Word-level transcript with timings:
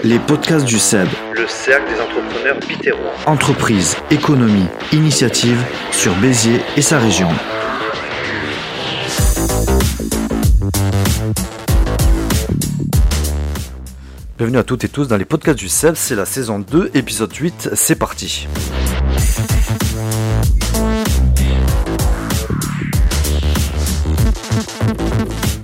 Les 0.00 0.18
podcasts 0.18 0.64
du 0.64 0.78
CEB. 0.78 1.08
Le 1.34 1.46
cercle 1.46 1.92
des 1.92 2.00
entrepreneurs 2.00 2.58
bitérois. 2.68 3.12
Entreprise, 3.26 3.96
économie, 4.10 4.66
initiative 4.92 5.62
sur 5.92 6.14
Béziers 6.16 6.60
et 6.76 6.82
sa 6.82 6.98
région. 6.98 7.28
Bienvenue 14.38 14.58
à 14.58 14.64
toutes 14.64 14.84
et 14.84 14.88
tous 14.88 15.06
dans 15.06 15.16
les 15.16 15.24
podcasts 15.24 15.58
du 15.58 15.68
CEB, 15.68 15.94
c'est 15.94 16.16
la 16.16 16.26
saison 16.26 16.58
2, 16.58 16.90
épisode 16.94 17.32
8, 17.32 17.70
c'est 17.74 17.96
parti. 17.96 18.48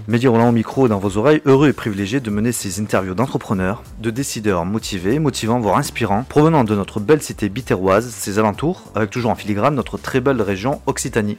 Mehdi 0.08 0.26
Roland 0.26 0.48
au 0.48 0.52
micro 0.52 0.88
dans 0.88 0.98
vos 0.98 1.18
oreilles, 1.18 1.42
heureux 1.44 1.68
et 1.68 1.74
privilégié 1.74 2.18
de 2.18 2.30
mener 2.30 2.50
ces 2.50 2.80
interviews 2.80 3.14
d'entrepreneurs, 3.14 3.82
de 4.00 4.08
décideurs 4.08 4.64
motivés, 4.64 5.18
motivants, 5.18 5.60
voire 5.60 5.76
inspirants, 5.76 6.24
provenant 6.26 6.64
de 6.64 6.74
notre 6.74 6.98
belle 6.98 7.20
cité 7.20 7.50
bitéroise, 7.50 8.08
ses 8.08 8.38
alentours, 8.38 8.84
avec 8.94 9.10
toujours 9.10 9.30
en 9.30 9.34
filigrane 9.34 9.74
notre 9.74 9.98
très 9.98 10.20
belle 10.20 10.40
région 10.40 10.80
Occitanie. 10.86 11.36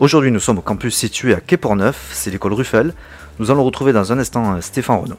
Aujourd'hui, 0.00 0.30
nous 0.30 0.38
sommes 0.38 0.58
au 0.58 0.60
campus 0.60 0.94
situé 0.94 1.32
à 1.32 1.40
Quai 1.40 1.56
Portneuf, 1.56 2.10
c'est 2.12 2.30
l'école 2.30 2.52
Ruffel. 2.52 2.92
Nous 3.38 3.50
allons 3.50 3.64
retrouver 3.64 3.94
dans 3.94 4.12
un 4.12 4.18
instant 4.18 4.60
Stéphane 4.60 5.00
Renaud. 5.00 5.18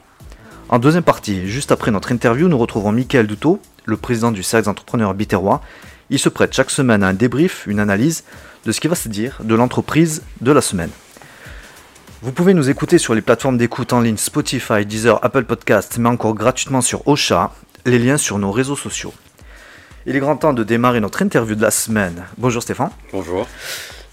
En 0.68 0.78
deuxième 0.78 1.02
partie, 1.02 1.48
juste 1.48 1.72
après 1.72 1.90
notre 1.90 2.12
interview, 2.12 2.46
nous 2.46 2.56
retrouvons 2.56 2.92
Michael 2.92 3.26
Doutot, 3.26 3.58
le 3.84 3.96
président 3.96 4.30
du 4.30 4.44
cercle 4.44 4.66
d'entrepreneurs 4.66 5.14
bitérois. 5.14 5.60
Il 6.08 6.20
se 6.20 6.28
prête 6.28 6.52
chaque 6.52 6.70
semaine 6.70 7.02
à 7.02 7.08
un 7.08 7.14
débrief, 7.14 7.66
une 7.66 7.80
analyse 7.80 8.22
de 8.64 8.70
ce 8.70 8.80
qui 8.80 8.86
va 8.86 8.94
se 8.94 9.08
dire 9.08 9.38
de 9.42 9.56
l'entreprise 9.56 10.22
de 10.40 10.52
la 10.52 10.60
semaine. 10.60 10.90
Vous 12.24 12.32
pouvez 12.32 12.54
nous 12.54 12.70
écouter 12.70 12.96
sur 12.96 13.12
les 13.14 13.20
plateformes 13.20 13.58
d'écoute 13.58 13.92
en 13.92 14.00
ligne 14.00 14.16
Spotify, 14.16 14.86
Deezer, 14.86 15.22
Apple 15.22 15.44
Podcast, 15.44 15.98
mais 15.98 16.08
encore 16.08 16.32
gratuitement 16.32 16.80
sur 16.80 17.06
Ocha, 17.06 17.50
les 17.84 17.98
liens 17.98 18.16
sur 18.16 18.38
nos 18.38 18.50
réseaux 18.50 18.76
sociaux. 18.76 19.12
Il 20.06 20.16
est 20.16 20.20
grand 20.20 20.38
temps 20.38 20.54
de 20.54 20.64
démarrer 20.64 21.00
notre 21.00 21.20
interview 21.20 21.54
de 21.54 21.60
la 21.60 21.70
semaine. 21.70 22.24
Bonjour 22.38 22.62
Stéphane. 22.62 22.88
Bonjour. 23.12 23.46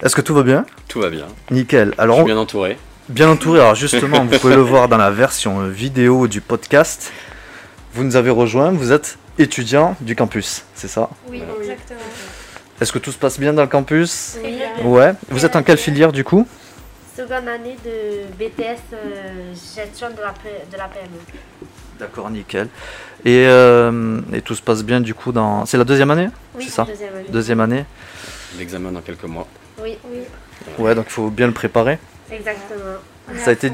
Est-ce 0.04 0.14
que 0.14 0.20
tout 0.20 0.34
va 0.34 0.44
bien? 0.44 0.66
Tout 0.90 1.00
va 1.00 1.10
bien. 1.10 1.26
Nickel. 1.52 1.94
Alors, 1.98 2.18
Je 2.18 2.24
suis 2.24 2.34
bien 2.34 2.38
entouré. 2.38 2.78
Bien 3.08 3.30
entouré. 3.30 3.62
Alors 3.62 3.76
justement, 3.76 4.26
vous 4.26 4.40
pouvez 4.40 4.56
le 4.56 4.62
voir 4.74 4.90
dans 4.90 4.98
la 4.98 5.10
version 5.10 5.66
vidéo 5.70 6.28
du 6.28 6.42
podcast. 6.42 7.14
Vous 7.94 8.04
nous 8.04 8.18
avez 8.18 8.30
rejoint, 8.30 8.72
vous 8.72 8.92
êtes 8.92 9.20
étudiant 9.40 9.96
du 10.02 10.18
campus, 10.18 10.64
c'est 10.76 10.90
ça? 10.90 11.10
Oui, 11.30 11.42
exactement. 11.62 12.02
Est-ce 12.82 12.92
que 12.92 13.00
tout 13.00 13.14
se 13.14 13.18
passe 13.18 13.40
bien 13.40 13.54
dans 13.54 13.62
le 13.62 13.70
campus? 13.70 14.36
Oui. 14.44 14.60
Ouais. 14.84 15.14
Vous 15.30 15.46
êtes 15.46 15.56
en 15.56 15.64
quelle 15.64 15.78
filière 15.78 16.12
du 16.12 16.26
coup? 16.26 16.46
Seconde 17.16 17.48
année 17.50 17.76
de 17.84 18.24
BTS 18.40 18.78
euh, 18.94 19.54
gestion 19.54 20.10
de 20.12 20.22
la, 20.22 20.32
P- 20.32 20.66
de 20.72 20.78
la 20.78 20.86
PME. 20.88 21.20
D'accord, 22.00 22.30
nickel. 22.30 22.70
Et, 23.26 23.46
euh, 23.48 24.22
et 24.34 24.42
tout 24.42 24.56
se 24.56 24.62
passe 24.62 24.82
bien 24.84 25.02
du 25.02 25.14
coup 25.14 25.32
dans... 25.32 25.66
C'est 25.66 25.78
la 25.78 25.84
deuxième 25.84 26.10
année? 26.12 26.30
Oui, 26.56 26.64
C'est 26.66 26.72
ça? 26.72 26.86
deuxième 26.86 27.14
année. 27.16 27.26
Deuxième 27.30 27.60
année? 27.60 27.86
L'examen 28.58 28.92
dans 28.92 29.02
quelques 29.02 29.26
mois. 29.26 29.46
Oui, 29.82 29.98
oui, 30.06 30.20
Ouais, 30.80 30.96
donc 30.96 31.06
il 31.10 31.12
faut 31.12 31.30
bien 31.30 31.48
le 31.48 31.54
préparer. 31.54 32.00
exactement. 32.32 32.96
Ça 33.38 33.52
a 33.52 33.54
été, 33.54 33.72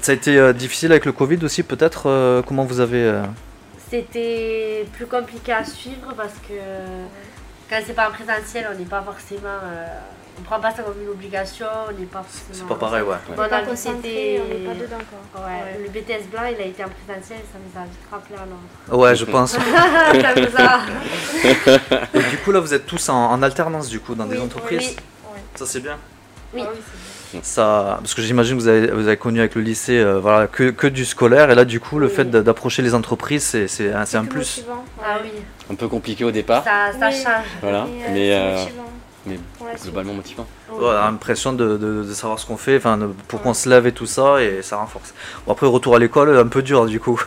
ça 0.00 0.12
a 0.12 0.14
été 0.14 0.36
euh, 0.38 0.52
difficile 0.52 0.90
avec 0.92 1.04
le 1.04 1.12
Covid 1.12 1.38
aussi 1.44 1.62
peut-être 1.62 2.04
euh, 2.08 2.42
Comment 2.42 2.64
vous 2.64 2.80
avez... 2.80 3.02
euh, 3.04 3.22
C'était 3.90 4.86
plus 4.94 5.06
compliqué 5.06 5.52
à 5.52 5.64
suivre 5.64 6.12
parce 6.16 6.34
que 6.48 6.54
quand 7.68 7.80
c'est 7.86 7.92
pas 7.94 8.08
en 8.08 8.12
présentiel, 8.12 8.66
on 8.72 8.78
n'est 8.78 8.84
pas 8.86 9.02
forcément. 9.02 9.58
On 10.40 10.42
prend 10.42 10.58
pas 10.60 10.70
ça 10.72 10.82
comme 10.82 11.00
une 11.02 11.08
obligation, 11.10 11.66
on 11.88 11.92
n'est 12.00 12.06
pas 12.06 12.22
forcément. 12.26 12.48
C'est 12.52 12.66
pas 12.68 12.74
pareil, 12.74 13.02
ouais. 13.02 13.16
Bon, 13.36 13.48
dans 13.48 13.58
le 13.60 13.66
concentré, 13.66 14.38
BTS, 14.38 14.42
on 14.42 14.48
n'est 14.48 14.66
pas 14.74 14.80
dedans 14.80 15.04
quoi. 15.32 15.42
Ouais, 15.46 15.78
le 15.82 15.88
BTS 15.90 16.28
blanc, 16.30 16.42
il 16.50 16.62
a 16.62 16.66
été 16.66 16.82
en 16.84 16.88
présentiel, 16.88 17.38
ça 17.52 17.58
nous 17.58 17.80
a 17.80 17.84
vite 17.84 18.00
rappelé 18.10 18.36
à 18.36 18.46
l'ordre. 18.46 19.02
Ouais, 19.04 19.14
je 19.14 19.24
pense. 19.26 19.52
ça 19.52 20.34
nous 20.34 20.56
a. 20.56 20.80
Et 22.18 22.30
du 22.30 22.38
coup 22.38 22.52
là 22.52 22.60
vous 22.60 22.74
êtes 22.74 22.86
tous 22.86 23.08
en, 23.08 23.30
en 23.32 23.42
alternance 23.42 23.88
du 23.88 24.00
coup 24.00 24.14
dans 24.14 24.26
des 24.26 24.40
entreprises 24.40 24.96
oui. 24.96 25.40
Ça 25.54 25.66
c'est 25.66 25.80
bien 25.80 25.96
Oui. 26.54 26.62
ça, 27.42 27.98
parce 28.00 28.14
que 28.14 28.22
j'imagine 28.22 28.56
que 28.56 28.62
vous 28.62 28.68
avez, 28.68 28.86
vous 28.90 29.06
avez 29.06 29.16
connu 29.16 29.38
avec 29.40 29.54
le 29.54 29.62
lycée 29.62 29.98
euh, 29.98 30.18
voilà, 30.20 30.46
que, 30.46 30.70
que 30.70 30.86
du 30.86 31.04
scolaire, 31.04 31.50
et 31.50 31.54
là 31.54 31.64
du 31.64 31.80
coup 31.80 31.98
le 31.98 32.06
Oui. 32.06 32.12
fait 32.12 32.24
d'a- 32.24 32.42
d'approcher 32.42 32.82
les 32.82 32.94
entreprises, 32.94 33.44
c'est, 33.44 33.68
c'est 33.68 33.92
un, 33.92 34.04
c'est 34.04 34.16
un 34.16 34.24
plus 34.24 34.38
motivant. 34.38 34.84
Ah 35.04 35.18
oui, 35.22 35.30
Un 35.70 35.74
peu 35.74 35.86
compliqué 35.88 36.24
au 36.24 36.30
départ, 36.30 36.64
ça, 36.64 36.92
ça 36.98 37.08
Oui. 37.08 37.14
change. 37.22 37.44
voilà, 37.62 37.82
euh, 37.82 37.86
mais, 38.12 38.28
c'est 38.30 38.34
euh, 38.34 38.58
motivant 38.64 38.90
mais 39.26 39.38
globalement 39.82 40.14
motivant. 40.14 40.46
Ouais, 40.72 40.92
l'impression 40.92 41.52
de, 41.52 41.76
de- 41.76 42.04
de 42.04 42.12
savoir 42.14 42.38
ce 42.38 42.46
qu'on 42.46 42.56
fait, 42.56 42.76
enfin, 42.76 42.96
de- 42.98 43.06
pour 43.28 43.42
qu'on 43.42 43.54
se 43.54 43.68
lève 43.68 43.86
et 43.86 43.92
tout 43.92 44.06
ça, 44.06 44.42
et 44.42 44.62
ça 44.62 44.76
renforce. 44.76 45.12
Bon, 45.46 45.52
après, 45.52 45.66
retour 45.66 45.94
à 45.96 45.98
l'école, 45.98 46.36
un 46.36 46.46
peu 46.46 46.62
dur 46.62 46.86
du 46.86 47.00
coup. 47.00 47.20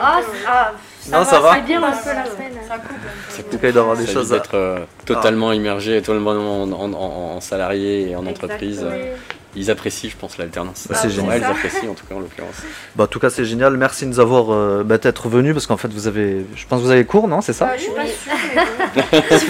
Ah, 0.00 0.20
ah, 0.46 0.72
Non, 1.10 1.24
ça 1.24 1.40
va 1.40 1.54
C'est 1.54 1.62
bien 1.62 1.78
Un 1.82 1.90
peu 1.92 2.08
la 2.12 2.24
semaine. 2.26 2.52
Ça 2.68 2.76
coupe. 2.78 2.90
Ça 3.28 3.42
En 3.46 3.50
tout 3.50 3.58
cas, 3.58 3.68
il 3.68 3.72
doit 3.72 3.80
y 3.80 3.84
avoir 3.84 3.96
des 3.96 4.06
Ça 4.06 4.12
choses 4.12 4.28
d'être 4.30 4.54
euh, 4.54 4.80
totalement 5.06 5.52
immergé, 5.52 6.02
totalement 6.02 6.32
en, 6.32 6.70
en- 6.72 6.92
en- 6.92 7.36
en 7.36 7.40
salarié 7.40 8.10
et 8.10 8.16
en 8.16 8.26
entreprise. 8.26 8.78
Exactement. 8.82 9.16
Euh, 9.56 9.60
Ils 9.60 9.70
apprécient, 9.70 10.10
je 10.10 10.16
pense, 10.16 10.38
l'alternance. 10.38 10.86
Bah, 10.88 10.96
c'est 11.00 11.10
génial. 11.10 11.38
Ils 11.38 11.44
apprécient 11.44 11.90
en 11.90 11.94
tout 11.94 12.06
cas 12.06 12.14
en 12.14 12.20
l'occurrence. 12.20 12.54
Bah, 12.94 13.04
en 13.04 13.06
tout 13.06 13.18
cas, 13.18 13.30
c'est 13.30 13.44
génial. 13.44 13.76
Merci 13.76 14.04
de 14.04 14.10
nous 14.10 14.20
avoir 14.20 14.52
euh, 14.52 14.82
bah, 14.84 14.98
d'être 14.98 15.28
venus, 15.28 15.52
parce 15.54 15.66
qu'en 15.66 15.76
fait, 15.76 15.88
vous 15.92 16.06
avez. 16.06 16.44
Je 16.54 16.66
pense 16.66 16.80
que 16.80 16.84
vous 16.86 16.90
avez 16.92 17.04
cours, 17.04 17.28
non 17.28 17.40
C'est 17.40 17.52
ça? 17.52 17.70
Ah, 17.72 17.76
je 17.76 17.82
suis 17.82 17.92
pas 17.92 19.38
sûre. 19.38 19.48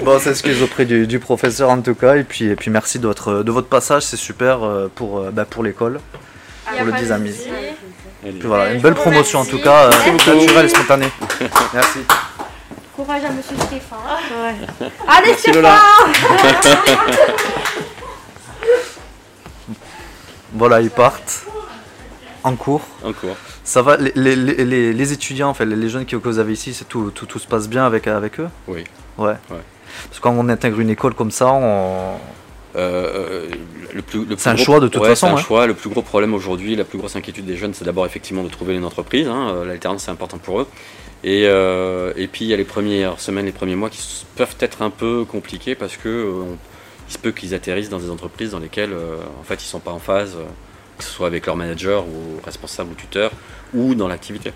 bon. 0.00 0.02
Bon, 0.04 0.18
c'est 0.20 0.30
excuse 0.30 0.62
auprès 0.62 0.84
du, 0.84 1.06
du 1.06 1.18
professeur 1.20 1.70
en 1.70 1.80
tout 1.80 1.94
cas, 1.94 2.16
et 2.16 2.24
puis, 2.24 2.46
et 2.46 2.56
puis 2.56 2.70
merci 2.70 2.98
de 2.98 3.06
votre, 3.06 3.42
de 3.44 3.52
votre 3.52 3.68
passage, 3.68 4.02
c'est 4.02 4.16
super 4.16 4.64
euh, 4.64 4.90
pour, 4.92 5.18
euh, 5.20 5.30
bah, 5.32 5.44
pour 5.44 5.62
l'école. 5.62 6.00
Y 6.66 6.78
a 6.78 6.84
Pour 6.84 6.86
le 6.86 6.92
dynamisme. 7.00 7.50
voilà, 8.42 8.72
une 8.72 8.80
belle 8.80 8.94
promotion 8.94 9.40
en 9.40 9.44
tout 9.44 9.60
cas, 9.60 9.86
euh, 9.86 9.90
Merci. 10.06 10.30
naturelle 10.30 10.66
et 10.66 10.68
spontanée. 10.68 11.08
Merci. 11.74 11.98
Courage 12.96 13.24
à 13.24 13.30
monsieur 13.30 13.56
Stéphane. 13.66 13.98
Allez, 15.08 15.28
Merci 15.28 15.40
Stéphane 15.40 15.62
Lola. 15.62 15.78
Voilà, 20.54 20.80
ils 20.80 20.90
partent 20.90 21.46
en 22.44 22.54
cours. 22.56 22.82
En 23.04 23.12
cours. 23.12 23.36
Ça 23.64 23.82
va, 23.82 23.96
les, 23.96 24.12
les, 24.16 24.36
les- 24.64 24.92
les- 24.92 25.12
étudiants, 25.12 25.48
enfin, 25.50 25.64
les 25.64 25.76
les 25.76 25.88
jeunes 25.88 26.04
que 26.06 26.16
vous 26.16 26.38
avez 26.38 26.52
ici, 26.52 26.74
c'est 26.74 26.88
tout, 26.88 27.10
tout, 27.14 27.26
tout 27.26 27.38
se 27.38 27.46
passe 27.46 27.68
bien 27.68 27.84
avec, 27.86 28.06
avec 28.08 28.40
eux? 28.40 28.48
Oui. 28.66 28.84
Ouais. 29.18 29.28
Ouais. 29.50 29.62
Parce 30.08 30.18
que 30.18 30.22
quand 30.22 30.34
on 30.36 30.48
intègre 30.48 30.80
une 30.80 30.90
école 30.90 31.14
comme 31.14 31.30
ça, 31.30 31.52
on... 31.52 32.16
Euh, 32.74 32.78
euh, 32.78 33.48
le 33.94 34.00
plus, 34.02 34.20
le 34.20 34.24
plus 34.26 34.36
C'est 34.38 34.48
un 34.48 34.54
gros- 34.54 34.64
choix 34.64 34.80
de 34.80 34.88
toute 34.88 35.02
ouais, 35.02 35.08
façon, 35.10 35.26
C'est 35.28 35.32
un 35.32 35.36
hein. 35.36 35.40
choix. 35.40 35.66
Le 35.66 35.74
plus 35.74 35.90
gros 35.90 36.00
problème 36.02 36.32
aujourd'hui, 36.34 36.74
la 36.74 36.84
plus 36.84 36.98
grosse 36.98 37.14
inquiétude 37.16 37.44
des 37.44 37.56
jeunes, 37.56 37.74
c'est 37.74 37.84
d'abord 37.84 38.06
effectivement 38.06 38.42
de 38.42 38.48
trouver 38.48 38.74
une 38.74 38.84
entreprise. 38.84 39.28
hein. 39.28 39.50
Euh, 39.54 39.64
L'alternance, 39.66 40.04
c'est 40.04 40.10
important 40.10 40.38
pour 40.38 40.60
eux. 40.62 40.66
Et, 41.22 41.44
euh, 41.46 42.12
et 42.16 42.26
puis 42.26 42.46
il 42.46 42.48
y 42.48 42.54
a 42.54 42.56
les 42.56 42.64
premières 42.64 43.20
semaines, 43.20 43.44
les 43.46 43.52
premiers 43.52 43.76
mois 43.76 43.90
qui 43.90 44.24
peuvent 44.36 44.56
être 44.58 44.82
un 44.82 44.90
peu 44.90 45.24
compliqués 45.24 45.74
parce 45.76 45.96
que 45.96 46.08
euh, 46.08 46.32
on- 46.32 46.58
il 47.12 47.14
se 47.14 47.18
peut 47.18 47.32
qu'ils 47.32 47.52
atterrissent 47.54 47.90
dans 47.90 47.98
des 47.98 48.08
entreprises 48.08 48.52
dans 48.52 48.58
lesquelles 48.58 48.92
euh, 48.94 49.16
en 49.38 49.42
fait 49.44 49.62
ils 49.62 49.66
sont 49.66 49.80
pas 49.80 49.90
en 49.90 49.98
phase, 49.98 50.34
euh, 50.36 50.44
que 50.96 51.04
ce 51.04 51.10
soit 51.10 51.26
avec 51.26 51.44
leur 51.44 51.56
manager 51.56 52.04
ou 52.06 52.40
responsable 52.42 52.90
ou 52.92 52.94
tuteur 52.94 53.30
ou 53.74 53.94
dans 53.94 54.08
l'activité. 54.08 54.52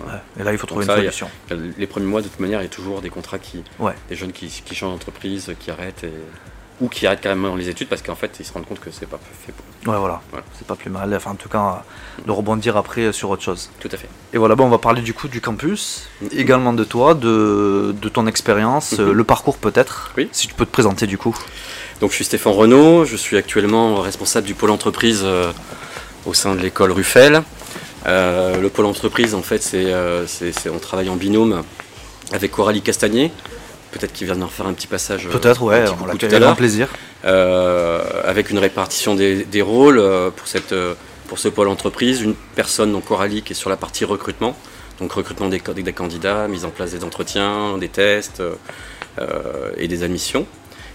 Ouais. 0.00 0.14
Et 0.40 0.42
là, 0.42 0.50
il 0.52 0.58
faut 0.58 0.66
trouver 0.66 0.86
ça, 0.86 0.94
une 0.94 1.00
a- 1.06 1.12
solution. 1.12 1.28
Les 1.78 1.86
premiers 1.86 2.06
mois, 2.06 2.20
de 2.22 2.26
toute 2.28 2.40
manière, 2.40 2.60
il 2.60 2.64
y 2.64 2.66
a 2.66 2.70
toujours 2.70 3.00
des 3.02 3.10
contrats 3.10 3.38
qui, 3.38 3.62
Ouais. 3.78 3.92
des 4.08 4.16
jeunes 4.16 4.32
qui, 4.32 4.46
qui 4.48 4.74
changent 4.74 4.92
d'entreprise, 4.92 5.54
qui 5.60 5.70
arrêtent 5.70 6.02
et- 6.04 6.12
ou 6.80 6.88
qui 6.88 7.06
arrêtent 7.06 7.20
carrément 7.20 7.54
les 7.56 7.68
études 7.68 7.88
parce 7.88 8.00
qu'en 8.00 8.14
fait 8.14 8.38
ils 8.40 8.44
se 8.46 8.54
rendent 8.54 8.64
compte 8.64 8.80
que 8.80 8.90
c'est 8.90 9.04
pas 9.04 9.18
fait 9.46 9.52
pour 9.52 9.62
eux. 9.66 9.94
Ouais, 9.94 9.98
voilà. 10.00 10.22
Voilà. 10.30 10.46
C'est 10.56 10.66
pas 10.66 10.76
plus 10.76 10.88
mal. 10.88 11.14
Enfin, 11.14 11.32
en 11.32 11.34
tout 11.34 11.50
cas, 11.50 11.84
de 12.24 12.30
rebondir 12.32 12.78
après 12.78 13.12
sur 13.12 13.28
autre 13.28 13.42
chose. 13.42 13.68
Tout 13.80 13.90
à 13.92 13.96
fait. 13.98 14.08
Et 14.32 14.38
voilà, 14.38 14.54
bon, 14.54 14.64
on 14.64 14.70
va 14.70 14.78
parler 14.78 15.02
du 15.02 15.12
coup 15.12 15.28
du 15.28 15.42
campus, 15.42 16.08
Mhm. 16.22 16.28
également 16.32 16.72
de 16.72 16.84
toi, 16.84 17.12
de, 17.14 17.94
de 18.00 18.08
ton 18.08 18.26
expérience, 18.26 18.98
Mhm. 18.98 19.10
le 19.12 19.24
parcours 19.24 19.58
peut-être. 19.58 20.12
Oui. 20.16 20.30
Si 20.32 20.48
tu 20.48 20.54
peux 20.54 20.64
te 20.64 20.70
présenter 20.72 21.06
du 21.06 21.18
coup. 21.18 21.36
Donc 22.00 22.10
je 22.10 22.14
suis 22.16 22.24
Stéphane 22.24 22.52
Renaud, 22.54 23.04
je 23.04 23.16
suis 23.16 23.36
actuellement 23.36 23.96
responsable 24.00 24.46
du 24.46 24.54
pôle 24.54 24.70
entreprise 24.70 25.20
euh, 25.24 25.52
au 26.24 26.32
sein 26.34 26.54
de 26.54 26.60
l'école 26.60 26.92
Ruffel. 26.92 27.42
Euh, 28.06 28.58
le 28.58 28.70
pôle 28.70 28.86
entreprise, 28.86 29.34
en 29.34 29.42
fait, 29.42 29.62
c'est, 29.62 29.84
euh, 29.92 30.26
c'est- 30.26 30.70
on 30.70 30.78
travaille 30.78 31.10
en 31.10 31.16
binôme 31.16 31.62
avec 32.32 32.52
Coralie 32.52 32.80
Castagnier. 32.80 33.30
Peut-être 33.92 34.12
qu'il 34.14 34.26
vient 34.26 34.36
d'en 34.36 34.48
faire 34.48 34.66
un 34.66 34.72
petit 34.72 34.86
passage. 34.86 35.28
Peut-être, 35.28 35.62
ouais, 35.62 35.84
on 36.00 36.06
l'a 36.06 36.12
tout 36.14 36.26
à 36.26 36.38
l'heure. 36.38 36.56
plaisir. 36.56 36.88
Avec 38.24 38.50
une 38.50 38.58
répartition 38.58 39.14
des, 39.14 39.44
des 39.44 39.60
rôles 39.62 40.02
pour, 40.36 40.46
cette, 40.46 40.74
pour 41.28 41.38
ce 41.38 41.48
pôle 41.48 41.68
entreprise. 41.68 42.22
Une 42.22 42.34
personne, 42.54 42.92
donc 42.92 43.04
Coralie, 43.04 43.42
qui 43.42 43.52
est 43.52 43.56
sur 43.56 43.68
la 43.68 43.76
partie 43.76 44.04
recrutement. 44.06 44.56
Donc 45.00 45.12
recrutement 45.12 45.48
des, 45.48 45.60
des- 45.82 45.92
candidats, 45.92 46.46
mise 46.48 46.64
en 46.64 46.70
place 46.70 46.92
des 46.92 47.04
entretiens, 47.04 47.76
des 47.78 47.88
tests 47.88 48.42
et 49.76 49.88
des 49.88 50.02
admissions. 50.02 50.46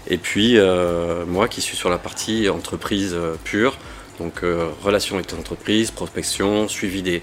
Et 0.08 0.18
puis 0.18 0.58
euh, 0.58 1.24
moi 1.26 1.48
qui 1.48 1.60
suis 1.60 1.76
sur 1.76 1.90
la 1.90 1.98
partie 1.98 2.48
entreprise 2.48 3.12
euh, 3.14 3.34
pure, 3.44 3.76
donc 4.20 4.42
euh, 4.44 4.68
relations 4.82 5.16
avec 5.16 5.30
les 5.32 5.38
entreprises, 5.38 5.90
prospection, 5.90 6.68
suivi 6.68 7.02
des, 7.02 7.22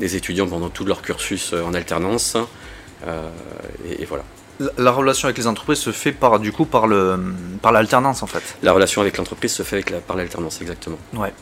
des 0.00 0.16
étudiants 0.16 0.46
pendant 0.48 0.68
tout 0.68 0.84
leur 0.84 1.00
cursus 1.02 1.52
en 1.52 1.74
alternance. 1.74 2.36
Et, 3.86 4.02
et 4.02 4.04
voilà. 4.06 4.24
La, 4.60 4.70
la 4.78 4.92
relation 4.92 5.26
avec 5.26 5.36
les 5.36 5.46
entreprises 5.48 5.78
se 5.80 5.90
fait 5.90 6.12
par, 6.12 6.38
du 6.38 6.52
coup, 6.52 6.64
par, 6.64 6.86
le, 6.86 7.18
par 7.60 7.72
l'alternance 7.72 8.22
en 8.22 8.26
fait. 8.28 8.56
La 8.62 8.72
relation 8.72 9.00
avec 9.00 9.16
l'entreprise 9.16 9.52
se 9.52 9.62
fait 9.64 9.76
avec 9.76 9.90
la, 9.90 9.98
par 9.98 10.16
l'alternance, 10.16 10.60
exactement. 10.60 10.96
Ouais. 11.12 11.34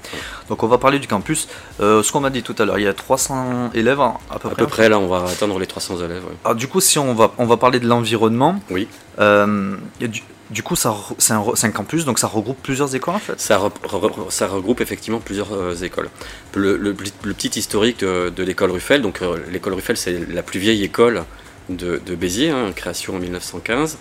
Donc 0.48 0.62
on 0.62 0.66
va 0.66 0.78
parler 0.78 0.98
du 0.98 1.06
campus. 1.08 1.46
Euh, 1.80 2.02
ce 2.02 2.10
qu'on 2.10 2.20
m'a 2.20 2.30
dit 2.30 2.42
tout 2.42 2.54
à 2.58 2.64
l'heure, 2.64 2.78
il 2.78 2.84
y 2.84 2.88
a 2.88 2.94
300 2.94 3.70
élèves 3.74 4.00
hein, 4.00 4.14
à 4.30 4.38
peu 4.38 4.48
À 4.48 4.52
près. 4.52 4.62
peu 4.64 4.66
près, 4.66 4.88
là, 4.88 4.98
on 4.98 5.08
va 5.08 5.24
atteindre 5.30 5.58
les 5.58 5.66
300 5.66 5.98
élèves. 5.98 6.24
ouais. 6.24 6.32
Alors, 6.44 6.54
du 6.56 6.68
coup, 6.68 6.80
si 6.80 6.98
on 6.98 7.12
va, 7.14 7.32
on 7.38 7.44
va 7.46 7.58
parler 7.58 7.80
de 7.80 7.86
l'environnement, 7.86 8.58
Oui. 8.70 8.88
euh, 9.20 9.76
du, 10.00 10.22
du 10.52 10.62
coup, 10.62 10.76
c'est, 10.76 10.88
un, 11.32 11.70
campus, 11.70 12.04
donc 12.04 12.18
ça 12.18 12.26
regroupe 12.26 12.58
plusieurs 12.62 12.94
écoles 12.94 13.14
en 13.14 13.18
fait? 13.18 13.40
Ça, 13.40 13.58
regroupe 13.58 14.80
effectivement 14.80 15.18
plusieurs 15.18 15.52
euh, 15.52 15.74
écoles. 15.74 16.10
Le, 16.54 16.76
le- 16.76 16.94
petit 16.94 17.58
historique 17.58 18.00
de, 18.00 18.42
l'école 18.42 18.70
Ruffel, 18.70 19.00
donc 19.00 19.22
euh, 19.22 19.38
l'école 19.50 19.72
Ruffel, 19.74 19.96
c'est 19.96 20.18
la 20.28 20.42
plus 20.42 20.60
vieille 20.60 20.84
école 20.84 21.24
de, 21.70 21.98
Béziers, 22.14 22.50
hein, 22.50 22.70
création 22.76 23.16
en 23.16 23.18
1915, 23.18 23.98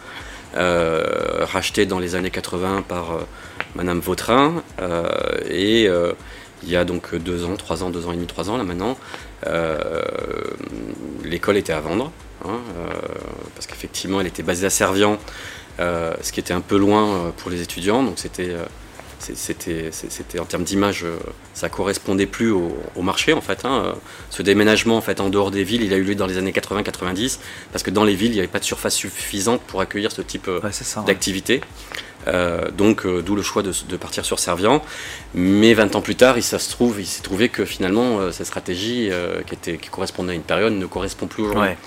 euh, 0.57 1.45
rachetée 1.45 1.86
dans 1.86 2.00
les 2.00 2.15
années 2.15 2.31
80 2.31 2.83
par 2.88 3.19
Madame 3.75 4.00
Vautrin, 4.00 4.62
et 5.50 5.86
il 6.63 6.69
y 6.69 6.75
a 6.75 6.83
donc 6.83 7.15
deux 7.15 7.45
ans, 7.45 7.56
trois 7.56 7.83
ans, 7.83 7.89
deux 7.89 8.07
ans 8.07 8.12
et 8.12 8.15
demi, 8.15 8.27
trois 8.27 8.50
ans 8.50 8.57
là 8.57 8.65
maintenant, 8.65 8.98
l'école 11.24 11.56
était 11.56 11.74
à 11.74 11.80
vendre, 11.80 12.12
hein, 12.45 12.59
parce 13.56 13.68
qu'effectivement 13.68 14.19
elle 14.19 14.27
était 14.27 14.44
basée 14.44 14.65
à 14.65 14.69
Servian, 14.69 15.18
ce 15.80 16.32
qui 16.32 16.40
était 16.40 16.54
un 16.54 16.62
peu 16.62 16.78
loin 16.78 17.08
euh, 17.08 17.30
pour 17.38 17.50
les 17.52 17.62
étudiants, 17.62 18.04
donc 18.04 18.14
c'était 18.18 18.50
euh, 18.50 18.66
c'était 19.20 20.40
en 20.40 20.46
termes 20.46 20.64
d'image, 20.64 21.04
euh, 21.04 21.18
ça 21.54 21.70
correspondait 21.70 22.26
plus 22.26 22.50
au, 22.52 22.76
au 22.96 23.02
marché 23.04 23.34
en 23.34 23.42
fait. 23.42 23.66
hein. 23.66 23.84
Euh, 23.86 23.94
Ce 24.32 24.42
déménagement 24.42 24.98
en 24.98 25.02
fait 25.02 25.20
en 25.22 25.30
dehors 25.30 25.52
des 25.52 25.64
villes, 25.64 25.84
il 25.84 25.94
a 25.94 25.98
eu 25.98 26.04
lieu 26.04 26.16
dans 26.16 26.26
les 26.26 26.38
années 26.38 26.52
80-90 26.52 27.38
parce 27.72 27.84
que 27.84 27.92
dans 27.92 28.04
les 28.04 28.16
villes, 28.16 28.32
il 28.32 28.36
n'y 28.36 28.40
avait 28.40 28.48
pas 28.48 28.60
de 28.60 28.64
surface 28.66 28.96
suffisante 28.96 29.62
pour 29.62 29.80
accueillir 29.82 30.12
ce 30.12 30.22
type 30.24 30.48
euh, 30.48 30.60
Ouais, 30.62 30.70
ouais. 30.70 31.06
d'activité. 31.06 31.62
Euh, 32.28 32.70
donc 32.72 33.06
euh, 33.06 33.22
d'où 33.24 33.36
le 33.36 33.42
choix 33.42 33.62
de, 33.64 33.72
de 33.88 33.98
partir 33.98 34.26
sur 34.26 34.40
Servian. 34.40 34.82
Mais 35.36 35.74
20 35.76 35.96
ans 35.96 36.02
plus 36.02 36.16
tard, 36.16 36.38
il, 36.38 36.44
ça 36.44 36.58
se 36.60 36.70
trouve, 36.72 37.00
il 37.00 37.06
s'est 37.08 37.22
trouvé 37.24 37.50
que 37.50 37.64
finalement 37.66 38.20
euh, 38.20 38.32
cette 38.32 38.48
stratégie 38.48 39.10
euh, 39.12 39.42
qui, 39.44 39.54
était, 39.56 39.78
qui 39.78 39.90
correspondait 39.90 40.32
à 40.34 40.36
une 40.36 40.42
période 40.44 40.74
ne 40.74 40.86
correspond 40.88 41.28
plus 41.28 41.44
aujourd'hui. 41.44 41.62
Ouais. 41.64 41.78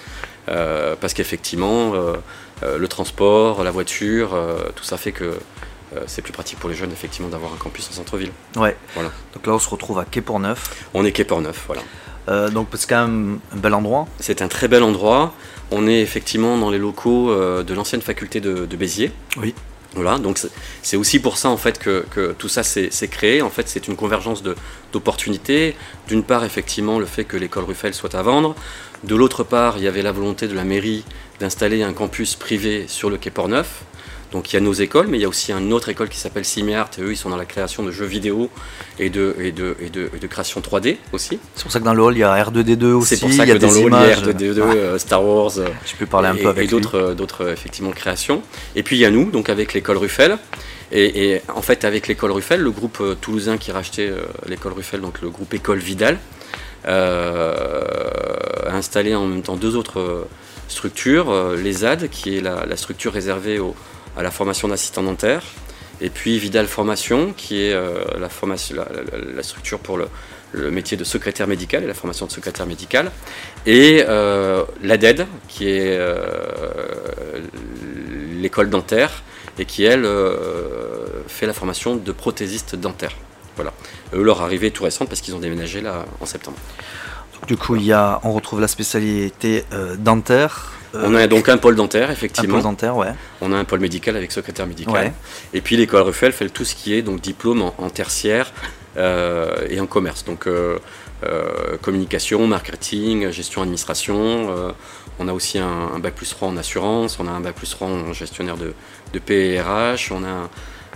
Euh, 0.51 0.95
parce 1.01 1.15
qu'effectivement, 1.15 1.95
euh, 1.95 1.99
euh, 1.99 2.17
le 2.63 2.89
transport, 2.89 3.63
la 3.65 3.71
voiture, 3.71 4.35
euh, 4.35 4.71
tout 4.75 4.85
ça 4.85 4.97
fait 4.97 5.13
que 5.13 5.39
euh, 5.97 6.01
c'est 6.07 6.23
plus 6.23 6.33
pratique 6.33 6.59
pour 6.59 6.69
les 6.69 6.75
jeunes 6.75 6.93
effectivement 6.93 7.29
d'avoir 7.29 7.53
un 7.53 7.57
campus 7.57 7.89
en 7.91 7.93
centre-ville. 7.93 8.33
Ouais. 8.57 8.77
Voilà. 8.95 9.11
Donc 9.35 9.47
là, 9.47 9.53
on 9.55 9.59
se 9.59 9.69
retrouve 9.69 9.99
à 9.99 10.05
Quai 10.05 10.21
Portneuf. 10.21 10.87
On 10.95 11.05
est 11.05 11.13
Quai 11.13 11.25
Portneuf, 11.25 11.65
voilà. 11.67 11.83
Euh, 12.29 12.49
donc 12.49 12.69
c'est 12.75 12.89
quand 12.89 13.07
même 13.07 13.39
un 13.53 13.57
bel 13.57 13.75
endroit. 13.75 14.09
C'est 14.19 14.43
un 14.43 14.49
très 14.49 14.69
bel 14.69 14.83
endroit. 14.83 15.35
On 15.71 15.87
est 15.87 16.01
effectivement 16.01 16.57
dans 16.57 16.71
les 16.71 16.79
locaux 16.79 17.31
euh, 17.31 17.63
de 17.63 17.75
l'ancienne 17.75 18.01
faculté 18.01 18.41
de, 18.41 18.67
de 18.67 18.77
Béziers. 18.77 19.13
Oui. 19.37 19.55
Voilà, 19.95 20.19
donc 20.19 20.39
c'est- 20.83 20.97
aussi 20.97 21.21
pour 21.21 21.37
ça 21.39 21.49
en 21.51 21.57
fait 21.57 21.79
que, 21.79 22.05
que 22.11 22.33
tout 22.37 22.49
ça 22.49 22.63
s'est 22.63 22.91
créé. 23.09 23.43
En 23.43 23.51
fait, 23.51 23.69
c'est 23.69 23.87
une 23.89 23.97
convergence 23.97 24.43
d'opportunités. 24.93 25.77
D'une 26.09 26.23
part, 26.23 26.45
effectivement, 26.45 26.99
le 26.99 27.07
fait 27.07 27.25
que 27.25 27.37
l'école 27.37 27.65
Ruffel 27.65 27.95
soit 27.95 28.15
à 28.15 28.23
vendre. 28.23 28.55
De 29.05 29.15
l'autre 29.15 29.45
part, 29.45 29.77
il 29.79 29.85
y 29.85 29.89
avait 29.89 30.03
la 30.03 30.13
volonté 30.13 30.49
de 30.49 30.55
la 30.55 30.65
mairie 30.65 31.05
d'installer 31.41 31.83
un 31.83 31.93
campus 31.93 32.35
privé 32.37 32.87
sur 32.89 33.11
le 33.11 33.17
quai 33.19 33.31
Portneuf. 33.31 33.83
Donc 34.35 34.53
il 34.53 34.57
y 34.57 34.59
a 34.59 34.61
nos 34.61 34.73
écoles, 34.75 35.07
mais 35.09 35.17
il 35.17 35.21
y 35.23 35.25
a 35.25 35.29
aussi 35.29 35.53
une 35.53 35.73
autre 35.73 35.89
école 35.89 36.09
qui 36.11 36.19
s'appelle 36.19 36.45
Simiart, 36.45 36.91
et 36.99 37.03
eux 37.03 37.13
ils 37.13 37.17
sont 37.17 37.31
dans 37.31 37.37
la 37.39 37.45
création 37.47 37.83
de 37.85 37.91
jeux 37.91 38.05
vidéo 38.05 38.51
et 38.99 39.09
de, 39.09 39.35
et 39.41 39.53
de, 39.53 39.77
et 39.81 39.89
de, 39.89 40.11
et 40.15 40.19
de 40.19 40.27
création 40.27 40.61
3D 40.61 40.97
aussi. 41.13 41.39
C'est 41.55 41.63
pour 41.63 41.71
ça 41.73 41.79
que 41.81 41.85
dans 41.85 41.95
le 41.95 42.03
hall, 42.03 42.15
il 42.17 42.19
y 42.21 42.23
a 42.25 42.45
R2D2 42.45 42.85
aussi. 42.93 43.17
C'est 43.17 43.21
pour 43.21 43.31
ça 43.33 43.45
il 43.45 43.49
y 43.49 43.53
a 43.53 43.55
que 43.55 43.61
dans 43.61 43.71
le 43.71 43.79
hall, 43.79 43.93
il 43.93 43.93
y 43.93 43.95
a 43.95 44.17
images. 44.19 44.23
R2D2, 44.25 44.61
Ouais. 44.61 44.77
euh, 44.77 44.99
Star 44.99 45.25
Wars, 45.25 45.53
euh, 45.59 45.69
Tu 45.87 45.97
peux 45.97 46.07
parler 46.07 46.29
un 46.29 46.35
et, 46.37 46.43
peu 46.43 46.49
avec 46.49 46.65
et 46.65 46.67
d'autres, 46.69 46.97
euh, 46.99 47.15
euh, 47.41 47.53
effectivement 47.53 47.93
créations. 47.93 48.43
Et 48.77 48.83
puis 48.83 48.97
il 48.97 49.01
y 49.01 49.05
a 49.07 49.11
nous, 49.11 49.31
donc 49.31 49.49
avec 49.49 49.73
l'école 49.73 49.97
Ruffel. 49.97 50.37
Et, 50.93 51.41
en 51.55 51.63
fait, 51.63 51.85
avec 51.85 52.07
l'école 52.09 52.31
Ruffel, 52.33 52.61
le 52.61 52.71
groupe 52.71 52.99
euh, 53.01 53.15
toulousain 53.21 53.57
qui 53.57 53.73
rachetait 53.73 54.09
euh, 54.09 54.21
l'école 54.47 54.75
Ruffel, 54.75 55.01
donc 55.01 55.23
le 55.23 55.31
groupe 55.31 55.53
École 55.55 55.79
Vidal, 55.79 56.19
euh, 56.87 57.55
a 58.67 58.75
installé 58.77 59.15
en 59.15 59.27
même 59.27 59.43
temps 59.43 59.57
deux 59.57 59.77
autres 59.77 60.01
euh, 60.01 60.29
structures, 60.69 61.31
euh, 61.31 61.57
les 61.57 61.73
ZAD, 61.73 62.09
qui 62.11 62.37
est 62.37 62.41
la, 62.41 62.67
la 62.67 62.77
structure 62.77 63.13
réservée 63.13 63.59
au- 63.59 63.75
à 64.17 64.23
la 64.23 64.31
formation 64.31 64.69
d'assistant 64.69 65.03
dentaire, 65.03 65.43
et 66.01 66.11
puis 66.11 66.39
Vidal 66.39 66.67
Formation, 66.67 67.33
qui 67.37 67.63
est 67.63 67.73
euh, 67.73 68.05
la, 68.19 68.29
formation, 68.29 68.77
la, 68.77 69.43
structure 69.43 69.79
pour 69.79 69.97
le, 69.97 70.09
métier 70.71 70.97
de 70.97 71.03
secrétaire 71.03 71.49
médical 71.49 71.83
et 71.83 71.87
la 71.87 71.95
formation 71.95 72.27
de 72.27 72.31
secrétaire 72.31 72.67
médical, 72.67 73.11
et 73.67 74.05
euh, 74.09 74.63
l'ADED, 74.83 75.27
qui 75.49 75.69
est 75.69 75.97
euh, 75.99 76.17
l'école 78.41 78.71
dentaire, 78.71 79.23
et 79.59 79.65
qui, 79.65 79.85
elle, 79.85 80.09
fait 81.29 81.47
la 81.47 81.53
formation 81.53 81.95
de 81.95 82.13
prothésiste 82.13 82.75
dentaire. 82.75 83.13
Voilà. 83.55 83.73
Eux, 84.13 84.23
leur 84.23 84.43
arrivée 84.43 84.67
est 84.69 84.71
tout 84.71 84.83
récente 84.83 85.09
parce 85.09 85.21
qu'ils 85.21 85.35
ont 85.37 85.39
déménagé 85.39 85.81
là 85.81 86.05
en 86.21 86.27
septembre. 86.27 86.57
Du 87.47 87.57
coup, 87.57 87.77
il 87.77 87.85
y 87.85 87.93
a, 87.93 88.21
on 88.25 88.33
retrouve 88.33 88.61
la 88.61 88.67
spécialité 88.67 89.65
dentaire. 89.99 90.73
Euh, 90.95 91.03
On 91.07 91.15
a 91.15 91.27
donc 91.27 91.49
un 91.49 91.57
pôle 91.59 91.77
dentaire, 91.77 92.11
un 92.11 92.13
effectivement. 92.13 92.57
peu 92.57 92.63
dentaire, 92.63 92.97
ouais. 92.97 93.09
On 93.41 93.53
a 93.53 93.57
un 93.57 93.65
pôle 93.65 93.81
médical 93.81 94.17
avec 94.17 94.33
secrétaire 94.33 94.67
médical. 94.67 94.95
Ouais. 94.95 95.13
Et 95.53 95.61
puis 95.61 95.77
l'école 95.77 96.03
Ruffel 96.03 96.33
fait 96.33 96.49
tout 96.49 96.65
ce 96.65 96.75
qui 96.75 96.95
est 96.95 97.03
donc 97.03 97.21
diplôme 97.21 97.63
en, 97.63 97.75
en 97.79 97.91
tertiaire 97.91 98.53
euh, 98.97 99.67
et 99.69 99.81
en 99.81 99.87
commerce. 99.87 100.25
Donc 100.25 100.47
euh, 100.47 100.79
euh, 101.25 101.77
communication, 101.83 102.47
marketing, 102.47 103.31
gestion, 103.31 103.63
administration. 103.63 104.49
on 105.19 105.29
a 105.29 105.33
aussi 105.33 105.59
un, 105.59 105.91
un 105.95 105.99
bac 105.99 106.15
plus 106.15 106.31
3 106.31 106.49
en 106.49 106.57
assurance. 106.57 107.19
On 107.19 107.27
a 107.27 107.31
un 107.31 107.41
bac 107.41 107.55
plus 107.55 107.71
3 107.71 107.89
en 107.89 108.13
gestionnaire 108.13 108.57
de, 108.57 108.73
de 109.13 109.19
PRH. 109.19 110.13
On 110.13 110.23
a 110.25 110.29
un, 110.29 110.49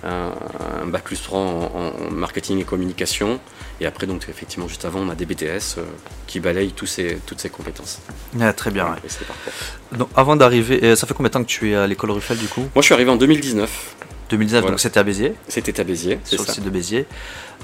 un- 0.05 0.33
un 0.83 0.87
bac 0.87 1.03
plus 1.05 1.21
3 1.23 1.39
en, 1.41 1.93
marketing 2.11 2.61
et 2.61 2.65
communication. 2.65 3.41
Et 3.81 3.87
après, 3.87 4.07
donc 4.07 4.27
effectivement, 4.29 4.69
juste 4.69 4.85
avant, 4.85 5.01
on 5.01 5.09
a 5.09 5.15
des 5.15 5.27
BTS 5.27 5.77
euh, 5.79 5.83
qui 6.27 6.41
balayent 6.41 6.73
tous 6.73 6.87
ces, 6.87 7.19
toutes 7.27 7.41
ces 7.41 7.49
compétences. 7.49 8.01
Ah, 8.41 8.53
très 8.53 8.71
bien, 8.71 8.87
ouais. 8.87 9.97
Donc, 9.97 10.09
avant 10.17 10.37
d'arriver, 10.37 10.81
euh, 10.83 10.97
ça 10.97 11.07
fait 11.07 11.15
combien 11.15 11.29
de 11.29 11.33
temps 11.35 11.43
que 11.43 11.49
tu 11.49 11.71
es 11.71 11.75
à 11.77 11.87
l'école 11.87 12.11
Ruffel, 12.11 12.39
du 12.39 12.49
coup? 12.49 12.61
Moi, 12.61 12.71
je 12.77 12.83
suis 12.83 12.95
arrivé 12.95 13.11
en 13.11 13.17
2019. 13.17 13.97
2019, 14.31 14.61
Voilà. 14.61 14.73
donc 14.73 14.81
c'était 14.81 14.99
à 15.01 15.03
Béziers, 15.05 15.35
C'était 15.49 15.81
à 15.81 15.85
Béziers. 15.85 16.19
c'est 16.25 16.35
sur 16.35 16.43
le 16.43 16.47
ça. 16.47 16.53
site 16.53 16.65
de 16.65 16.69
Béziers. 16.71 17.07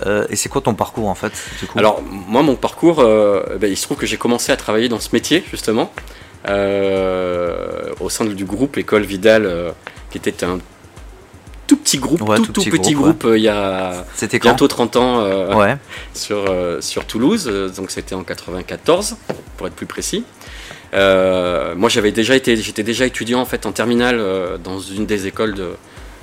Euh, 0.07 0.27
et 0.31 0.37
c'est 0.37 0.49
quoi 0.49 0.61
ton 0.63 0.75
parcours, 0.75 1.09
en 1.09 1.15
fait, 1.15 1.33
du 1.61 1.67
coup? 1.67 1.79
Alors, 1.79 2.01
moi, 2.03 2.43
mon 2.43 2.57
parcours, 2.57 3.01
euh, 3.01 3.43
ben, 3.61 3.71
il 3.71 3.77
se 3.77 3.83
trouve 3.83 3.99
que 3.99 4.07
j'ai 4.07 4.17
commencé 4.17 4.51
à 4.51 4.57
travailler 4.57 4.89
dans 4.89 4.99
ce 5.01 5.11
métier, 5.13 5.45
justement, 5.51 5.93
euh, 6.49 7.93
au 8.01 8.09
sein 8.09 8.25
du 8.25 8.45
groupe 8.45 8.77
École 8.79 9.03
Vidal, 9.03 9.75
qui 10.11 10.19
était 10.19 10.45
un 10.45 10.59
tout 11.67 11.77
petit 11.77 11.99
groupe, 11.99 12.21
Ouais, 12.23 12.37
tout, 12.39 12.47
tout 12.47 12.61
petit 12.61 12.71
petit 12.71 12.93
groupe, 12.95 13.07
groupe, 13.21 13.25
euh, 13.25 13.39
il 13.39 13.43
y 13.45 13.49
a 13.49 14.05
bientôt 14.43 14.69
30 14.69 14.97
ans 14.97 15.21
euh, 15.21 15.55
Ouais, 15.55 15.77
sur, 16.15 16.45
euh, 16.49 16.81
sur 16.81 17.05
Toulouse, 17.07 17.47
donc 17.77 17.91
c'était 17.91 18.15
en 18.15 18.23
94, 18.25 19.17
pour 19.57 19.67
être 19.67 19.75
plus 19.75 19.87
précis. 19.87 20.25
Euh, 20.93 21.75
moi, 21.75 21.89
j'avais 21.89 22.13
déjà 22.13 22.37
été, 22.37 22.57
j'étais 22.57 22.83
déjà 22.83 23.07
étudiant 23.07 23.41
en 23.41 23.45
fait 23.47 23.67
en 23.67 23.73
terminale 23.73 24.21
dans 24.63 24.79
une 24.79 25.07
des 25.07 25.27
écoles 25.27 25.55
de, 25.55 25.71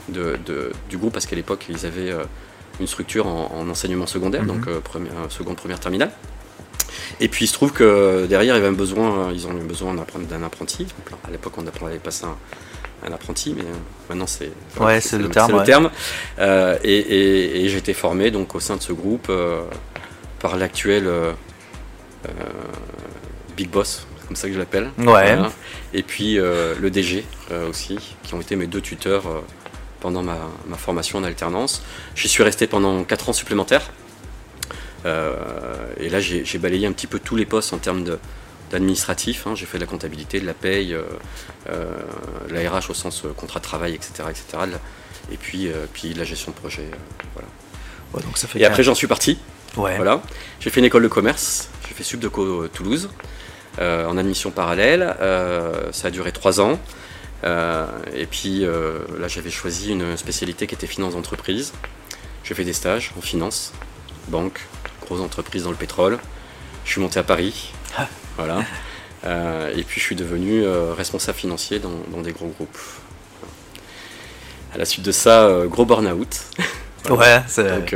de- 0.10 0.38
de- 0.46 0.72
du 0.90 0.98
groupe 0.98 1.14
parce 1.14 1.26
qu'à 1.26 1.36
l'époque 1.36 1.66
ils 1.70 1.86
avaient 1.86 2.14
une 2.80 2.88
structure 2.88 3.28
en, 3.28 3.52
en 3.56 3.70
enseignement 3.70 4.08
secondaire, 4.08 4.44
Mhm. 4.44 4.48
donc 4.48 4.68
euh, 4.68 4.80
première, 4.80 5.12
seconde, 5.30 5.58
première 5.58 5.80
terminale. 5.80 6.12
Et 7.20 7.28
puis 7.28 7.46
il 7.46 7.48
se 7.48 7.54
trouve 7.54 7.72
que 7.74 8.26
derrière 8.28 8.56
il 8.56 8.58
y 8.58 8.60
avait 8.60 8.70
un 8.70 8.74
besoin, 8.74 9.32
ils 9.34 9.46
ont 9.48 9.52
eu 9.52 9.62
besoin 9.64 9.94
d'un 9.94 10.04
appren- 10.04 10.26
d'un 10.28 10.44
apprenti. 10.44 10.88
À 11.28 11.32
l'époque 11.32 11.54
on 11.58 11.68
apprenait 11.68 11.98
pas 11.98 12.12
ça 12.12 12.28
un, 12.28 12.38
un 13.08 13.12
apprenti, 13.12 13.54
mais 13.56 13.64
euh, 13.64 13.74
maintenant 14.10 14.28
c'est 14.28 14.52
Ouais, 14.80 15.02
c'est 15.02 15.18
le 15.18 15.64
terme. 15.64 15.90
Euh, 16.40 16.78
et 16.84 16.98
et- 16.98 17.64
et 17.66 17.70
j'ai 17.70 17.78
été 17.78 17.94
formé 17.94 18.32
donc 18.32 18.54
au 18.56 18.60
sein 18.60 18.76
de 18.78 18.82
ce 18.82 18.94
groupe 18.94 19.28
euh, 19.30 19.62
par 20.40 20.56
l'actuel 20.58 21.08
euh, 21.08 21.32
Big 23.58 23.70
Boss, 23.70 24.06
comme 24.28 24.36
ça 24.36 24.48
que 24.48 24.54
je 24.54 24.60
l'appelle. 24.60 24.90
Ouais. 25.00 25.32
Et 25.94 26.04
puis 26.04 26.36
le 26.36 26.90
DG 26.90 27.26
aussi, 27.70 27.98
qui 28.24 28.34
ont 28.34 28.42
été 28.42 28.56
mes 28.56 28.68
deux 28.68 28.82
tuteurs 28.82 29.24
pendant 30.00 30.24
ma, 30.24 30.38
ma 30.68 30.78
formation 30.78 31.20
en 31.20 31.24
alternance. 31.24 31.84
J'y 32.16 32.28
suis 32.28 32.44
resté 32.44 32.66
pendant 32.68 33.04
4 33.04 33.30
ans 33.30 33.34
supplémentaires. 33.34 33.92
Et 35.06 36.10
là, 36.10 36.20
j'ai 36.20 36.58
balayé 36.58 36.88
un 36.88 36.92
petit 36.92 37.08
peu 37.08 37.20
tous 37.20 37.36
les 37.36 37.46
postes 37.46 37.74
en 37.74 37.78
termes 37.78 38.04
de- 38.04 38.20
d'administratif. 38.72 39.48
hein. 39.48 39.54
J'ai 39.56 39.66
fait 39.66 39.78
de 39.78 39.84
la 39.84 39.88
comptabilité, 39.88 40.40
de 40.40 40.46
la 40.46 40.54
paye, 40.54 40.94
euh, 40.94 41.04
euh, 41.70 41.92
la 42.50 42.70
RH 42.70 42.90
au 42.90 42.94
sens 42.94 43.24
euh, 43.26 43.34
contrat 43.34 43.60
de 43.60 43.66
travail, 43.66 43.94
etc. 43.94 44.12
etc. 44.30 44.44
de 44.68 45.34
et 45.34 45.38
puis, 45.38 45.70
puis 45.94 46.14
de 46.14 46.20
la 46.20 46.26
gestion 46.26 46.52
de 46.52 46.58
projet. 46.58 46.90
voilà. 47.34 47.48
Ouais, 48.14 48.22
donc 48.24 48.38
ça 48.38 48.48
fait 48.48 48.60
Et 48.60 48.66
après, 48.66 48.84
j'en 48.84 48.96
suis 48.96 49.08
parti. 49.08 49.38
ouais. 49.78 49.96
Voilà. 49.96 50.22
J'ai 50.60 50.70
fait 50.70 50.80
une 50.82 50.86
école 50.88 51.04
de 51.04 51.08
commerce, 51.08 51.70
j'ai 51.88 51.94
fait 51.94 52.04
Subdeco 52.04 52.68
Toulouse, 52.68 53.10
en 53.80 54.18
admission 54.18 54.52
parallèle. 54.52 55.16
Ça 55.92 56.08
a 56.08 56.12
duré 56.12 56.32
trois 56.32 56.60
ans. 56.60 56.80
Euh, 57.44 57.88
et 58.14 58.26
puis 58.26 58.66
euh, 58.66 59.00
là, 59.20 59.28
j'avais 59.28 59.50
choisi 59.50 59.92
une 59.92 60.16
spécialité 60.18 60.68
qui 60.68 60.76
était 60.76 60.88
finance 60.88 61.14
d'entreprise. 61.14 61.74
J'ai 62.44 62.54
fait 62.54 62.64
des 62.64 62.74
stages 62.74 63.12
en 63.18 63.22
finance, 63.22 63.74
banque, 64.28 64.68
grosse 65.02 65.22
entreprise 65.22 65.64
dans 65.64 65.72
le 65.72 65.76
pétrole. 65.78 66.20
Je 66.86 66.92
suis 66.92 67.02
monté 67.02 67.20
à 67.20 67.24
Paris. 67.24 67.72
Voilà. 68.38 68.64
Euh, 69.26 69.72
et 69.76 69.84
puis 69.84 70.00
je 70.00 70.06
suis 70.06 70.16
devenu 70.16 70.64
euh, 70.64 70.94
responsable 70.94 71.38
financier 71.38 71.80
dans, 71.80 71.92
dans 72.12 72.22
des 72.22 72.32
gros 72.32 72.48
groupes. 72.48 72.78
À 74.74 74.78
la 74.78 74.86
suite 74.86 75.06
de 75.06 75.12
ça, 75.12 75.44
euh, 75.44 75.68
gros 75.68 75.86
burn-out. 75.86 76.42
Ouais, 77.10 77.42
c'est. 77.48 77.68
Donc, 77.68 77.96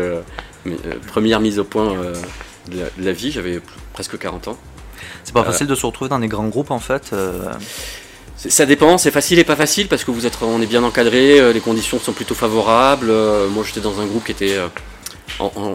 mais, 0.65 0.77
première 1.05 1.39
mise 1.39 1.59
au 1.59 1.63
point 1.63 1.93
de, 1.93 2.79
la, 2.79 2.85
de 2.85 3.05
la 3.05 3.11
vie, 3.11 3.29
j'avais 3.29 3.61
presque 3.93 4.17
40 4.17 4.47
ans. 4.47 4.57
C'est 5.23 5.31
pas 5.31 5.43
facile 5.43 5.67
de 5.67 5.75
se 5.75 5.85
retrouver 5.85 6.09
dans 6.09 6.17
des 6.17 6.27
grands 6.27 6.47
groupes 6.47 6.71
en 6.71 6.79
fait. 6.79 7.13
Ça 8.35 8.65
dépend, 8.65 8.97
c'est 8.97 9.11
facile 9.11 9.37
et 9.37 9.43
pas 9.43 9.55
facile 9.55 9.87
parce 9.89 10.03
que 10.03 10.09
vous 10.09 10.25
êtes, 10.25 10.39
on 10.41 10.59
est 10.59 10.65
bien 10.65 10.83
encadré, 10.83 11.53
les 11.53 11.59
conditions 11.59 11.99
sont 11.99 12.13
plutôt 12.13 12.33
favorables. 12.33 13.13
Moi 13.51 13.63
j'étais 13.63 13.79
dans 13.79 14.01
un 14.01 14.07
groupe 14.07 14.25
qui 14.25 14.31
était 14.31 14.57
en, 15.39 15.51
en- 15.55 15.71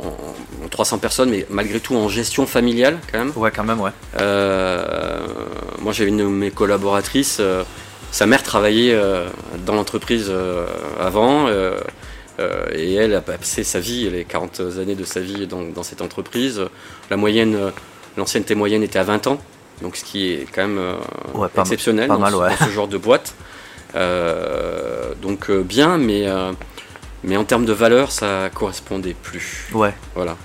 en 0.64 0.68
300 0.70 0.98
personnes, 0.98 1.30
mais 1.30 1.46
malgré 1.50 1.80
tout 1.80 1.94
en 1.96 2.08
gestion 2.08 2.46
familiale 2.46 2.98
quand 3.10 3.18
même. 3.18 3.32
Ouais, 3.36 3.50
quand 3.50 3.64
même, 3.64 3.80
ouais. 3.80 3.90
Euh, 4.20 5.20
moi 5.80 5.92
j'avais 5.92 6.10
une 6.10 6.18
de 6.18 6.24
mes 6.24 6.50
collaboratrices, 6.50 7.38
euh, 7.40 7.62
sa 8.12 8.26
mère 8.26 8.42
travaillait 8.42 8.92
euh, 8.94 9.28
dans 9.66 9.74
l'entreprise 9.74 10.26
euh, 10.28 10.66
avant. 11.00 11.48
et 12.74 12.94
elle 12.94 13.14
a 13.14 13.20
passé 13.20 13.64
sa 13.64 13.80
vie, 13.80 14.08
les 14.08 14.24
40 14.24 14.60
années 14.80 14.94
de 14.94 15.04
sa 15.04 15.20
vie 15.20 15.46
dans, 15.46 15.60
dans 15.62 15.82
cette 15.82 16.00
entreprise. 16.00 16.62
La 17.10 17.16
moyenne, 17.18 17.54
l'ancienneté 18.16 18.54
moyenne 18.54 18.82
était 18.82 18.98
à 18.98 19.02
20 19.04 19.26
ans, 19.26 19.38
donc 19.82 19.94
ce 19.96 20.04
qui 20.04 20.32
est 20.32 20.46
quand 20.54 20.66
même 20.66 20.78
Ouais, 21.34 21.48
pas 21.48 21.60
mal- 21.60 21.66
exceptionnel 21.66 22.08
pas 22.08 22.16
mal, 22.16 22.32
ce, 22.32 22.36
ouais. 22.38 22.48
dans 22.58 22.66
ce 22.66 22.70
genre 22.70 22.88
de 22.88 22.96
boîte. 22.96 23.34
Donc 25.20 25.50
bien, 25.50 25.98
mais, 25.98 26.26
mais 27.24 27.36
en 27.36 27.44
termes 27.44 27.64
de 27.66 27.72
valeur, 27.72 28.10
ça 28.12 28.50
correspondait 28.54 29.14
plus. 29.14 29.68
Ouais. 29.72 29.94
Voilà. 30.14 30.36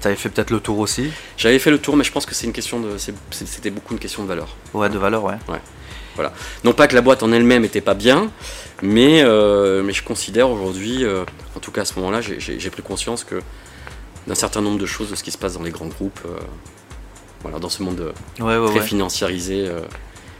T'avais 0.00 0.16
fait 0.16 0.28
peut-être 0.28 0.50
le 0.50 0.60
tour 0.60 0.78
aussi. 0.78 1.10
J'avais 1.36 1.58
fait 1.58 1.70
le 1.70 1.78
tour, 1.78 1.96
mais 1.96 2.04
je 2.04 2.12
pense 2.12 2.26
que 2.26 2.34
c'est 2.34 2.46
une 2.46 2.52
question 2.52 2.78
de, 2.80 2.96
c'était 3.30 3.70
beaucoup 3.70 3.94
une 3.94 3.98
question 4.00 4.22
de 4.22 4.28
valeur. 4.28 4.54
Ouais, 4.74 4.88
de 4.88 4.98
valeur, 4.98 5.24
ouais. 5.24 5.36
Non 6.64 6.72
pas 6.72 6.88
que 6.88 6.94
la 6.96 7.00
boîte 7.00 7.22
en 7.22 7.30
elle-même 7.32 7.62
n'était 7.62 7.80
pas 7.80 7.94
bien, 7.94 8.30
mais, 8.82 9.22
euh, 9.22 9.82
mais 9.84 9.92
je 9.92 10.02
considère 10.02 10.50
aujourd'hui, 10.50 11.04
euh, 11.04 11.24
en 11.56 11.60
tout 11.60 11.70
cas 11.70 11.82
à 11.82 11.84
ce 11.84 11.94
moment-là, 12.00 12.20
j'ai- 12.20 12.70
pris 12.70 12.82
conscience 12.82 13.22
que 13.24 13.40
d'un 14.26 14.34
certain 14.34 14.60
nombre 14.60 14.78
de 14.78 14.86
choses 14.86 15.10
de 15.10 15.14
ce 15.14 15.22
qui 15.22 15.30
se 15.30 15.38
passe 15.38 15.54
dans 15.54 15.62
les 15.62 15.70
grands 15.70 15.86
groupes, 15.86 16.18
euh, 16.26 16.38
voilà, 17.42 17.60
dans 17.60 17.68
ce 17.68 17.82
monde 17.84 18.12
Ouais, 18.40 18.56
ouais, 18.58 18.66
très 18.68 18.80
ouais. 18.80 18.84
financiarisé, 18.84 19.68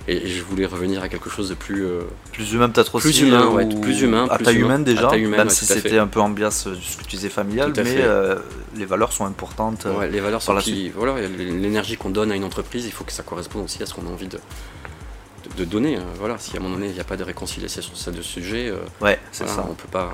et, 0.09 0.27
je 0.29 0.43
voulais 0.43 0.67
revenir 0.67 1.03
à 1.03 1.09
quelque 1.09 1.29
chose 1.31 1.49
de 1.51 1.55
plus... 1.55 1.85
euh, 1.85 2.01
Plus 2.33 2.53
humain 2.53 2.69
peut-être 2.71 2.95
aussi. 2.95 3.09
Plus 3.09 3.21
humain, 3.21 3.43
euh, 3.43 3.49
ouais, 3.51 3.65
ou- 3.65 3.81
plus 3.81 4.01
humain, 4.03 4.27
À 4.31 4.37
plus 4.37 4.45
taille 4.45 4.57
humain. 4.57 4.67
humaine 4.67 4.85
déjà, 4.85 5.09
taille 5.09 5.21
humaine, 5.23 5.39
même 5.39 5.49
ouais, 5.49 5.55
si 5.55 5.67
c'était 5.67 5.99
un 5.99 6.07
peu 6.07 6.21
ambiance, 6.21 6.67
euh, 6.67 6.75
ce 6.83 6.97
que 6.97 7.03
tu 7.05 7.17
disais 7.17 7.29
familial, 7.29 7.73
mais 7.77 7.97
euh, 7.99 8.37
les 8.77 8.85
valeurs 8.87 9.13
sont 9.13 9.27
importantes. 9.27 9.85
ouais, 9.87 10.09
les 10.09 10.21
valeurs 10.21 10.43
sont 10.43 10.53
la 10.55 10.63
qui, 10.63 10.89
voilà, 10.91 11.15
l'énergie 11.21 11.97
qu'on 11.97 12.11
donne 12.11 12.33
à 12.33 12.37
une 12.37 12.45
entreprise, 12.45 12.87
il 12.87 12.93
faut 12.93 13.05
que 13.05 13.13
ça 13.13 13.23
corresponde 13.23 13.65
aussi 13.65 13.83
à 13.83 13.87
ce 13.87 13.95
qu'on 13.95 14.07
a 14.07 14.11
envie 14.11 14.29
de, 14.29 14.39
de, 14.39 15.55
de 15.59 15.65
donner. 15.65 15.97
euh, 15.97 16.01
Voilà, 16.19 16.37
si 16.39 16.57
à 16.57 16.61
un 16.61 16.63
moment 16.63 16.77
donné 16.77 16.89
il 16.89 16.95
n'y 16.95 17.01
a 17.01 17.05
pas 17.05 17.17
de 17.17 17.25
réconciliation 17.25 17.83
sur 17.83 17.97
ce 17.97 18.23
sujet, 18.23 18.69
euh, 18.69 18.77
Ouais, 19.01 19.19
c'est 19.33 19.45
voilà, 19.45 19.63
ça. 19.63 19.69
on 19.71 19.75
peut 19.75 19.89
pas, 19.91 20.11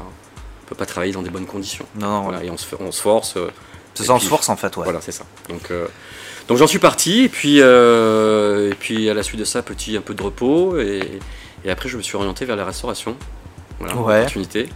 on 0.65 0.69
peut 0.69 0.75
pas 0.77 0.87
travailler 0.87 1.13
dans 1.13 1.23
des 1.23 1.31
bonnes 1.31 1.47
conditions. 1.47 1.87
Non, 1.97 2.09
non, 2.09 2.23
Voilà, 2.23 2.43
et 2.45 2.51
on 2.51 2.57
se, 2.57 2.67
fait- 2.67 2.77
on 2.81 2.91
se 2.91 3.01
force. 3.01 3.37
c'est 3.95 4.05
ça, 4.05 4.15
on 4.15 4.19
se 4.19 4.27
force 4.29 4.49
en 4.49 4.57
fait, 4.57 4.77
ouais. 4.77 4.85
Voilà, 4.85 5.01
c'est 5.01 5.13
ça. 5.13 5.25
Donc, 5.49 5.71
donc 6.49 6.59
j'en 6.59 6.67
suis 6.67 6.79
parti, 6.79 7.25
et 7.25 7.29
puis, 7.29 7.61
euh, 7.61 8.71
et 8.71 8.75
puis 8.75 9.09
à 9.09 9.15
la 9.15 9.23
suite 9.23 9.41
de 9.41 9.45
ça, 9.45 9.63
petit 9.63 9.97
un 9.97 10.01
peu 10.03 10.15
de 10.15 10.23
repos, 10.23 10.79
et, 10.79 11.21
et 11.65 11.71
après 11.71 11.89
je 11.89 11.97
me 11.97 12.03
suis 12.03 12.17
orienté 12.17 12.45
vers 12.45 12.57
la 12.57 12.65
restauration. 12.65 13.17
Voilà, 13.79 13.97
Ouais. 13.97 14.19
opportunité. 14.19 14.69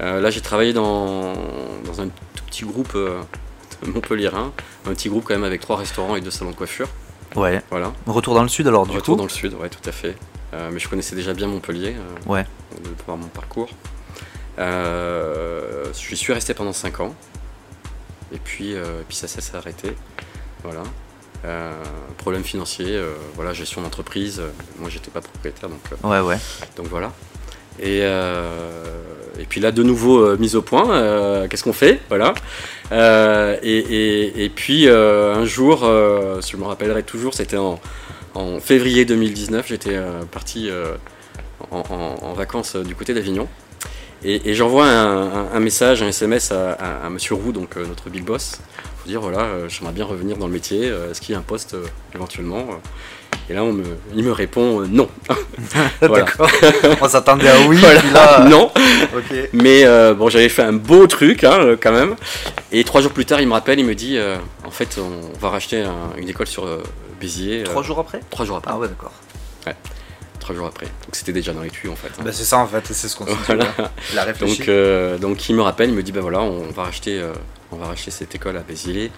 Euh, 0.00 0.20
là, 0.20 0.30
j'ai 0.30 0.40
travaillé 0.40 0.72
dans, 0.72 1.32
dans 1.84 2.00
un 2.00 2.06
tout 2.06 2.44
petit 2.46 2.64
groupe 2.64 2.92
euh, 2.94 3.20
montpelliérain, 3.86 4.52
un 4.86 4.90
petit 4.90 5.08
groupe 5.08 5.24
quand 5.26 5.34
même 5.34 5.44
avec 5.44 5.60
trois 5.60 5.76
restaurants 5.76 6.14
et 6.14 6.20
deux 6.20 6.30
salons 6.30 6.50
de 6.52 6.56
coiffure. 6.56 6.88
Ouais. 7.36 7.60
Voilà. 7.70 7.92
Retour 8.06 8.34
dans 8.34 8.42
le 8.42 8.48
sud 8.48 8.66
alors, 8.68 8.86
du 8.86 8.92
Retour 8.96 9.14
coup. 9.14 9.18
dans 9.18 9.24
le 9.24 9.30
sud, 9.30 9.54
ouais, 9.54 9.68
tout 9.68 9.86
à 9.88 9.92
fait. 9.92 10.14
Euh, 10.54 10.70
mais 10.72 10.78
je 10.78 10.88
connaissais 10.88 11.14
déjà 11.16 11.34
bien 11.34 11.46
Montpellier, 11.48 11.96
Ouais. 12.26 12.46
de 12.82 12.88
par 13.06 13.16
mon 13.16 13.26
parcours. 13.26 13.68
Je 14.56 16.14
suis 16.14 16.32
resté 16.32 16.54
pendant 16.54 16.72
5 16.72 17.00
ans. 17.00 17.14
Et 18.32 18.38
puis, 18.38 18.72
et 18.72 18.80
puis 19.08 19.16
ça 19.16 19.26
s'est 19.26 19.56
arrêté. 19.56 19.94
Voilà. 20.62 20.82
Euh, 21.44 21.72
problème 22.16 22.42
financier, 22.42 22.86
euh, 22.88 23.12
voilà, 23.36 23.52
gestion 23.52 23.80
d'entreprise. 23.80 24.42
Moi, 24.78 24.90
j'étais 24.90 25.10
pas 25.10 25.20
propriétaire, 25.20 25.68
donc, 25.68 25.80
euh, 25.92 26.08
Ouais, 26.08 26.26
ouais. 26.26 26.38
donc 26.76 26.86
voilà. 26.88 27.12
Et, 27.80 27.98
et 28.00 29.44
puis 29.48 29.60
là, 29.60 29.70
de 29.70 29.84
nouveau, 29.84 30.36
mise 30.36 30.56
au 30.56 30.62
point. 30.62 31.46
Qu'est-ce 31.48 31.62
qu'on 31.62 31.72
fait? 31.72 32.00
Voilà. 32.08 32.34
Et, 33.62 33.78
et- 33.78 34.44
et 34.44 34.48
puis, 34.48 34.88
un 34.88 35.44
jour, 35.44 35.80
je 35.84 36.56
me 36.56 36.64
rappellerai 36.64 37.04
toujours, 37.04 37.34
c'était 37.34 37.56
en, 37.56 37.78
en 38.34 38.58
février 38.58 39.04
2019, 39.04 39.66
j'étais 39.68 39.96
parti 40.32 40.68
en, 41.70 41.78
en- 41.78 42.16
en 42.26 42.32
vacances 42.34 42.74
du 42.74 42.96
côté 42.96 43.14
d'Avignon. 43.14 43.46
Et, 44.24 44.50
et 44.50 44.54
j'envoie 44.54 44.86
un, 44.86 45.28
un- 45.46 45.52
un 45.52 45.60
message, 45.60 46.02
un 46.02 46.08
SMS 46.08 46.50
à, 46.50 46.72
à- 46.72 47.06
à 47.06 47.10
Monsieur 47.10 47.36
Roux, 47.36 47.52
donc 47.52 47.76
notre 47.76 48.10
big 48.10 48.24
boss, 48.24 48.60
dire 49.08 49.20
voilà, 49.20 49.40
euh, 49.40 49.68
j'aimerais 49.68 49.92
bien 49.92 50.04
revenir 50.04 50.36
dans 50.36 50.46
le 50.46 50.52
métier, 50.52 50.88
euh, 50.88 51.10
est-ce 51.10 51.20
qu'il 51.20 51.32
y 51.32 51.36
a 51.36 51.38
un 51.38 51.42
poste 51.42 51.74
euh, 51.74 51.84
éventuellement 52.14 52.66
Et 53.50 53.54
là, 53.54 53.64
on 53.64 53.72
me, 53.72 53.84
il 54.14 54.22
me 54.22 54.30
répond 54.32 54.82
euh, 54.82 54.86
non. 54.88 55.08
D'accord. 56.00 56.48
on 57.00 57.08
s'attendait 57.08 57.48
à 57.48 57.60
oui, 57.66 57.76
Voilà. 57.80 58.00
puis 58.00 58.10
là. 58.12 58.40
euh, 58.42 58.48
non. 58.48 58.70
Mais 59.52 59.84
euh, 59.84 60.14
bon, 60.14 60.28
j'avais 60.28 60.48
fait 60.48 60.62
un 60.62 60.72
beau 60.74 61.06
truc 61.06 61.42
hein, 61.44 61.76
quand 61.80 61.92
même. 61.92 62.14
Et 62.70 62.84
trois 62.84 63.00
jours 63.00 63.12
plus 63.12 63.24
tard, 63.26 63.40
il 63.40 63.48
me 63.48 63.52
rappelle, 63.54 63.78
il 63.80 63.86
me 63.86 63.94
dit 63.94 64.18
en 64.64 64.70
fait, 64.70 64.98
on 64.98 65.38
va 65.40 65.48
racheter 65.50 65.80
un- 65.82 66.12
une 66.16 66.28
école 66.28 66.46
sur 66.46 66.66
Béziers. 67.20 67.64
Trois 67.64 67.82
jours 67.82 67.98
après? 67.98 68.20
Trois 68.30 68.44
jours 68.46 68.58
après. 68.58 68.70
Ah 68.72 68.78
ouais, 68.78 68.88
d'accord. 68.88 69.12
Trois 70.40 70.54
jours 70.54 70.66
après. 70.66 70.86
Donc 70.86 71.12
c'était 71.12 71.32
déjà 71.32 71.52
dans 71.52 71.60
les 71.62 71.68
tuyaux 71.70 71.92
en 71.92 71.96
fait. 71.96 72.08
hein. 72.18 72.22
Bah, 72.24 72.30
c'est 72.32 72.44
ça 72.44 72.58
en 72.58 72.66
fait, 72.66 72.82
c'est 72.86 73.08
ce 73.08 73.16
qu'on. 73.16 73.24
Voilà. 73.46 73.66
a 74.16 74.22
réfléchi. 74.22 74.62
Donc, 74.64 75.20
donc 75.20 75.48
il 75.48 75.54
me 75.56 75.62
rappelle, 75.62 75.90
il 75.90 75.94
me 75.96 76.02
dit 76.02 76.12
bah 76.12 76.20
voilà, 76.22 76.40
on 76.40 76.62
va 76.70 76.84
racheter, 76.84 77.20
on 77.72 77.76
va 77.76 77.86
racheter 77.86 78.10
cette 78.10 78.34
école 78.34 78.56
à 78.56 78.60
Béziers. 78.60 79.10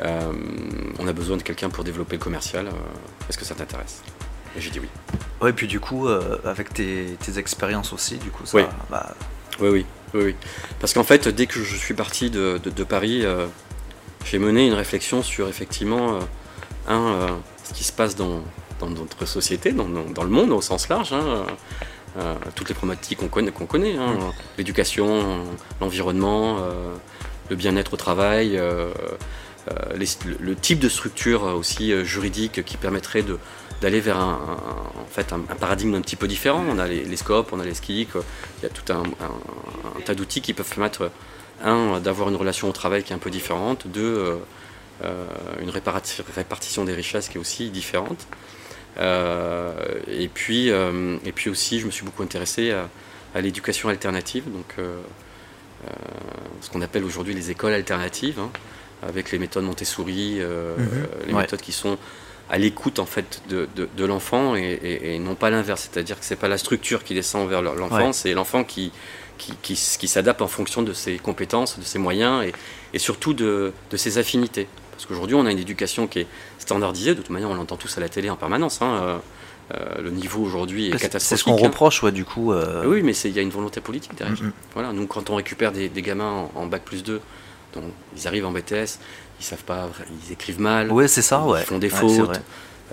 Euh, 0.00 0.32
on 0.98 1.06
a 1.06 1.12
besoin 1.12 1.36
de 1.36 1.42
quelqu'un 1.42 1.70
pour 1.70 1.84
développer 1.84 2.16
le 2.16 2.22
commercial. 2.22 2.66
euh, 2.66 2.70
Est-ce 3.28 3.38
que 3.38 3.44
ça 3.44 3.54
t'intéresse? 3.54 4.02
Et 4.56 4.60
j'ai 4.60 4.70
dit 4.70 4.80
oui. 4.80 4.88
Ouais, 5.40 5.52
puis 5.52 5.66
du 5.66 5.80
coup, 5.80 6.08
euh, 6.08 6.38
avec 6.44 6.72
tes, 6.72 7.16
tes 7.24 7.38
expériences 7.38 7.92
aussi, 7.92 8.16
du 8.16 8.30
coup, 8.30 8.44
ça. 8.46 8.56
Oui. 8.56 8.64
Bah, 8.90 9.14
Oui, 9.60 9.68
oui, 9.68 9.86
oui, 10.14 10.22
oui. 10.24 10.34
Parce 10.80 10.92
qu'en 10.94 11.04
fait, 11.04 11.28
dès 11.28 11.46
que 11.46 11.60
je 11.62 11.76
suis 11.76 11.94
parti 11.94 12.30
de, 12.30 12.58
de- 12.62 12.70
de 12.70 12.84
Paris, 12.84 13.24
euh, 13.24 13.46
j'ai 14.24 14.38
mené 14.38 14.66
une 14.66 14.74
réflexion 14.74 15.22
sur 15.22 15.48
effectivement, 15.48 16.18
un, 16.88 17.38
ce 17.62 17.72
qui 17.74 17.84
se 17.84 17.92
passe 17.92 18.16
dans, 18.16 18.42
dans 18.80 18.88
notre 18.90 19.26
société, 19.26 19.72
dans, 19.72 19.88
dans- 19.88 20.10
dans 20.10 20.24
le 20.24 20.30
monde 20.30 20.50
au 20.50 20.60
sens 20.60 20.88
large, 20.88 21.12
hein, 21.12 21.44
toutes 22.54 22.68
les 22.68 22.74
problématiques 22.74 23.18
qu'on 23.18 23.28
connaît, 23.28 23.50
qu'on 23.50 23.66
connaît 23.66 23.96
hein, 23.96 24.16
l'éducation, 24.56 25.06
euh, 25.08 25.36
l'environnement, 25.80 26.58
le 27.50 27.56
bien-être 27.56 27.94
au 27.94 27.96
travail, 27.96 28.56
euh, 28.56 28.90
euh, 29.70 29.96
le, 30.40 30.54
type 30.54 30.78
de 30.78 30.88
structure 30.88 31.44
euh, 31.44 31.52
aussi 31.52 32.04
juridique 32.04 32.64
qui 32.64 32.76
permettrait 32.76 33.24
d'aller 33.80 34.00
vers 34.00 34.18
un, 34.18 34.38
en 35.00 35.10
fait, 35.10 35.32
un, 35.32 35.40
paradigme 35.40 35.94
un 35.94 36.00
petit 36.00 36.16
peu 36.16 36.28
différent. 36.28 36.64
On 36.68 36.78
a 36.78 36.86
les, 36.86 37.16
scopes, 37.16 37.52
on 37.52 37.60
a 37.60 37.64
les 37.64 37.74
skis, 37.74 38.08
il 38.14 38.62
y 38.62 38.66
a 38.66 38.70
tout 38.70 38.92
un, 38.92 39.02
tas 40.04 40.14
d'outils 40.14 40.40
qui 40.40 40.54
peuvent 40.54 40.68
permettre, 40.68 41.10
un, 41.62 42.00
d'avoir 42.00 42.28
une 42.28 42.36
relation 42.36 42.68
au 42.68 42.72
travail 42.72 43.02
qui 43.02 43.12
est 43.12 43.16
un 43.16 43.20
peu 43.20 43.30
différente, 43.30 43.86
deux, 43.86 44.38
une 45.02 45.70
répartition 45.70 46.84
des 46.84 46.94
richesses 46.94 47.28
qui 47.28 47.36
est 47.36 47.40
aussi 47.40 47.68
différente. 47.70 48.26
Et, 48.98 50.28
puis, 50.32 50.68
et 50.68 51.32
puis 51.34 51.50
aussi, 51.50 51.80
je 51.80 51.86
me 51.86 51.90
suis 51.90 52.04
beaucoup 52.04 52.22
intéressé 52.22 52.72
à, 52.72 52.88
à 53.34 53.40
l'éducation 53.40 53.88
alternative, 53.88 54.44
donc 54.50 54.76
ce 56.60 56.70
qu'on 56.70 56.82
appelle 56.82 57.04
aujourd'hui 57.04 57.34
les 57.34 57.50
écoles 57.50 57.72
alternatives, 57.72 58.38
hein, 58.40 58.50
avec 59.06 59.30
les 59.32 59.38
méthodes 59.38 59.64
Montessori, 59.64 60.36
euh, 60.38 60.76
Mhm. 60.76 60.86
les 61.28 61.34
Ouais. 61.34 61.40
méthodes 61.42 61.60
qui 61.60 61.72
sont 61.72 61.98
à 62.50 62.58
l'écoute 62.58 62.98
en 62.98 63.06
fait 63.06 63.40
de, 63.48 63.68
de- 63.74 63.88
de 63.96 64.04
l'enfant 64.04 64.54
et, 64.54 64.60
et- 64.82 65.14
et 65.14 65.18
non 65.18 65.34
pas 65.34 65.50
l'inverse, 65.50 65.88
c'est-à-dire 65.92 66.18
que 66.18 66.24
c'est 66.24 66.36
pas 66.36 66.48
la 66.48 66.58
structure 66.58 67.02
qui 67.04 67.14
descend 67.14 67.48
vers 67.48 67.62
le- 67.62 67.74
l'enfant, 67.74 68.06
Ouais. 68.08 68.12
c'est 68.12 68.34
l'enfant 68.34 68.64
qui, 68.64 68.92
qui, 69.38 69.54
qui 69.62 69.72
s- 69.74 69.96
qui 69.98 70.08
s'adapte 70.08 70.42
en 70.42 70.48
fonction 70.48 70.82
de 70.82 70.92
ses 70.92 71.16
compétences, 71.18 71.78
de 71.78 71.84
ses 71.84 71.98
moyens 71.98 72.44
et, 72.44 72.52
et 72.92 72.98
surtout 72.98 73.32
de, 73.34 73.72
de 73.90 73.96
ses 73.96 74.18
affinités. 74.18 74.68
Parce 74.92 75.06
qu'aujourd'hui, 75.06 75.34
on 75.34 75.44
a 75.46 75.50
une 75.50 75.58
éducation 75.58 76.06
qui 76.06 76.20
est 76.20 76.26
standardisée, 76.58 77.14
de 77.14 77.20
toute 77.22 77.30
manière, 77.30 77.50
on 77.50 77.54
l'entend 77.54 77.76
tous 77.76 77.96
à 77.98 78.00
la 78.00 78.08
télé 78.08 78.30
en 78.30 78.36
permanence. 78.36 78.80
hein, 78.80 79.00
euh, 79.02 79.16
euh, 79.72 80.02
le 80.02 80.10
niveau 80.10 80.42
aujourd'hui 80.42 80.88
est 80.88 80.90
catastrophique. 80.90 81.22
c'est 81.22 81.36
ce 81.36 81.44
qu'on 81.44 81.56
hein. 81.56 81.68
reproche, 81.68 82.02
ouais, 82.02 82.12
du 82.12 82.24
coup. 82.24 82.52
euh, 82.52 82.84
Oui, 82.86 83.02
mais 83.02 83.12
il 83.16 83.32
y 83.32 83.38
a 83.38 83.42
une 83.42 83.50
volonté 83.50 83.80
politique 83.80 84.14
derrière. 84.16 84.40
Mm, 84.42 84.46
mm. 84.48 84.52
Voilà, 84.74 84.92
nous, 84.92 85.06
quand 85.06 85.30
on 85.30 85.36
récupère 85.36 85.72
des, 85.72 85.88
des 85.88 86.02
gamins 86.02 86.48
en, 86.54 86.60
en 86.60 86.66
bac 86.66 86.82
plus 86.84 87.02
2, 87.02 87.20
donc 87.74 87.84
ils 88.16 88.28
arrivent 88.28 88.44
en 88.46 88.52
BTS, 88.52 88.98
ils 89.40 89.44
savent 89.44 89.64
pas, 89.64 89.88
ils 90.26 90.32
écrivent 90.32 90.60
mal, 90.60 90.92
Ouais, 90.92 91.08
c'est 91.08 91.22
ça, 91.22 91.42
ils 91.58 91.64
font 91.64 91.78
des 91.78 91.90
Ouais, 91.90 91.98
fautes, 91.98 92.40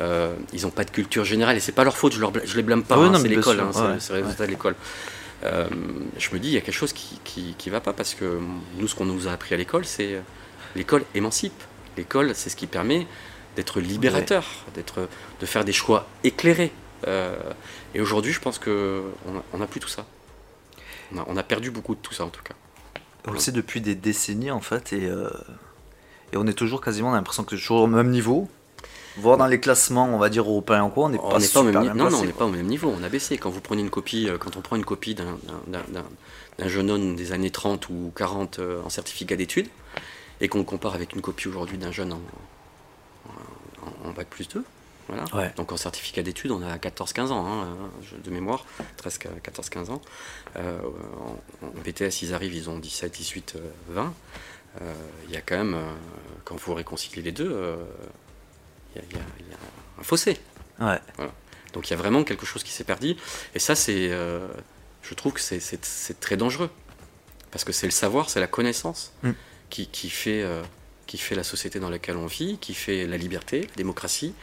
euh, 0.02 0.34
ils 0.54 0.62
n'ont 0.62 0.70
pas 0.70 0.86
de 0.86 0.92
culture 0.92 1.26
générale 1.26 1.58
et 1.58 1.60
c'est 1.60 1.74
pas 1.74 1.84
leur 1.84 1.98
faute, 1.98 2.14
je, 2.14 2.20
leur, 2.22 2.32
je 2.44 2.56
les 2.56 2.64
blâme 2.64 2.84
pas, 2.84 2.96
hein, 2.96 3.14
c'est 3.22 3.28
l'école, 3.28 3.60
hein, 3.60 3.72
c'est 3.74 3.82
ouais, 3.82 3.96
c'est 4.00 4.14
le 4.14 4.22
résultat 4.22 4.46
de 4.46 4.52
l'école. 4.52 4.76
Je 5.44 6.30
me 6.34 6.40
dis, 6.40 6.50
il 6.50 6.54
y 6.54 6.58
a 6.58 6.62
quelque 6.62 6.74
chose 6.74 6.94
qui, 6.94 7.20
qui, 7.24 7.56
qui 7.58 7.70
va 7.70 7.82
pas 7.82 7.94
parce 7.94 8.14
que 8.14 8.40
nous, 8.78 8.88
ce 8.88 8.96
qu'on 8.96 9.06
nous 9.06 9.28
a 9.28 9.32
appris 9.32 9.54
à 9.54 9.58
l'école, 9.58 9.86
c'est 9.86 10.22
l'école 10.76 11.04
émancipe. 11.16 11.62
L'école, 11.98 12.32
c'est 12.36 12.50
ce 12.50 12.56
qui 12.56 12.68
permet 12.68 13.06
d'être 13.56 13.80
libérateur, 13.82 14.46
d'être, 14.74 15.08
de 15.40 15.46
faire 15.46 15.66
des 15.66 15.74
choix 15.74 16.08
éclairés. 16.24 16.72
Euh, 17.08 17.36
et 17.96 18.02
aujourd'hui, 18.02 18.32
je 18.32 18.40
pense 18.40 18.60
que 18.60 19.02
on 19.54 19.58
n'a 19.58 19.68
plus 19.68 19.80
tout 19.80 19.88
ça. 19.90 20.06
On 21.14 21.18
a, 21.20 21.26
on 21.28 21.36
a 21.38 21.44
perdu 21.44 21.72
beaucoup 21.72 21.96
de 21.96 22.00
tout 22.00 22.14
ça 22.14 22.24
en 22.26 22.30
tout 22.30 22.44
cas. 22.44 22.54
On 23.28 23.32
le 23.32 23.40
sait 23.40 23.52
depuis 23.52 23.82
des 23.82 23.96
décennies 23.96 24.52
en 24.52 24.62
fait, 24.62 24.94
et, 24.94 25.06
euh, 25.06 25.30
et 26.34 26.38
on 26.38 26.48
est 26.48 26.54
toujours 26.54 26.82
quasiment, 26.82 27.10
on 27.10 27.14
a 27.14 27.18
l'impression 27.18 27.44
que 27.44 27.52
c'est 27.52 27.62
toujours 27.62 27.82
au 27.82 27.88
même 27.88 28.10
niveau. 28.10 28.50
Voire 29.18 29.36
dans 29.38 29.46
les 29.48 29.60
classements, 29.60 30.06
on 30.06 30.18
va 30.18 30.30
dire 30.30 30.44
européens 30.44 30.84
en 30.84 30.90
quoi, 30.90 31.06
on 31.06 31.10
n'est 31.10 31.18
pas, 31.18 31.24
au 31.26 31.32
même 31.34 31.42
super 31.42 31.64
ni- 31.82 31.90
bien 31.90 31.94
non, 31.94 32.10
non, 32.10 32.20
on 32.20 32.26
n'est 32.26 32.32
pas 32.32 32.46
au 32.46 32.50
même 32.50 32.66
niveau. 32.66 32.94
On 32.98 33.04
a 33.04 33.10
baissé. 33.10 33.38
Quand 33.38 33.50
vous 33.50 33.60
prenez 33.60 33.82
une 33.82 33.90
copie, 33.90 34.30
euh, 34.30 34.38
quand 34.38 34.56
on 34.56 34.62
prend 34.62 34.78
une 34.78 34.86
copie 34.86 35.14
d'un, 35.16 35.38
d'un- 35.68 35.84
d'un- 35.90 36.06
d'un 36.58 36.68
jeune 36.70 36.90
homme 36.90 37.16
des 37.18 37.34
années 37.34 37.52
30 37.52 37.90
ou 37.90 38.14
40 38.16 38.60
euh, 38.60 38.82
en 38.86 38.90
certificat 38.90 39.36
d'études, 39.36 39.68
et 40.40 40.48
qu'on 40.48 40.60
le 40.60 40.64
compare 40.64 40.96
avec 40.96 41.14
une 41.14 41.22
copie 41.22 41.50
aujourd'hui 41.50 41.78
d'un 41.78 41.92
jeune 41.92 42.14
en, 42.14 42.22
en- 44.06 44.12
bac 44.12 44.28
plus 44.30 44.48
2, 44.50 44.64
voilà. 45.08 45.24
Ouais. 45.34 45.54
Donc 45.56 45.72
en 45.72 45.78
certificat 45.78 46.22
d'études, 46.24 46.52
on 46.52 46.62
a 46.62 46.78
14-15 46.78 47.32
ans, 47.32 47.46
hein, 47.48 47.78
je- 48.04 48.16
de 48.18 48.30
mémoire, 48.30 48.66
13 48.98 49.18
14-15 49.44 49.90
ans. 49.90 50.02
Euh, 50.58 50.80
en, 51.62 51.68
en 51.68 51.82
BTS, 51.84 52.22
ils 52.22 52.34
arrivent, 52.34 52.54
ils 52.56 52.70
ont 52.70 52.80
17, 52.80 53.12
18, 53.14 53.54
euh, 53.56 53.60
20. 53.90 54.14
Euh, 54.82 54.94
Il 55.28 55.34
y 55.34 55.38
a 55.38 55.42
quand 55.42 55.58
même, 55.58 55.74
euh, 55.74 55.92
quand 56.46 56.56
vous 56.56 56.74
réconciliez 56.74 57.22
les 57.22 57.32
deux, 57.34 57.52
euh, 57.52 57.76
il 58.96 59.02
y 59.02 59.06
y 59.06 59.18
y 59.18 59.54
a 59.54 59.58
un 60.00 60.04
fossé. 60.04 60.38
Ouais. 60.80 61.00
Donc 61.74 61.88
il 61.90 61.92
y 61.92 61.94
a 61.94 61.98
vraiment 61.98 62.24
quelque 62.24 62.46
chose 62.46 62.64
qui 62.64 62.72
s'est 62.72 62.84
perdu. 62.84 63.16
Et 63.56 63.60
ça, 63.60 63.76
c'est, 63.76 64.10
euh, 64.12 64.48
je 65.04 65.14
trouve 65.14 65.34
que 65.34 65.40
c'est, 65.42 65.60
très 66.20 66.38
dangereux. 66.38 66.70
Parce 67.52 67.64
que 67.66 67.74
c'est 67.74 67.88
le 67.88 67.92
savoir, 67.92 68.30
c'est 68.30 68.40
la 68.40 68.48
connaissance 68.48 69.12
Mm. 69.24 69.32
qui, 69.70 69.88
qui 69.88 70.10
fait, 70.10 70.42
euh, 70.42 70.64
qui 71.08 71.18
fait 71.18 71.36
la 71.36 71.44
société 71.44 71.80
dans 71.80 71.90
laquelle 71.90 72.18
on 72.18 72.26
vit, 72.28 72.58
qui 72.60 72.74
fait 72.74 73.06
la 73.06 73.18
liberté, 73.18 73.62
la 73.62 73.76
démocratie, 73.76 74.34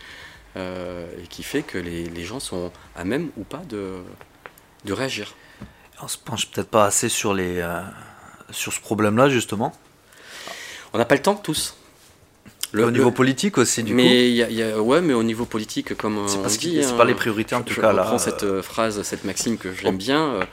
euh, 0.57 1.07
et 1.23 1.27
qui 1.29 1.43
fait 1.43 1.63
que 1.63 1.79
les, 1.79 2.05
les 2.07 2.25
gens 2.25 2.41
sont 2.41 2.71
à 2.97 3.05
même 3.05 3.31
ou 3.37 3.45
pas 3.45 3.63
de, 3.69 3.99
de 4.85 4.93
réagir. 4.93 5.35
On 6.03 6.09
se 6.09 6.19
penche 6.19 6.51
peut-être 6.51 6.69
pas 6.71 6.85
assez 6.87 7.09
sur, 7.09 7.35
les, 7.35 7.59
euh, 7.59 7.81
sur 8.51 8.73
ce 8.73 8.81
problème-là, 8.81 9.29
justement. 9.29 9.73
On 10.93 10.99
n'a 10.99 11.05
pas 11.05 11.17
le 11.17 11.23
temps 11.23 11.35
tous. 11.35 11.75
au 12.75 12.91
niveau 12.91 13.07
le- 13.09 13.15
politique 13.15 13.57
aussi, 13.59 13.83
du 13.83 13.93
coup. 13.93 13.97
mais 13.97 14.29
il 14.31 14.37
y 14.37 14.43
a- 14.43 14.51
il 14.51 14.57
y 14.57 14.63
a- 14.63 14.81
ouais, 14.81 15.01
mais 15.01 15.15
au 15.15 15.23
niveau 15.23 15.45
politique, 15.47 15.97
comme 15.97 16.29
C'est 16.29 16.59
dit, 16.59 16.79
c'est 16.83 16.91
hein, 16.93 16.97
pas 16.97 17.05
les 17.05 17.15
priorités, 17.15 17.55
en 17.55 17.61
je- 17.61 17.65
tout 17.65 17.75
je 17.75 17.81
cas, 17.81 17.93
là. 17.93 18.03
reprends 18.03 18.19
cette 18.19 18.43
euh, 18.45 18.59
euh, 18.59 18.63
phrase, 18.63 19.03
cette 19.03 19.25
maxime 19.25 19.57
que 19.59 19.73
j'aime 19.73 19.97
bien. 19.97 20.47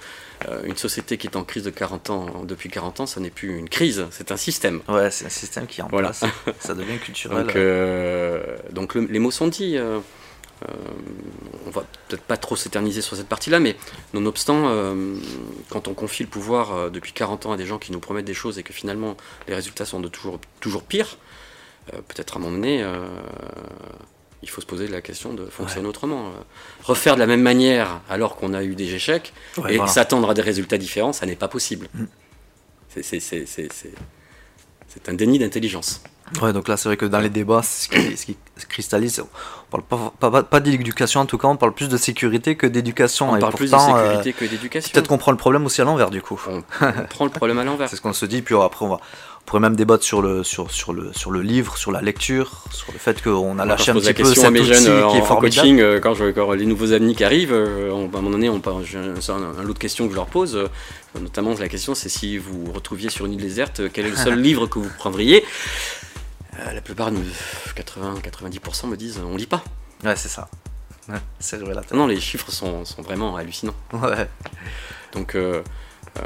Euh, 0.50 0.64
une 0.66 0.76
société 0.78 1.18
qui 1.18 1.28
est 1.28 1.36
en 1.38 1.44
crise 1.44 1.64
de 1.64 1.70
40 1.70 2.10
ans, 2.10 2.44
depuis 2.44 2.70
40 2.70 3.00
ans, 3.02 3.06
ça 3.06 3.20
n'est 3.20 3.30
plus 3.30 3.58
une 3.58 3.70
crise, 3.70 4.06
c'est 4.12 4.32
un 4.32 4.38
système. 4.38 4.82
Ouais, 4.88 5.10
c'est 5.12 5.26
un 5.26 5.30
système 5.30 5.66
qui 5.68 5.80
est 5.82 5.84
en 5.84 5.88
Voilà. 5.88 6.10
place. 6.12 6.24
Ça 6.60 6.74
devient 6.76 6.98
culturel. 7.00 7.46
Donc, 7.46 7.56
euh, 7.56 8.58
donc 8.72 8.96
le- 8.96 9.06
les 9.06 9.20
mots 9.20 9.32
sont 9.32 9.48
dits. 9.48 9.78
euh, 9.78 10.00
euh, 10.64 10.74
on 11.68 11.70
va 11.70 11.84
peut-être 12.08 12.24
pas 12.24 12.38
trop 12.38 12.56
s'éterniser 12.56 13.02
sur 13.02 13.18
cette 13.18 13.28
partie-là, 13.28 13.60
mais 13.60 13.76
nonobstant, 14.14 14.72
quand 15.70 15.88
on 15.90 15.94
confie 15.94 16.24
le 16.24 16.30
pouvoir 16.30 16.90
depuis 16.92 17.12
40 17.12 17.46
ans 17.46 17.52
à 17.52 17.58
des 17.58 17.66
gens 17.66 17.78
qui 17.78 17.92
nous 17.92 18.00
promettent 18.00 18.26
des 18.26 18.34
choses 18.34 18.58
et 18.58 18.64
que 18.64 18.72
finalement 18.72 19.18
les 19.50 19.56
résultats 19.56 19.86
sont 19.86 20.00
de 20.00 20.08
toujours, 20.08 20.40
toujours 20.62 20.84
pires, 20.84 21.18
peut-être 21.92 22.36
à 22.38 22.40
un 22.40 22.44
moment 22.44 22.56
donné, 22.56 22.86
il 24.46 24.50
faut 24.50 24.62
se 24.62 24.66
poser 24.68 24.88
la 24.88 25.02
question 25.02 25.34
de 25.34 25.48
fonctionner 25.48 25.88
autrement. 25.88 26.28
Euh, 26.28 26.32
refaire 26.84 27.16
de 27.16 27.20
la 27.20 27.26
même 27.26 27.42
manière 27.42 28.00
alors 28.10 28.36
qu'on 28.36 28.54
a 28.54 28.64
eu 28.64 28.76
des 28.76 28.94
échecs 28.94 29.34
Ouais, 29.58 29.74
et 29.74 29.78
voilà. 29.78 29.92
s'attendre 29.92 30.30
à 30.30 30.34
des 30.36 30.44
résultats 30.44 30.78
différents, 30.78 31.14
ça 31.14 31.26
n'est 31.26 31.36
pas 31.36 31.48
possible. 31.48 31.88
Mm. 31.96 32.06
C'est- 33.02 33.20
un 35.08 35.14
déni 35.14 35.40
d'intelligence. 35.40 36.02
Ouais, 36.42 36.54
donc 36.54 36.68
là, 36.70 36.78
c'est 36.78 36.88
vrai 36.90 36.96
que 36.98 37.06
dans 37.06 37.20
les 37.20 37.30
débats, 37.30 37.62
ce 37.64 37.88
qui, 37.90 38.16
ce 38.16 38.26
qui 38.28 38.38
se 38.58 38.66
cristallise, 38.66 39.24
parle 39.84 40.12
pas, 40.20 40.32
pas, 40.32 40.44
pas, 40.44 40.60
d'éducation, 40.60 41.22
en 41.22 41.26
tout 41.26 41.38
cas, 41.38 41.48
on 41.48 41.58
parle 41.58 41.74
plus 41.74 41.90
de 41.90 41.98
sécurité 41.98 42.56
que 42.56 42.68
d'éducation. 42.68 43.30
On 43.32 43.36
et 43.38 43.40
parle 43.40 43.54
plus 43.54 43.72
de 43.72 43.76
euh, 43.76 43.80
sécurité 43.80 44.34
que 44.34 44.46
d'éducation. 44.46 44.92
Peut-être 44.94 45.08
qu'on 45.08 45.18
prend 45.18 45.32
le 45.32 45.38
problème 45.38 45.66
aussi 45.66 45.82
à 45.82 45.86
l'envers, 45.86 46.10
du 46.10 46.22
coup. 46.22 46.40
on, 46.50 46.64
on 46.82 46.92
prend 47.10 47.26
le 47.26 47.32
problème 47.32 47.60
à 47.60 47.64
l'envers. 47.64 47.90
C'est 47.90 47.96
ce 47.96 48.02
qu'on 48.02 48.14
se 48.14 48.26
dit, 48.26 48.42
puis 48.42 48.56
après, 48.56 48.86
on, 48.86 48.90
va, 48.90 48.96
on 48.96 49.46
pourrait 49.46 49.60
même 49.62 49.76
débattre 49.76 50.04
sur 50.04 50.22
le, 50.22 50.44
sur, 50.44 50.72
sur, 50.72 50.94
le, 50.94 51.12
sur 51.14 51.32
le 51.32 51.42
livre, 51.42 51.78
sur 51.78 51.92
la 51.92 52.02
lecture, 52.02 52.64
sur 52.72 52.92
le 52.94 53.00
fait 53.00 53.22
qu'on 53.22 53.58
a 53.60 53.64
quand 53.64 53.70
lâché 53.70 53.92
un 53.92 53.96
petit 53.96 54.06
la 54.08 54.14
peu 54.14 54.24
cet 54.34 54.52
mes 54.52 54.60
outil 54.62 54.74
jeunes 54.74 54.88
euh, 54.88 55.10
qui 55.12 55.18
est 55.18 55.22
en, 55.22 55.26
formidable. 55.26 55.56
coaching, 55.62 55.80
euh, 55.82 56.00
quand, 56.00 56.14
je, 56.14 56.32
quand 56.32 56.52
les 56.54 56.66
nouveaux 56.66 56.94
amis 56.94 57.16
qui 57.16 57.24
arrivent, 57.24 57.54
euh, 57.54 57.90
on- 57.92 58.06
à 58.06 58.18
un 58.18 58.22
moment 58.22 58.32
donné, 58.32 58.50
on, 58.50 58.62
c'est 59.20 59.32
un- 59.32 59.36
un 59.60 59.64
lot 59.64 59.74
de 59.74 59.80
questions 59.80 60.06
que 60.06 60.12
je 60.12 60.16
leur 60.16 60.28
pose. 60.28 60.56
euh, 60.56 60.68
notamment, 61.22 61.54
la 61.60 61.70
question, 61.70 61.96
c'est 61.96 62.10
si 62.10 62.38
vous 62.38 62.66
vous 62.66 62.72
retrouviez 62.74 63.10
sur 63.10 63.26
une 63.26 63.34
île 63.34 63.42
déserte, 63.42 63.82
quel 63.94 64.06
est 64.08 64.10
le 64.10 64.16
seul 64.18 64.40
livre 64.42 64.68
que 64.68 64.80
vous 64.80 64.90
prendriez? 64.98 65.44
Euh, 66.60 66.74
La 66.74 66.82
plupart, 66.82 67.12
nous, 67.12 67.24
80-90% 67.76 68.88
me 68.88 68.96
disent, 68.98 69.20
on 69.20 69.36
lit 69.36 69.48
pas. 69.48 69.64
Ouais, 70.04 70.16
c'est 70.16 70.30
ça. 70.30 70.48
Ouais, 71.10 71.20
c'est 71.40 71.58
révélateur. 71.58 71.98
Non, 71.98 72.08
les 72.08 72.20
chiffres 72.20 72.52
sont, 72.52 72.86
sont 72.86 73.02
vraiment 73.02 73.36
hallucinants. 73.36 73.76
Ouais. 73.94 74.28
Donc, 75.14 75.36
euh, 75.36 75.62
euh, 76.20 76.24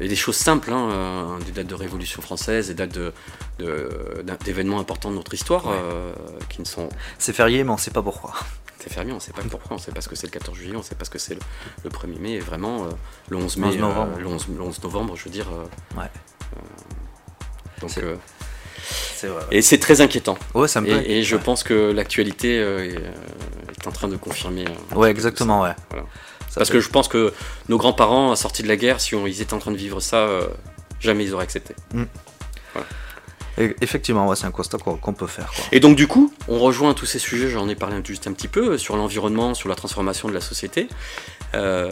et 0.00 0.08
des 0.08 0.16
choses 0.16 0.36
simples, 0.36 0.72
hein, 0.72 0.90
euh, 0.90 1.38
des 1.40 1.52
dates 1.52 1.66
de 1.66 1.74
Révolution 1.74 2.22
française, 2.22 2.68
des 2.68 2.74
dates 2.74 2.92
de- 2.94 3.12
de- 3.58 4.22
d'un- 4.24 4.36
d'événements 4.44 4.78
importants 4.80 5.10
de 5.10 5.16
notre 5.16 5.34
histoire, 5.34 5.66
Ouais. 5.66 5.74
qui 6.48 6.60
ne 6.60 6.66
sont. 6.66 6.88
C'est 7.18 7.32
férié, 7.32 7.64
mais 7.64 7.70
on 7.70 7.76
sait 7.76 7.90
pas 7.90 8.02
pourquoi. 8.02 8.34
C'est 8.78 8.90
férié, 8.92 9.12
on 9.12 9.16
ne 9.16 9.20
sait 9.20 9.32
pas 9.32 9.42
pourquoi, 9.42 9.72
on 9.72 9.74
ne 9.74 9.80
sait 9.80 9.92
pas 9.92 10.00
ce 10.00 10.08
que 10.08 10.14
c'est 10.16 10.26
le 10.26 10.32
14 10.32 10.56
juillet, 10.56 10.74
on 10.74 10.78
ne 10.78 10.82
sait 10.84 10.94
pas 10.94 11.04
ce 11.04 11.10
que 11.10 11.18
c'est 11.18 11.34
le, 11.34 11.40
le 11.84 11.90
1er 11.90 12.18
mai, 12.18 12.32
et 12.32 12.40
vraiment, 12.40 12.84
euh, 12.86 12.90
le 13.28 13.36
11 13.36 13.56
mai, 13.58 13.66
11 13.68 13.76
novembre. 13.78 14.12
euh, 14.16 14.20
le 14.20 14.26
11, 14.26 14.46
le 14.48 14.62
11 14.62 14.82
novembre, 14.82 15.16
je 15.16 15.24
veux 15.24 15.30
dire. 15.30 15.48
euh, 15.52 15.98
Ouais. 16.00 16.08
donc, 17.80 17.98
vrai. 19.28 19.42
et 19.50 19.62
c'est 19.62 19.78
très 19.78 20.00
inquiétant. 20.00 20.36
Ouais, 20.54 20.68
ça 20.68 20.80
me 20.80 20.86
plaît. 20.86 21.02
Et, 21.06 21.18
et 21.18 21.22
je 21.22 21.36
Ouais. 21.36 21.42
pense 21.42 21.62
que 21.62 21.92
l'actualité 21.92 22.58
euh, 22.58 22.84
est, 22.84 22.96
euh, 22.96 23.10
est 23.80 23.86
en 23.86 23.92
train 23.92 24.08
de 24.08 24.16
confirmer. 24.16 24.64
euh, 24.92 24.94
Ouais, 24.96 25.10
exactement, 25.10 25.62
ouais. 25.62 25.74
Voilà. 25.90 26.04
Ça 26.48 26.56
Parce 26.56 26.68
fait- 26.68 26.74
que 26.74 26.80
je 26.80 26.88
pense 26.88 27.06
que 27.08 27.32
nos 27.68 27.78
grands-parents, 27.78 28.34
sortis 28.36 28.62
de 28.62 28.68
la 28.68 28.76
guerre, 28.76 29.00
si 29.00 29.14
on- 29.14 29.26
ils 29.26 29.40
étaient 29.40 29.54
en 29.54 29.58
train 29.60 29.70
de 29.70 29.76
vivre 29.76 30.00
ça, 30.00 30.16
euh, 30.16 30.46
jamais 31.00 31.24
ils 31.24 31.32
auraient 31.34 31.44
accepté. 31.44 31.74
Et- 33.58 33.74
Effectivement, 33.82 34.26
ouais, 34.26 34.36
c'est 34.36 34.46
un 34.46 34.50
constat 34.52 34.78
qu'on 34.78 35.12
peut 35.12 35.26
faire. 35.26 35.50
Quoi. 35.54 35.64
Et 35.72 35.80
donc 35.80 35.94
du 35.96 36.06
coup, 36.06 36.32
on 36.48 36.58
rejoint 36.58 36.94
tous 36.94 37.04
ces 37.04 37.18
sujets, 37.18 37.48
j'en 37.50 37.68
ai 37.68 37.74
parlé 37.74 37.96
un- 37.96 38.02
juste 38.04 38.26
un 38.26 38.32
petit 38.32 38.48
peu, 38.48 38.78
sur 38.78 38.96
l'environnement, 38.96 39.54
sur 39.54 39.68
la 39.68 39.74
transformation 39.74 40.28
de 40.28 40.34
la 40.34 40.40
société. 40.40 40.88
Euh, 41.54 41.90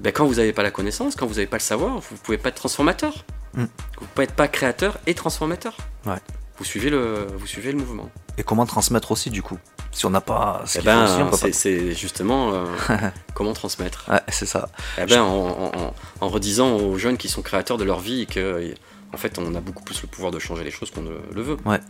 ben, 0.00 0.12
quand 0.12 0.26
vous 0.26 0.34
n'avez 0.36 0.52
pas 0.52 0.62
la 0.62 0.70
connaissance, 0.72 1.14
quand 1.14 1.26
vous 1.26 1.34
n'avez 1.34 1.46
pas 1.46 1.58
le 1.58 1.62
savoir, 1.62 1.98
vous 2.00 2.14
ne 2.14 2.18
pouvez 2.18 2.38
pas 2.38 2.48
être 2.48 2.56
transformateur. 2.56 3.24
Mm. 3.54 3.60
Vous 3.64 4.02
ne 4.02 4.06
pouvez 4.14 4.24
être 4.24 4.34
pas 4.34 4.48
créateur 4.48 4.98
et 5.06 5.14
transformateur. 5.14 5.76
Ouais. 6.08 6.18
Vous 6.58 6.64
suivez 6.64 6.90
le, 6.90 7.26
vous 7.36 7.46
suivez 7.46 7.70
le 7.72 7.78
mouvement. 7.78 8.10
Et 8.36 8.42
comment 8.42 8.66
transmettre 8.66 9.12
aussi, 9.12 9.30
du 9.30 9.42
coup 9.42 9.58
Si 9.92 10.06
on 10.06 10.10
n'a 10.10 10.20
pas 10.20 10.62
ce 10.66 10.78
Eh 10.80 10.82
ben, 10.82 11.04
aussi, 11.04 11.22
on 11.22 11.30
peut 11.30 11.36
c'est, 11.36 11.52
c'est 11.52 11.92
justement 11.94 12.52
euh, 12.52 12.64
comment 13.34 13.52
transmettre. 13.52 14.06
Ouais, 14.10 14.20
c'est 14.28 14.46
ça. 14.46 14.68
Eh 15.00 15.06
ben, 15.06 15.22
en, 15.22 15.46
en- 15.48 15.72
en- 15.78 15.94
en 16.20 16.28
redisant 16.28 16.74
aux 16.76 16.98
jeunes 16.98 17.16
qui 17.16 17.28
sont 17.28 17.42
créateurs 17.42 17.78
de 17.78 17.84
leur 17.84 18.00
vie 18.00 18.22
et 18.22 18.26
que, 18.26 18.74
en 19.12 19.16
fait, 19.16 19.38
on 19.38 19.54
a 19.54 19.60
beaucoup 19.60 19.84
plus 19.84 20.02
le 20.02 20.08
pouvoir 20.08 20.32
de 20.32 20.38
changer 20.40 20.64
les 20.64 20.70
choses 20.72 20.90
qu'on 20.90 21.02
ne 21.02 21.16
le 21.32 21.42
veut. 21.42 21.56
Ouais. 21.64 21.80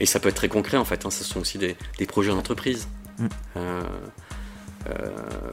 Et 0.00 0.06
ça 0.06 0.18
peut 0.18 0.28
être 0.28 0.34
très 0.36 0.48
concret, 0.48 0.76
en 0.76 0.84
fait. 0.84 1.06
hein, 1.06 1.10
ce 1.10 1.22
sont 1.22 1.38
aussi 1.40 1.58
des, 1.58 1.76
des 1.98 2.06
projets 2.06 2.30
d'entreprise. 2.32 2.88
Mm. 3.18 3.26
Euh, 3.56 3.82
euh, 4.90 5.10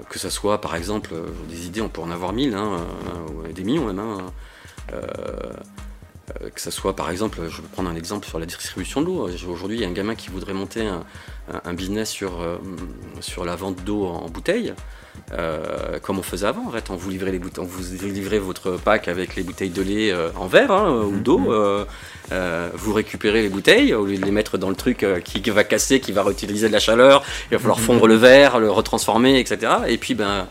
que 0.09 0.17
ce 0.19 0.29
soit, 0.31 0.59
par 0.61 0.75
exemple, 0.75 1.13
des 1.47 1.67
idées, 1.67 1.81
on 1.81 1.89
peut 1.89 2.01
en 2.01 2.09
avoir 2.11 2.33
mille, 2.33 2.55
hein, 2.55 2.77
ou 3.29 3.47
des 3.53 3.63
millions 3.63 3.85
même. 3.85 3.99
hein. 3.99 4.17
Euh, 6.39 6.45
euh, 6.45 6.49
que 6.49 6.61
ce 6.61 6.71
soit, 6.71 6.95
par 6.95 7.09
exemple, 7.09 7.39
je 7.49 7.57
vais 7.61 7.67
prendre 7.71 7.89
un 7.89 7.95
exemple 7.95 8.27
sur 8.27 8.39
la 8.39 8.45
distribution 8.45 9.01
de 9.01 9.07
l'eau. 9.07 9.29
Aujourd'hui, 9.49 9.77
il 9.77 9.81
y 9.81 9.85
a 9.85 9.87
un 9.87 9.91
gamin 9.93 10.15
qui 10.15 10.29
voudrait 10.29 10.53
monter 10.53 10.85
un, 10.87 11.03
un- 11.65 11.73
business 11.73 12.09
sur, 12.09 12.41
euh, 12.41 12.57
sur 13.19 13.45
la 13.45 13.55
vente 13.55 13.83
d'eau 13.83 14.05
en 14.05 14.29
bouteille. 14.29 14.73
Euh, 15.33 15.99
comme 15.99 16.19
on 16.19 16.23
faisait 16.23 16.47
avant, 16.47 16.65
en 16.67 16.71
fait, 16.71 16.89
on 16.89 16.95
vous 16.95 17.09
livrez 17.09 17.31
les 17.31 17.41
on 17.57 17.63
vous 17.63 17.81
votre 18.39 18.71
pack 18.77 19.07
avec 19.07 19.35
les 19.35 19.43
bouteilles 19.43 19.69
de 19.69 19.81
lait 19.81 20.11
euh, 20.11 20.29
en 20.37 20.47
verre 20.47 20.71
hein, 20.71 21.01
ou 21.03 21.19
d'eau. 21.19 21.51
euh, 21.51 21.85
euh, 22.31 22.69
vous 22.75 22.93
récupérez 22.93 23.41
les 23.41 23.49
bouteilles 23.49 23.93
au 23.93 24.05
lieu 24.05 24.17
de 24.17 24.23
les 24.23 24.31
mettre 24.31 24.57
dans 24.57 24.69
le 24.69 24.75
truc 24.75 25.03
euh, 25.03 25.19
qui, 25.19 25.41
qui 25.41 25.49
va 25.49 25.65
casser, 25.65 25.99
qui 25.99 26.13
va 26.13 26.23
réutiliser 26.23 26.67
de 26.69 26.73
la 26.73 26.79
chaleur. 26.79 27.23
Il 27.49 27.55
va 27.55 27.59
falloir 27.59 27.79
fondre 27.79 28.07
le 28.07 28.15
verre, 28.15 28.59
le 28.59 28.71
retransformer, 28.71 29.37
etc. 29.39 29.73
Et 29.87 29.97
puis, 29.97 30.15
ben, 30.15 30.47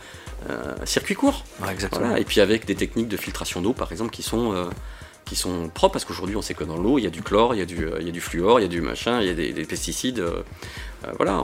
euh, 0.51 0.75
circuit 0.85 1.15
court. 1.15 1.45
Ouais, 1.63 1.73
exactement. 1.73 2.07
Voilà. 2.09 2.21
Et 2.21 2.25
puis 2.25 2.41
avec 2.41 2.67
des 2.67 2.75
techniques 2.75 3.09
de 3.09 3.17
filtration 3.17 3.63
d'eau, 3.63 3.73
par 3.73 3.91
exemple, 3.93 4.11
qui 4.11 4.23
sont 4.23 4.53
euh, 4.53 4.65
qui 5.31 5.37
sont 5.37 5.69
propres, 5.69 5.93
parce 5.95 6.05
qu'aujourd'hui 6.05 6.35
on 6.37 6.43
sait 6.43 6.55
que 6.55 6.65
dans 6.65 6.77
l'eau 6.77 6.99
il 6.99 7.05
y 7.05 7.07
a 7.07 7.11
du 7.11 7.23
chlore, 7.23 7.55
il 7.55 7.59
y 7.59 7.63
a 7.63 7.65
du, 7.65 7.87
euh, 7.87 7.99
il 8.01 8.07
y 8.07 8.09
a 8.09 8.13
du 8.13 8.21
fluor, 8.21 8.59
il 8.59 8.65
y 8.65 8.67
a 8.67 8.69
du 8.69 8.81
machin, 8.81 9.21
il 9.23 9.29
y 9.29 9.31
a 9.31 9.35
des, 9.35 9.53
des 9.53 9.65
pesticides. 9.65 10.19
euh, 10.19 10.43
euh, 11.07 11.13
voilà, 11.17 11.41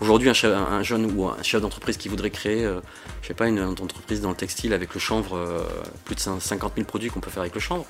aujourd'hui 0.00 0.28
un, 0.28 0.32
chef- 0.32 0.52
un 0.56 0.82
jeune 0.82 1.04
ou 1.14 1.28
un 1.28 1.42
chef 1.42 1.60
d'entreprise 1.60 1.96
qui 1.98 2.08
voudrait 2.08 2.30
créer, 2.30 2.64
euh, 2.64 2.80
je 3.22 3.28
sais 3.28 3.34
pas, 3.34 3.46
une, 3.46 3.60
entreprise 3.60 4.20
dans 4.22 4.30
le 4.30 4.34
textile 4.34 4.72
avec 4.72 4.94
le 4.94 4.98
chanvre, 5.00 5.36
euh, 5.36 5.60
plus 6.06 6.14
de 6.16 6.20
50 6.20 6.72
000 6.76 6.86
produits 6.86 7.10
qu'on 7.10 7.20
peut 7.20 7.30
faire 7.30 7.42
avec 7.42 7.54
le 7.54 7.60
chanvre. 7.60 7.84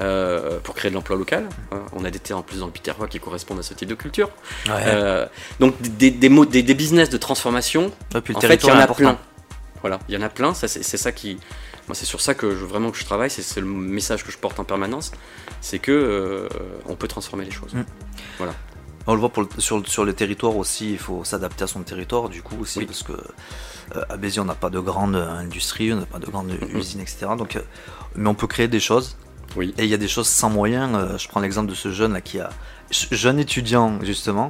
euh, 0.00 0.60
pour 0.62 0.74
créer 0.76 0.90
de 0.92 0.94
l'emploi 0.94 1.16
local. 1.16 1.48
Hein, 1.72 1.80
On 1.94 2.04
a 2.04 2.10
des 2.12 2.20
terres 2.20 2.38
en 2.38 2.42
plus 2.42 2.60
dans 2.60 2.66
le 2.66 2.72
Piterrois 2.72 3.08
qui 3.08 3.18
correspondent 3.18 3.58
à 3.58 3.62
ce 3.64 3.74
type 3.74 3.88
de 3.88 3.96
culture. 3.96 4.30
Ouais. 4.66 4.72
Euh, 4.86 5.26
donc 5.58 5.74
des, 5.82 6.12
des, 6.12 6.28
des, 6.46 6.62
des 6.62 6.74
business 6.74 7.10
de 7.10 7.16
transformation 7.18 7.90
Et 8.14 8.20
puis 8.20 8.34
le 8.34 8.38
en 8.38 8.40
fait, 8.40 8.62
il 8.62 8.68
y 8.68 8.70
en 8.70 8.76
a 8.78 8.82
important. 8.84 8.94
plein. 9.14 9.18
Voilà, 9.80 9.98
il 10.08 10.14
y 10.14 10.16
en 10.16 10.22
a 10.22 10.28
plein. 10.28 10.54
Ça, 10.54 10.68
c'est 10.68 10.96
ça 10.96 11.10
qui, 11.12 11.38
moi, 11.88 11.94
c'est 11.94 12.06
sur 12.06 12.20
ça 12.20 12.34
que 12.34 12.50
je, 12.50 12.64
vraiment 12.64 12.90
que 12.90 12.98
je 12.98 13.04
travaille. 13.04 13.30
C'est 13.30 13.60
le 13.60 13.66
message 13.66 14.24
que 14.24 14.32
je 14.32 14.38
porte 14.38 14.58
en 14.60 14.64
permanence. 14.64 15.12
C'est 15.60 15.78
que 15.78 15.92
euh, 15.92 16.48
on 16.86 16.96
peut 16.96 17.08
transformer 17.08 17.44
les 17.44 17.50
choses. 17.50 17.74
Mm. 17.74 18.44
On 19.06 19.12
le 19.14 19.20
voit 19.20 19.28
pour 19.28 19.42
le- 19.42 19.48
sur, 19.60 19.78
le- 19.78 19.84
sur 19.84 20.04
le 20.06 20.14
territoire 20.14 20.56
aussi, 20.56 20.92
il 20.92 20.98
faut 20.98 21.24
s'adapter 21.24 21.64
à 21.64 21.66
son 21.66 21.82
territoire 21.82 22.30
du 22.30 22.40
coup 22.40 22.56
aussi 22.60 22.78
Oui. 22.78 22.86
parce 22.86 23.02
que 23.02 23.12
euh, 23.12 24.02
à 24.08 24.16
Béziers 24.16 24.40
on 24.40 24.46
n'a 24.46 24.54
pas 24.54 24.70
de 24.70 24.80
grande 24.80 25.14
euh, 25.14 25.28
industrie, 25.28 25.92
on 25.92 25.96
n'a 25.96 26.06
pas 26.06 26.18
de 26.18 26.24
grande 26.26 26.50
usine, 26.72 27.00
etc. 27.02 27.26
Donc, 27.36 27.56
euh, 27.56 27.60
mais 28.14 28.30
on 28.30 28.34
peut 28.34 28.46
créer 28.46 28.66
des 28.66 28.80
choses. 28.80 29.18
Oui. 29.56 29.74
Et 29.76 29.84
il 29.84 29.90
y 29.90 29.94
a 29.94 29.98
des 29.98 30.08
choses 30.08 30.26
sans 30.26 30.48
moyens. 30.48 31.18
je 31.20 31.28
prends 31.28 31.40
l'exemple 31.40 31.68
de 31.68 31.74
ce 31.74 31.92
jeune 31.92 32.14
là 32.14 32.22
qui 32.22 32.40
a 32.40 32.48
jeune 33.10 33.38
étudiant 33.38 33.98
justement, 34.02 34.48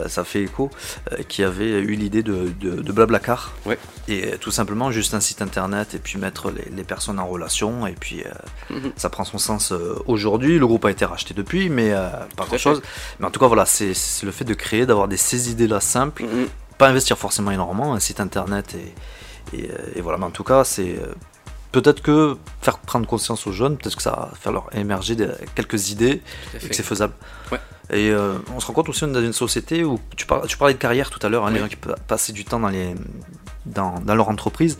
euh, 0.00 0.08
ça 0.08 0.24
fait 0.24 0.42
écho, 0.42 0.70
euh, 1.12 1.22
qui 1.28 1.42
avait 1.42 1.80
eu 1.80 1.94
l'idée 1.94 2.22
de, 2.22 2.52
de, 2.60 2.80
de 2.82 2.92
Blablacar. 2.92 3.52
Ouais. 3.66 3.78
Et 4.08 4.32
euh, 4.32 4.36
tout 4.38 4.50
simplement 4.50 4.90
juste 4.90 5.14
un 5.14 5.20
site 5.20 5.42
internet 5.42 5.94
et 5.94 5.98
puis 5.98 6.18
mettre 6.18 6.50
les, 6.50 6.68
les 6.76 6.84
personnes 6.84 7.18
en 7.18 7.26
relation 7.26 7.86
et 7.86 7.92
puis 7.98 8.22
Mhm. 8.70 8.92
ça 8.96 9.08
prend 9.10 9.24
son 9.24 9.38
sens 9.38 9.72
aujourd'hui. 10.06 10.58
Le 10.58 10.66
groupe 10.66 10.84
a 10.84 10.90
été 10.90 11.04
racheté 11.04 11.34
depuis, 11.34 11.68
mais 11.68 11.90
pas 12.36 12.44
à 12.44 12.46
grand 12.46 12.58
chose. 12.58 12.82
Mais 13.18 13.26
en 13.26 13.30
tout 13.30 13.40
cas 13.40 13.46
voilà, 13.48 13.66
c'est 13.66 13.92
le 14.22 14.30
fait 14.30 14.44
de 14.44 14.54
créer, 14.54 14.86
d'avoir 14.86 15.08
des 15.08 15.16
ces 15.16 15.50
idées 15.50 15.66
là 15.68 15.80
simples, 15.80 16.22
Mhm. 16.24 16.46
pas 16.78 16.88
investir 16.88 17.18
forcément 17.18 17.50
énormément, 17.50 17.94
un 17.94 18.00
site 18.00 18.20
internet 18.20 18.74
et, 19.52 19.56
et, 19.58 19.70
et 19.96 20.00
voilà. 20.00 20.18
Mais 20.18 20.24
en 20.26 20.30
tout 20.30 20.44
cas 20.44 20.64
c'est 20.64 20.96
peut-être 21.72 22.02
que 22.02 22.36
faire 22.62 22.78
prendre 22.78 23.06
conscience 23.06 23.46
aux 23.46 23.52
jeunes, 23.52 23.76
peut-être 23.76 23.96
que 23.96 24.02
ça 24.02 24.10
va 24.10 24.30
faire 24.40 24.50
leur 24.52 24.68
émerger 24.74 25.14
des- 25.14 25.28
quelques 25.54 25.90
idées 25.90 26.20
et 26.54 26.68
que 26.68 26.74
c'est 26.74 26.82
faisable. 26.82 27.12
Ouais. 27.52 27.60
Et 27.92 28.10
euh, 28.10 28.34
on 28.54 28.60
se 28.60 28.66
rend 28.66 28.72
compte 28.72 28.88
aussi 28.88 29.02
on 29.04 29.08
est 29.08 29.12
dans 29.12 29.20
une 29.22 29.32
société 29.32 29.82
où 29.84 29.98
tu, 30.16 30.24
par- 30.26 30.46
tu 30.46 30.56
parlais 30.56 30.74
de 30.74 30.78
carrière 30.78 31.10
tout 31.10 31.18
à 31.26 31.28
l'heure, 31.28 31.46
hein, 31.46 31.50
les 31.50 31.58
gens 31.58 31.68
qui 31.68 31.76
peuvent 31.76 31.96
passer 32.06 32.32
du 32.32 32.44
temps 32.44 32.60
dans, 32.60 32.68
les, 32.68 32.94
dans, 33.66 33.98
dans 34.00 34.14
leur 34.14 34.28
entreprise. 34.28 34.78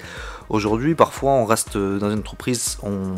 Aujourd'hui, 0.51 0.95
parfois, 0.97 1.31
on 1.31 1.45
reste 1.47 1.79
dans 1.79 2.11
une 2.11 2.19
entreprise, 2.19 2.77
on, 2.83 3.15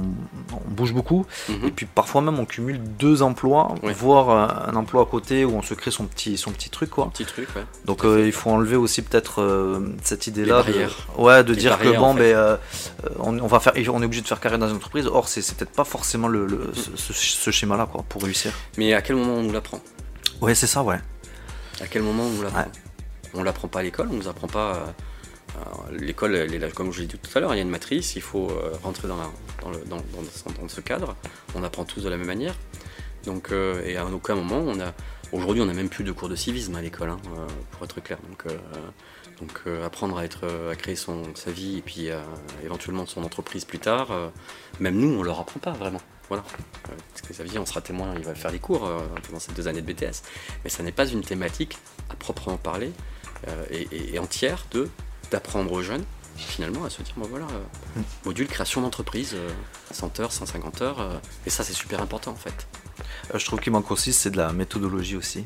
on 0.53 0.61
bouge 0.71 0.93
beaucoup, 0.93 1.25
Mhm. 1.49 1.67
et 1.67 1.71
puis 1.71 1.87
parfois 1.87 2.21
même 2.21 2.39
on 2.39 2.45
cumule 2.45 2.79
deux 2.79 3.23
emplois, 3.23 3.75
Ouais. 3.83 3.93
voire 3.95 4.29
euh, 4.31 4.71
un 4.71 4.77
emploi 4.77 5.03
à 5.03 5.07
côté 5.07 5.45
où 5.47 5.55
on 5.57 5.63
se 5.63 5.73
crée 5.73 5.91
son 5.91 6.05
petit, 6.05 6.37
son 6.37 6.51
petit 6.53 6.69
truc, 6.69 6.91
quoi. 6.91 7.09
petit 7.11 7.25
truc, 7.25 7.49
ouais. 7.57 7.65
Donc 7.87 8.05
euh, 8.05 8.27
il 8.27 8.33
faut 8.33 8.51
enlever 8.51 8.77
aussi 8.77 9.01
peut-être 9.01 9.41
euh, 9.41 9.81
cette 10.03 10.27
idée-là. 10.27 10.63
De- 10.63 10.87
ouais, 11.23 11.43
de 11.43 11.55
Les 11.55 11.59
dire 11.59 11.79
que 11.79 11.89
bon, 11.97 12.15
ben, 12.15 12.21
euh, 12.23 12.57
on, 13.19 13.39
on 13.39 13.47
va 13.47 13.61
faire, 13.61 13.73
on 13.77 14.03
est 14.03 14.05
obligé 14.05 14.21
de 14.23 14.29
faire 14.29 14.39
carrière 14.39 14.59
dans 14.59 14.69
une 14.69 14.77
entreprise. 14.77 15.07
Or, 15.07 15.27
c'est 15.27 15.41
c'est 15.41 15.57
peut-être 15.57 15.73
pas 15.73 15.85
forcément 15.85 16.29
le, 16.29 16.71
ce- 16.97 17.13
ce 17.15 17.51
schéma-là, 17.51 17.89
quoi, 17.91 18.05
pour 18.09 18.23
réussir. 18.23 18.53
Mais 18.77 18.93
à 18.93 19.01
quel 19.01 19.17
moment 19.17 19.35
on 19.37 19.43
nous 19.43 19.53
l'apprend? 19.53 19.81
Ouais, 20.43 20.55
c'est 20.55 20.67
ça, 20.67 20.83
ouais. 20.83 21.01
À 21.81 21.87
quel 21.87 22.03
moment 22.03 22.25
on 22.25 22.31
nous 22.31 22.43
l'apprend? 22.43 22.59
Ouais. 22.61 22.67
On 23.35 23.43
l'apprend 23.43 23.69
pas 23.69 23.81
à 23.81 23.83
l'école, 23.85 24.09
on 24.11 24.17
nous 24.17 24.29
apprend 24.29 24.49
pas. 24.49 24.93
L'école, 25.91 26.49
comme 26.75 26.93
je 26.93 27.01
l'ai 27.01 27.07
dit 27.07 27.19
tout 27.19 27.31
à 27.37 27.41
l'heure, 27.41 27.55
il 27.55 27.59
y 27.59 27.61
a 27.61 27.63
une 27.63 27.71
matrice, 27.71 28.17
il 28.17 28.23
faut 28.23 28.51
euh, 28.51 28.73
rentrer 28.83 29.09
dans, 29.09 30.69
ce 30.69 30.81
cadre. 30.81 31.17
On 31.55 31.63
apprend 31.63 31.85
tous 31.85 32.03
de 32.03 32.09
la 32.09 32.17
même 32.17 32.27
manière. 32.27 32.55
Donc, 33.25 33.53
euh, 33.53 33.85
et 33.85 33.97
à 33.97 34.07
aucun 34.07 34.35
moment. 34.35 34.73
Aujourd'hui, 35.33 35.63
on 35.63 35.67
n'a 35.67 35.73
même 35.73 35.89
plus 35.89 36.05
de 36.05 36.13
cours 36.13 36.29
de 36.29 36.37
civisme 36.37 36.77
à 36.77 36.83
l'école, 36.83 37.09
hein, 37.09 37.17
euh, 37.39 37.47
pour 37.71 37.85
être 37.85 38.01
clair. 38.03 38.19
Donc, 39.41 39.55
apprendre 39.85 40.19
à, 40.19 40.77
créer 40.77 40.95
son, 40.95 41.23
sa 41.35 41.51
vie 41.51 41.79
et 41.79 41.83
puis 41.83 42.11
éventuellement 42.65 43.07
son 43.07 43.25
entreprise 43.25 43.65
plus 43.65 43.81
tard, 43.81 44.31
même 44.79 44.97
nous, 44.97 45.19
on 45.19 45.23
leur 45.23 45.41
apprend 45.41 45.59
pas 45.59 45.73
vraiment. 45.73 46.01
Voilà. 46.29 46.45
Parce 47.11 47.23
que 47.23 47.35
sa 47.35 47.43
vie, 47.43 47.59
on 47.59 47.67
sera 47.67 47.81
témoin, 47.81 48.15
il 48.17 48.25
va 48.25 48.37
faire 48.37 48.53
des 48.53 48.61
cours 48.61 48.89
pendant 49.27 49.41
ces 49.41 49.53
deux 49.53 49.67
années 49.67 49.83
de 49.83 49.93
BTS. 49.93 50.23
Mais 50.63 50.71
ça 50.71 50.85
n'est 50.85 50.93
pas 50.93 51.07
une 51.07 51.23
thématique 51.23 51.77
à 52.09 52.15
proprement 52.15 52.57
parler 52.57 52.93
et 53.71 54.19
entière 54.21 54.65
de 54.71 54.89
d'apprendre 55.33 55.73
aux 55.73 55.83
jeunes 55.83 56.05
finalement 56.37 56.85
à 56.85 56.91
se 56.91 57.03
dire 57.03 57.15
bon 57.17 57.27
voilà 57.29 57.45
euh, 57.47 58.01
module 58.25 58.47
création 58.47 58.81
d'entreprise 58.81 59.33
euh, 59.35 59.51
100 59.93 60.21
heures 60.21 60.33
150 60.33 60.83
heures 60.83 61.01
euh, 61.01 61.19
et 61.47 61.51
ça 61.51 61.63
c'est 61.65 61.73
super 61.75 62.01
important 62.01 62.31
en 62.33 62.37
fait 62.37 62.67
Euh, 63.35 63.39
je 63.39 63.45
trouve 63.47 63.61
qu'il 63.61 63.73
manque 63.73 63.91
aussi, 63.91 64.13
c'est 64.13 64.31
de 64.31 64.37
la 64.37 64.53
méthodologie 64.53 65.17
aussi. 65.17 65.45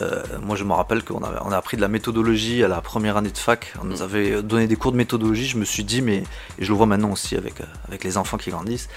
Euh, 0.00 0.22
moi, 0.42 0.54
je 0.56 0.64
me 0.64 0.72
rappelle 0.72 1.02
qu'on 1.04 1.22
a, 1.24 1.42
on 1.44 1.50
a 1.50 1.56
appris 1.56 1.76
de 1.76 1.82
la 1.82 1.88
méthodologie 1.88 2.62
à 2.62 2.68
la 2.68 2.80
première 2.80 3.16
année 3.16 3.30
de 3.30 3.38
fac. 3.38 3.72
On 3.80 3.84
nous 3.84 3.98
Mm. 3.98 4.02
avait 4.08 4.42
donné 4.42 4.66
des 4.66 4.76
cours 4.76 4.92
de 4.92 4.96
méthodologie. 4.96 5.46
Je 5.46 5.56
me 5.58 5.64
suis 5.64 5.84
dit, 5.84 6.02
mais 6.02 6.18
et 6.58 6.64
je 6.64 6.70
le 6.72 6.76
vois 6.76 6.86
maintenant 6.86 7.12
aussi 7.12 7.36
avec, 7.36 7.60
euh, 7.60 7.64
avec 7.88 8.04
les 8.04 8.16
enfants 8.16 8.36
qui 8.36 8.50
grandissent, 8.50 8.88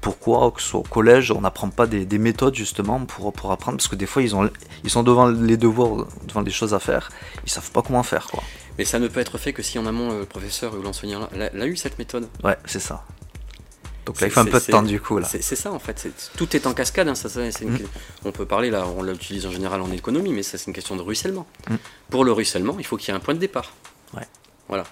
pourquoi, 0.00 0.50
que 0.52 0.60
ce 0.62 0.68
soit 0.68 0.80
au 0.80 0.90
collège, 0.98 1.30
on 1.32 1.40
n'apprend 1.42 1.68
pas 1.70 1.86
des, 1.86 2.06
des 2.06 2.18
méthodes 2.18 2.54
justement 2.54 2.98
pour, 3.04 3.32
pour 3.32 3.50
apprendre? 3.52 3.76
Parce 3.78 3.88
que 3.88 3.96
des 3.96 4.06
fois, 4.06 4.22
ils, 4.22 4.34
ont, 4.36 4.48
ils 4.84 4.90
sont 4.90 5.02
devant 5.02 5.26
les 5.28 5.56
devoirs, 5.56 6.06
devant 6.26 6.42
des 6.42 6.50
choses 6.60 6.74
à 6.74 6.80
faire, 6.80 7.10
ils 7.44 7.50
savent 7.50 7.70
pas 7.70 7.82
comment 7.82 8.02
faire. 8.02 8.26
Quoi. 8.28 8.42
Mais 8.78 8.84
ça 8.84 8.98
ne 8.98 9.08
peut 9.08 9.20
être 9.20 9.36
fait 9.38 9.52
que 9.52 9.62
si 9.62 9.78
en 9.78 9.86
amont 9.86 10.12
euh, 10.12 10.20
le 10.20 10.24
professeur 10.26 10.74
ou 10.74 10.82
l'enseignant 10.82 11.28
l'a, 11.34 11.66
eu 11.66 11.76
cette 11.76 11.98
méthode 11.98 12.28
Ouais, 12.44 12.56
c'est 12.64 12.80
ça. 12.80 13.04
Donc 14.06 14.20
là, 14.22 14.28
il 14.28 14.30
faut 14.30 14.40
un 14.40 14.44
peu 14.46 14.58
de 14.58 14.64
temps 14.64 14.82
du 14.82 15.00
coup. 15.00 15.20
C'est, 15.24 15.42
ça 15.42 15.70
en 15.70 15.78
fait 15.78 16.08
tout 16.36 16.56
est 16.56 16.66
en 16.66 16.72
cascade 16.72 17.08
hein, 17.08 17.14
ça, 17.14 17.28
ça, 17.28 17.50
c'est 17.50 17.64
une- 17.64 17.72
Mm. 17.74 17.86
on 18.24 18.32
peut 18.32 18.46
parler 18.46 18.70
là 18.70 18.86
on 18.86 19.02
l'utilise 19.02 19.44
en 19.44 19.50
général 19.50 19.82
en 19.82 19.90
économie 19.92 20.32
mais 20.32 20.42
ça 20.42 20.56
c'est 20.56 20.66
une 20.68 20.72
question 20.72 20.96
de 20.96 21.02
ruissellement 21.02 21.46
Mm. 21.68 21.74
pour 22.08 22.24
le 22.24 22.32
ruissellement 22.32 22.76
il 22.78 22.86
faut 22.86 22.96
qu'il 22.96 23.08
y 23.08 23.10
ait 23.12 23.16
un 23.16 23.20
point 23.20 23.34
de 23.34 23.38
départ 23.40 23.74
Ouais. 24.14 24.26
voilà 24.68 24.84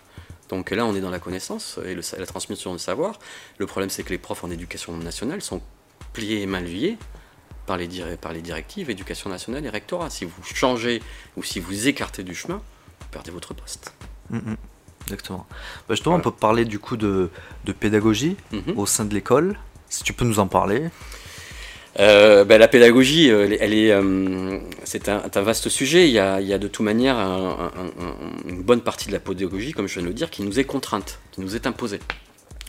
donc 0.51 0.71
là 0.71 0.85
on 0.85 0.95
est 0.95 1.01
dans 1.01 1.09
la 1.11 1.19
connaissance 1.19 1.79
et 1.87 1.95
le- 1.95 2.03
la 2.19 2.27
transmission 2.27 2.75
de 2.75 2.79
savoir 2.79 3.19
le 3.57 3.65
problème 3.67 3.89
c'est 3.89 4.03
que 4.03 4.11
les 4.11 4.19
profs 4.19 4.45
en 4.45 4.51
éducation 4.51 4.95
nationale 4.99 5.41
sont 5.41 5.63
pliés 6.13 6.43
et 6.43 6.47
mal 6.47 6.65
liés 6.65 6.99
par 7.65 7.79
les, 7.79 7.89
par 8.21 8.33
les 8.35 8.43
directives 8.43 8.91
éducation 8.91 9.29
nationale 9.31 9.65
et 9.65 9.71
rectorat. 9.71 10.09
Si 10.11 10.25
vous 10.27 10.43
changez 10.45 11.03
ou 11.37 11.43
si 11.43 11.59
vous 11.59 11.89
écartez 11.89 12.23
du 12.23 12.35
chemin, 12.35 12.61
perdez 13.17 13.31
votre 13.31 13.55
poste. 13.55 13.93
Mm, 14.31 14.37
mm. 14.39 14.57
Exactement. 15.05 15.47
Bah, 15.89 15.95
justement, 15.95 16.17
Voilà. 16.17 16.29
on 16.29 16.31
peut 16.31 16.37
parler 16.37 16.65
du 16.65 16.79
coup 16.79 16.97
de, 16.97 17.31
de 17.65 17.73
pédagogie 17.73 18.37
Mhm. 18.53 18.77
au 18.77 18.87
sein 18.87 19.05
de 19.05 19.15
l'école. 19.15 19.57
Si 19.89 20.03
tu 20.03 20.13
peux 20.13 20.25
nous 20.25 20.39
en 20.41 20.49
parler. 20.49 20.91
Euh, 21.99 22.45
ben, 22.45 22.59
la 22.59 22.69
pédagogie, 22.69 23.31
euh, 23.31 23.57
elle 23.59 23.73
est, 23.73 23.91
euh, 23.91 24.59
c'est 24.85 25.09
un, 25.09 25.23
un 25.35 25.41
vaste 25.43 25.69
sujet. 25.71 26.07
Il 26.09 26.13
y 26.13 26.19
a, 26.19 26.41
il 26.43 26.47
y 26.47 26.53
a 26.53 26.59
de 26.59 26.69
toute 26.69 26.85
manière 26.85 27.17
un- 27.17 27.71
un- 27.75 28.05
un- 28.05 28.49
une 28.51 28.63
bonne 28.63 28.83
partie 28.83 29.07
de 29.07 29.13
la 29.13 29.21
pédagogie, 29.21 29.73
comme 29.73 29.87
je 29.87 29.95
viens 29.95 30.03
de 30.03 30.09
le 30.09 30.13
dire, 30.15 30.29
qui 30.31 30.43
nous 30.43 30.59
est 30.61 30.65
contrainte, 30.65 31.19
qui 31.33 31.41
nous 31.41 31.57
est 31.57 31.67
imposée. 31.67 32.01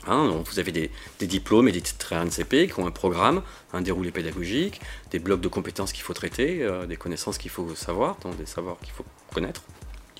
Hein, 0.10 0.32
vous 0.46 0.60
avez 0.60 0.72
des, 0.72 0.90
des 1.20 1.28
diplômes 1.28 1.68
et 1.68 1.74
des 1.74 1.82
titres 1.82 2.14
RNCP 2.16 2.68
qui 2.72 2.80
ont 2.80 2.88
un 2.88 2.92
programme, 2.92 3.42
un 3.74 3.82
déroulé 3.82 4.12
pédagogique, 4.12 4.80
des 5.12 5.20
blocs 5.20 5.42
de 5.42 5.50
compétences 5.50 5.92
qu'il 5.92 6.04
faut 6.04 6.14
traiter, 6.14 6.60
euh, 6.64 6.86
des 6.86 6.96
connaissances 6.96 7.38
qu'il 7.38 7.52
faut 7.52 7.76
savoir, 7.76 8.16
donc 8.24 8.38
des 8.38 8.46
savoirs 8.46 8.78
qu'il 8.82 8.94
faut 8.94 9.04
connaître, 9.34 9.64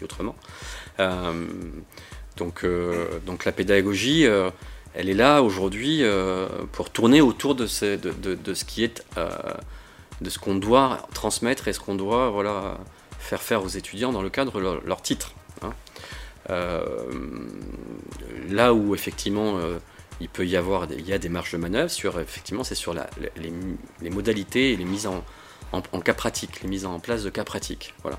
autrement. 0.04 0.36
Euh, 1.00 1.48
donc, 2.36 2.64
euh, 2.64 3.20
donc 3.26 3.46
la 3.46 3.52
pédagogie, 3.52 4.26
euh, 4.26 4.50
elle 4.94 5.10
est 5.10 5.14
là 5.16 5.44
aujourd'hui 5.44 6.04
pour 6.72 6.90
tourner 6.90 7.22
autour 7.22 7.56
de 7.56 7.68
ce, 7.68 7.96
de, 7.96 8.54
ce 8.54 8.66
qui 8.66 8.84
est, 8.84 9.04
de 10.22 10.30
ce 10.30 10.40
qu'on 10.40 10.56
doit 10.56 11.08
transmettre 11.14 11.68
et 11.68 11.74
ce 11.74 11.80
qu'on 11.80 11.94
doit 11.94 12.32
voilà, 12.32 12.80
faire 13.20 13.44
faire 13.44 13.64
aux 13.64 13.68
étudiants 13.68 14.12
dans 14.12 14.24
le 14.24 14.30
cadre 14.30 14.60
de 14.60 14.80
leur, 14.84 15.02
titre. 15.04 15.34
hein. 15.62 15.74
Là 18.50 18.74
où 18.74 18.96
effectivement 18.96 19.60
il 20.20 20.30
peut 20.30 20.48
y 20.48 20.56
avoir 20.56 20.88
des, 20.88 20.96
il 20.96 21.08
y 21.08 21.14
a 21.14 21.20
des 21.20 21.30
marges 21.30 21.52
de 21.52 21.58
manœuvre 21.58 21.92
sur 21.92 22.20
effectivement 22.20 22.64
c'est 22.64 22.74
sur 22.74 22.96
la, 22.96 23.08
les, 23.20 23.54
les 24.02 24.10
modalités 24.10 24.74
et 24.74 24.78
les 24.78 24.86
mises 24.86 25.06
en, 25.06 25.24
en, 25.74 25.84
en 25.92 26.00
cas 26.00 26.14
pratique, 26.14 26.62
les 26.62 26.70
mises 26.70 26.86
en 26.86 27.00
place 27.00 27.24
de 27.24 27.30
cas 27.30 27.44
pratiques. 27.44 27.94
Voilà. 28.02 28.18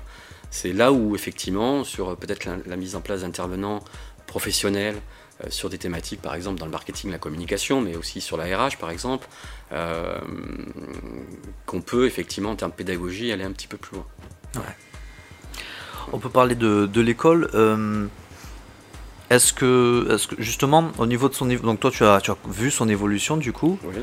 C'est 0.51 0.73
là 0.73 0.91
où 0.91 1.15
effectivement 1.15 1.83
sur 1.83 2.09
euh, 2.09 2.15
peut-être 2.15 2.45
la, 2.45 2.57
la 2.65 2.75
mise 2.75 2.95
en 2.95 3.01
place 3.01 3.21
d'intervenants 3.21 3.79
professionnels 4.27 4.95
euh, 5.43 5.47
sur 5.49 5.69
des 5.69 5.77
thématiques 5.77 6.21
par 6.21 6.33
exemple 6.35 6.59
dans 6.59 6.65
le 6.65 6.71
marketing, 6.71 7.11
la 7.11 7.17
communication, 7.19 7.81
mais 7.81 7.95
aussi 7.95 8.19
sur 8.21 8.35
la 8.37 8.45
RH 8.45 8.77
par 8.77 8.89
exemple, 8.89 9.27
euh, 9.71 10.17
qu'on 11.65 11.81
peut 11.81 12.05
effectivement 12.07 12.51
en 12.51 12.55
termes 12.55 12.71
de 12.71 12.75
pédagogie 12.75 13.31
aller 13.31 13.43
un 13.43 13.51
petit 13.51 13.67
peu 13.67 13.77
plus 13.77 13.95
loin. 13.95 14.05
On 16.11 16.17
peut 16.17 16.29
parler 16.29 16.55
de, 16.55 16.87
de 16.87 17.01
l'école. 17.01 17.49
euh, 17.53 18.07
est-ce 19.29 19.53
que, 19.53 20.17
justement 20.39 20.91
au 20.97 21.05
niveau 21.05 21.29
de 21.29 21.35
son 21.35 21.45
niveau, 21.45 21.63
donc 21.63 21.79
toi 21.79 21.91
tu 21.91 22.03
as, 22.03 22.19
tu 22.19 22.31
as 22.31 22.37
vu 22.47 22.71
son 22.71 22.89
évolution 22.89 23.37
du 23.37 23.53
coup? 23.53 23.77
Oui. 23.83 23.93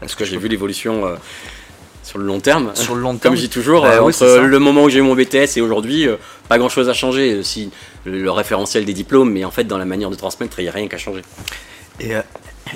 Est-ce 0.00 0.16
que 0.16 0.24
j'ai 0.24 0.38
vu 0.38 0.48
l'évolution 0.48 1.06
euh, 1.06 1.16
sur 2.02 2.18
le 2.18 2.24
long 2.24 2.40
terme. 2.40 2.70
sur 2.74 2.94
le 2.94 3.02
long 3.02 3.10
terme 3.16 3.20
Comme 3.20 3.36
je 3.36 3.40
dis 3.42 3.48
toujours, 3.48 3.82
Bah 3.82 3.94
euh, 3.96 4.00
oui, 4.02 4.12
entre 4.14 4.38
le 4.40 4.58
moment 4.58 4.84
où 4.84 4.88
j'ai 4.90 4.98
eu 4.98 5.02
mon 5.02 5.14
BTS 5.14 5.56
et 5.56 5.60
aujourd'hui, 5.60 6.06
euh, 6.08 6.16
pas 6.48 6.58
grand 6.58 6.68
chose 6.68 6.88
a 6.88 6.92
changé. 6.94 7.34
euh, 7.34 7.42
Si 7.42 7.70
le, 8.04 8.30
référentiel 8.30 8.84
des 8.84 8.92
diplômes, 8.94 9.30
mais 9.32 9.44
en 9.44 9.50
fait, 9.50 9.64
dans 9.64 9.78
la 9.78 9.84
manière 9.84 10.10
de 10.10 10.16
transmettre, 10.16 10.58
il 10.58 10.62
n'y 10.62 10.68
a 10.68 10.72
rien 10.72 10.88
qui 10.88 10.94
a 10.94 10.98
changé. 10.98 11.22
et, 12.00 12.12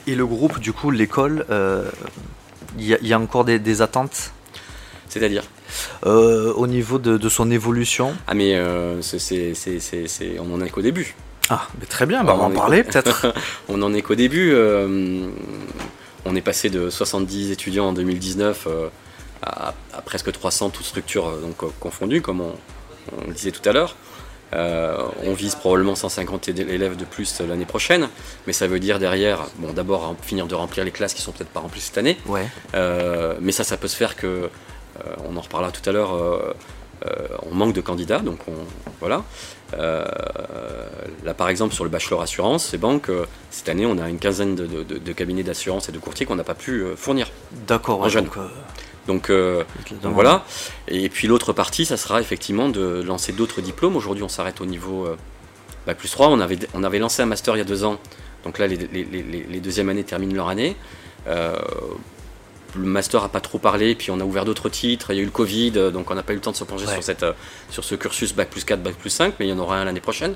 et 0.07 0.15
le 0.15 0.27
groupe 0.27 0.59
du 0.61 0.73
coup 0.73 0.91
l'école, 0.91 1.47
euh, 1.51 1.89
il 2.79 2.85
y, 2.87 2.95
a- 2.95 2.99
il 3.01 3.09
y 3.09 3.13
a 3.13 3.19
encore 3.19 3.45
des, 3.45 3.59
des 3.59 3.81
attentes? 3.83 4.33
C'est-à-dire? 5.09 5.45
Euh, 6.07 6.53
au 6.55 6.67
niveau 6.67 6.99
de, 6.99 7.17
de 7.17 7.29
son 7.29 7.51
évolution? 7.51 8.15
Ah, 8.27 8.35
mais 8.35 8.61
c'est, 9.01 9.19
c'est- 9.19 9.55
c'est- 9.55 9.81
c'est- 9.81 10.09
c'est- 10.09 10.37
on 10.41 10.53
en 10.55 10.61
est 10.61 10.69
qu'au 10.71 10.83
début. 10.83 11.15
Ah, 11.51 11.69
mais 11.79 11.87
très 11.87 12.07
bien, 12.07 12.25
bah, 12.25 12.33
on 12.35 12.39
va 12.39 12.45
On 12.45 12.47
en 12.47 12.51
est- 12.53 12.55
parler 12.55 12.85
peut-être. 12.85 13.33
On 13.69 13.81
en 13.83 13.93
est 13.95 14.03
qu'au 14.03 14.15
début. 14.15 14.51
euh, 14.53 15.29
on 16.27 16.35
est 16.35 16.41
passé 16.41 16.71
de 16.71 16.89
70 16.89 17.51
étudiants 17.51 17.89
en 17.89 17.93
2019 17.93 18.67
euh, 18.67 18.89
à, 19.45 19.75
à 19.93 20.01
presque 20.03 20.33
300, 20.33 20.71
toutes 20.71 20.87
structures 20.87 21.29
euh, 21.29 21.41
donc, 21.41 21.63
euh, 21.63 21.67
confondues, 21.81 22.23
comme 22.23 22.41
on, 22.41 23.31
disait 23.31 23.51
tout 23.53 23.67
à 23.69 23.73
l'heure. 23.73 23.97
Euh, 24.55 24.97
on 25.25 25.33
vise 25.35 25.55
probablement 25.57 25.95
150 25.95 26.49
éd- 26.49 26.69
élèves 26.69 26.97
de 26.97 27.05
plus 27.05 27.41
l'année 27.41 27.65
prochaine, 27.65 28.09
mais 28.47 28.53
ça 28.53 28.67
veut 28.67 28.79
dire 28.79 28.99
derrière, 28.99 29.41
bon, 29.59 29.73
d'abord 29.73 30.15
finir 30.23 30.47
de 30.47 30.55
remplir 30.55 30.85
les 30.85 30.91
classes 30.93 31.15
qui 31.15 31.23
sont 31.23 31.33
peut-être 31.33 31.49
pas 31.51 31.61
remplies 31.61 31.81
cette 31.81 31.99
année, 31.99 32.17
ouais. 32.27 32.47
Euh, 32.75 33.35
mais 33.41 33.53
ça, 33.53 33.65
ça 33.65 33.77
peut 33.77 33.89
se 33.89 33.97
faire 33.97 34.15
que, 34.17 34.27
euh, 34.27 34.49
on 35.29 35.37
en 35.37 35.41
reparlera 35.41 35.73
tout 35.73 35.89
à 35.89 35.93
l'heure, 35.93 36.13
on 37.51 37.55
manque 37.55 37.75
de 37.75 37.81
candidats, 37.81 38.21
donc 38.21 38.39
on, 38.47 38.53
voilà. 39.01 39.25
là, 39.77 41.35
par 41.37 41.49
exemple, 41.49 41.75
sur 41.75 41.85
le 41.85 41.91
bachelor 41.91 42.23
assurance, 42.23 42.69
c'est 42.71 42.79
banques, 42.79 43.11
cette 43.51 43.69
année, 43.69 43.87
on 43.87 43.99
a 43.99 44.09
une 44.09 44.19
quinzaine 44.21 44.55
de, 44.55 45.13
cabinets 45.13 45.43
d'assurance 45.43 45.89
et 45.89 45.93
de 45.93 45.99
courtiers 45.99 46.27
qu'on 46.27 46.37
n'a 46.37 46.45
pas 46.45 46.55
pu 46.55 46.85
fournir. 46.97 47.31
D'accord, 47.67 48.03
en 48.03 48.09
Donc, 49.07 49.31
donc, 49.31 50.15
voilà. 50.15 50.45
Et 50.89 51.09
puis 51.09 51.29
l'autre 51.29 51.53
partie, 51.53 51.85
ça 51.85 51.97
sera 51.97 52.21
effectivement 52.21 52.69
de 52.69 53.03
lancer 53.03 53.33
d'autres 53.33 53.61
diplômes. 53.61 53.97
Aujourd'hui, 53.97 54.25
on 54.25 54.29
s'arrête 54.29 54.61
au 54.61 54.67
niveau 54.67 55.09
Bac 55.87 55.99
plus 55.99 56.11
3. 56.11 56.29
On 56.29 56.41
avait, 56.41 56.59
on 56.75 56.83
avait 56.85 56.99
lancé 56.99 57.23
un 57.23 57.27
master 57.27 57.57
il 57.57 57.59
y 57.59 57.63
a 57.63 57.65
deux 57.65 57.85
ans. 57.85 57.99
Donc 58.45 58.59
là, 58.59 58.67
les, 58.67 58.77
les, 58.77 59.61
deuxièmes 59.61 59.89
années 59.89 60.05
terminent 60.05 60.35
leur 60.35 60.49
année. 60.49 60.77
Euh, 61.27 61.57
le 62.77 62.85
master 62.85 63.23
n'a 63.23 63.29
pas 63.29 63.41
trop 63.41 63.59
parlé, 63.59 63.95
puis 63.95 64.11
on 64.11 64.21
a 64.21 64.25
ouvert 64.25 64.45
d'autres 64.45 64.69
titres. 64.69 65.11
Il 65.11 65.17
y 65.17 65.19
a 65.21 65.23
eu 65.23 65.27
le 65.27 65.31
Covid, 65.31 65.71
donc 65.93 66.11
on 66.11 66.15
n'a 66.15 66.23
pas 66.23 66.33
eu 66.33 66.37
le 66.37 66.43
temps 66.43 66.51
de 66.51 66.57
se 66.57 66.65
plonger 66.65 66.87
sur, 66.87 67.03
cette, 67.03 67.23
euh, 67.23 67.33
sur 67.71 67.85
ce 67.85 67.95
cursus 67.95 68.35
Bac 68.35 68.51
plus 68.51 68.65
4, 68.65 68.83
Bac 68.83 68.95
plus 68.97 69.11
5, 69.11 69.35
mais 69.39 69.47
il 69.47 69.51
y 69.51 69.53
en 69.53 69.59
aura 69.59 69.79
un 69.79 69.85
l'année 69.85 70.01
prochaine. 70.01 70.35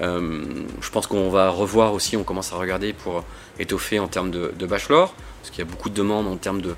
Euh, 0.00 0.44
je 0.80 0.90
pense 0.90 1.06
qu'on 1.06 1.28
va 1.30 1.50
revoir 1.50 1.92
aussi, 1.92 2.16
on 2.16 2.24
commence 2.24 2.52
à 2.52 2.56
regarder 2.56 2.92
pour 2.92 3.24
étoffer 3.58 3.98
en 3.98 4.08
termes 4.08 4.30
de, 4.30 4.66
bachelor, 4.66 5.14
parce 5.40 5.50
qu'il 5.50 5.64
y 5.64 5.68
a 5.68 5.70
beaucoup 5.70 5.90
de 5.90 5.94
demandes 5.94 6.26
en 6.26 6.36
termes 6.36 6.62
de, 6.62 6.74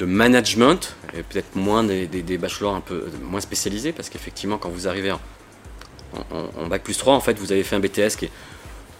de 0.00 0.06
management, 0.06 0.96
et 1.14 1.22
peut-être 1.22 1.54
moins 1.56 1.84
des, 1.84 2.06
des, 2.06 2.38
bachelors 2.38 2.74
un 2.74 2.80
peu 2.80 3.04
moins 3.22 3.42
spécialisés, 3.42 3.92
parce 3.92 4.08
qu'effectivement, 4.08 4.56
quand 4.56 4.70
vous 4.70 4.88
arrivez 4.88 5.12
en, 5.12 5.20
en, 6.56 6.66
bac 6.66 6.82
plus 6.82 6.96
3, 6.96 7.14
en 7.14 7.20
fait, 7.20 7.38
vous 7.38 7.52
avez 7.52 7.62
fait 7.62 7.76
un 7.76 7.80
BTS 7.80 8.16
qui 8.18 8.24
est 8.24 8.30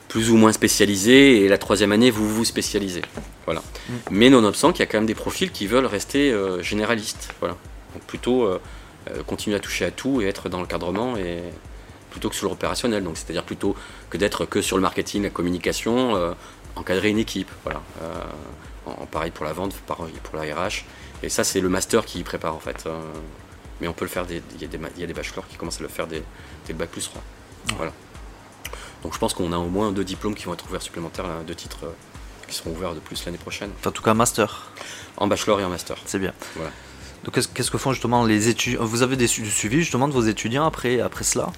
plus 0.08 0.30
ou 0.30 0.36
moins 0.36 0.52
spécialisé 0.52 1.42
et 1.42 1.48
la 1.48 1.56
troisième 1.56 1.92
année, 1.92 2.10
vous 2.10 2.28
vous 2.28 2.44
spécialisez. 2.44 3.02
Voilà. 3.46 3.60
Mm. 3.60 3.92
Mais 4.10 4.28
nonobstant 4.28 4.72
qu'il 4.72 4.80
y 4.80 4.82
a 4.82 4.86
quand 4.86 4.98
même 4.98 5.06
des 5.06 5.14
profils 5.14 5.50
qui 5.50 5.66
veulent 5.66 5.86
rester 5.86 6.32
euh, 6.32 6.62
généralistes. 6.62 7.32
Voilà. 7.38 7.56
Donc 7.94 8.02
plutôt 8.02 8.42
euh, 8.42 8.60
euh, 9.08 9.22
continuer 9.22 9.56
à 9.56 9.60
toucher 9.60 9.86
à 9.86 9.90
tout 9.90 10.20
et 10.20 10.26
être 10.26 10.48
dans 10.48 10.60
le 10.60 10.66
cadrement 10.66 11.16
et 11.16 11.38
plutôt 12.10 12.28
que 12.28 12.34
sur 12.34 12.48
l'opérationnel. 12.48 13.04
Donc 13.04 13.16
c'est-à-dire 13.16 13.44
plutôt 13.44 13.74
que 14.10 14.18
d'être 14.18 14.44
que 14.44 14.60
sur 14.60 14.76
le 14.76 14.82
marketing, 14.82 15.22
la 15.22 15.30
communication, 15.30 16.34
encadrer 16.74 17.08
une 17.08 17.18
équipe. 17.18 17.50
Voilà. 17.62 17.80
En, 18.98 19.06
pareil 19.06 19.30
pour 19.30 19.44
la 19.44 19.52
vente, 19.52 19.74
pareil 19.86 20.14
pour 20.22 20.36
la 20.36 20.42
RH. 20.42 20.84
Et 21.22 21.28
ça, 21.28 21.44
c'est 21.44 21.60
le 21.60 21.68
master 21.68 22.04
qui 22.04 22.18
y 22.18 22.22
prépare 22.22 22.54
en 22.54 22.60
fait 22.60 22.86
mais 23.80 23.88
on 23.88 23.92
peut 23.92 24.04
le 24.04 24.10
faire, 24.10 24.26
il 24.28 24.60
y, 24.60 24.64
a 24.64 25.06
des 25.06 25.14
bachelors 25.14 25.46
qui 25.48 25.56
commencent 25.56 25.80
à 25.80 25.82
le 25.82 25.88
faire 25.88 26.06
dès, 26.06 26.22
le 26.68 26.74
bac 26.74 26.90
plus 26.90 27.04
3. 27.04 27.22
Voilà. 27.76 27.92
Donc 29.02 29.14
je 29.14 29.18
pense 29.18 29.32
qu'on 29.32 29.52
a 29.52 29.56
au 29.56 29.68
moins 29.68 29.92
deux 29.92 30.04
diplômes 30.04 30.34
qui 30.34 30.44
vont 30.44 30.52
être 30.52 30.66
ouverts 30.68 30.82
supplémentaires, 30.82 31.24
deux 31.46 31.54
titres 31.54 31.84
euh, 31.84 31.92
qui 32.46 32.54
seront 32.54 32.70
ouverts 32.72 32.94
de 32.94 33.00
plus 33.00 33.24
l'année 33.24 33.38
prochaine. 33.38 33.70
en 33.84 33.90
tout 33.90 34.02
cas, 34.02 34.12
master. 34.12 34.70
En 35.16 35.26
bachelor 35.26 35.60
et 35.60 35.64
en 35.64 35.70
master. 35.70 35.96
C'est 36.04 36.18
bien. 36.18 36.34
Voilà. 36.56 36.70
Donc 37.24 37.34
qu'est-ce 37.34 37.70
que 37.70 37.78
font 37.78 37.92
justement 37.92 38.24
les 38.24 38.48
étudiants? 38.48 38.84
Vous 38.84 39.02
avez 39.02 39.16
des 39.16 39.26
suivis 39.26 39.80
justement 39.80 40.08
de 40.08 40.12
vos 40.12 40.22
étudiants 40.22 40.66
après, 40.66 41.00
après 41.00 41.24
cela? 41.24 41.50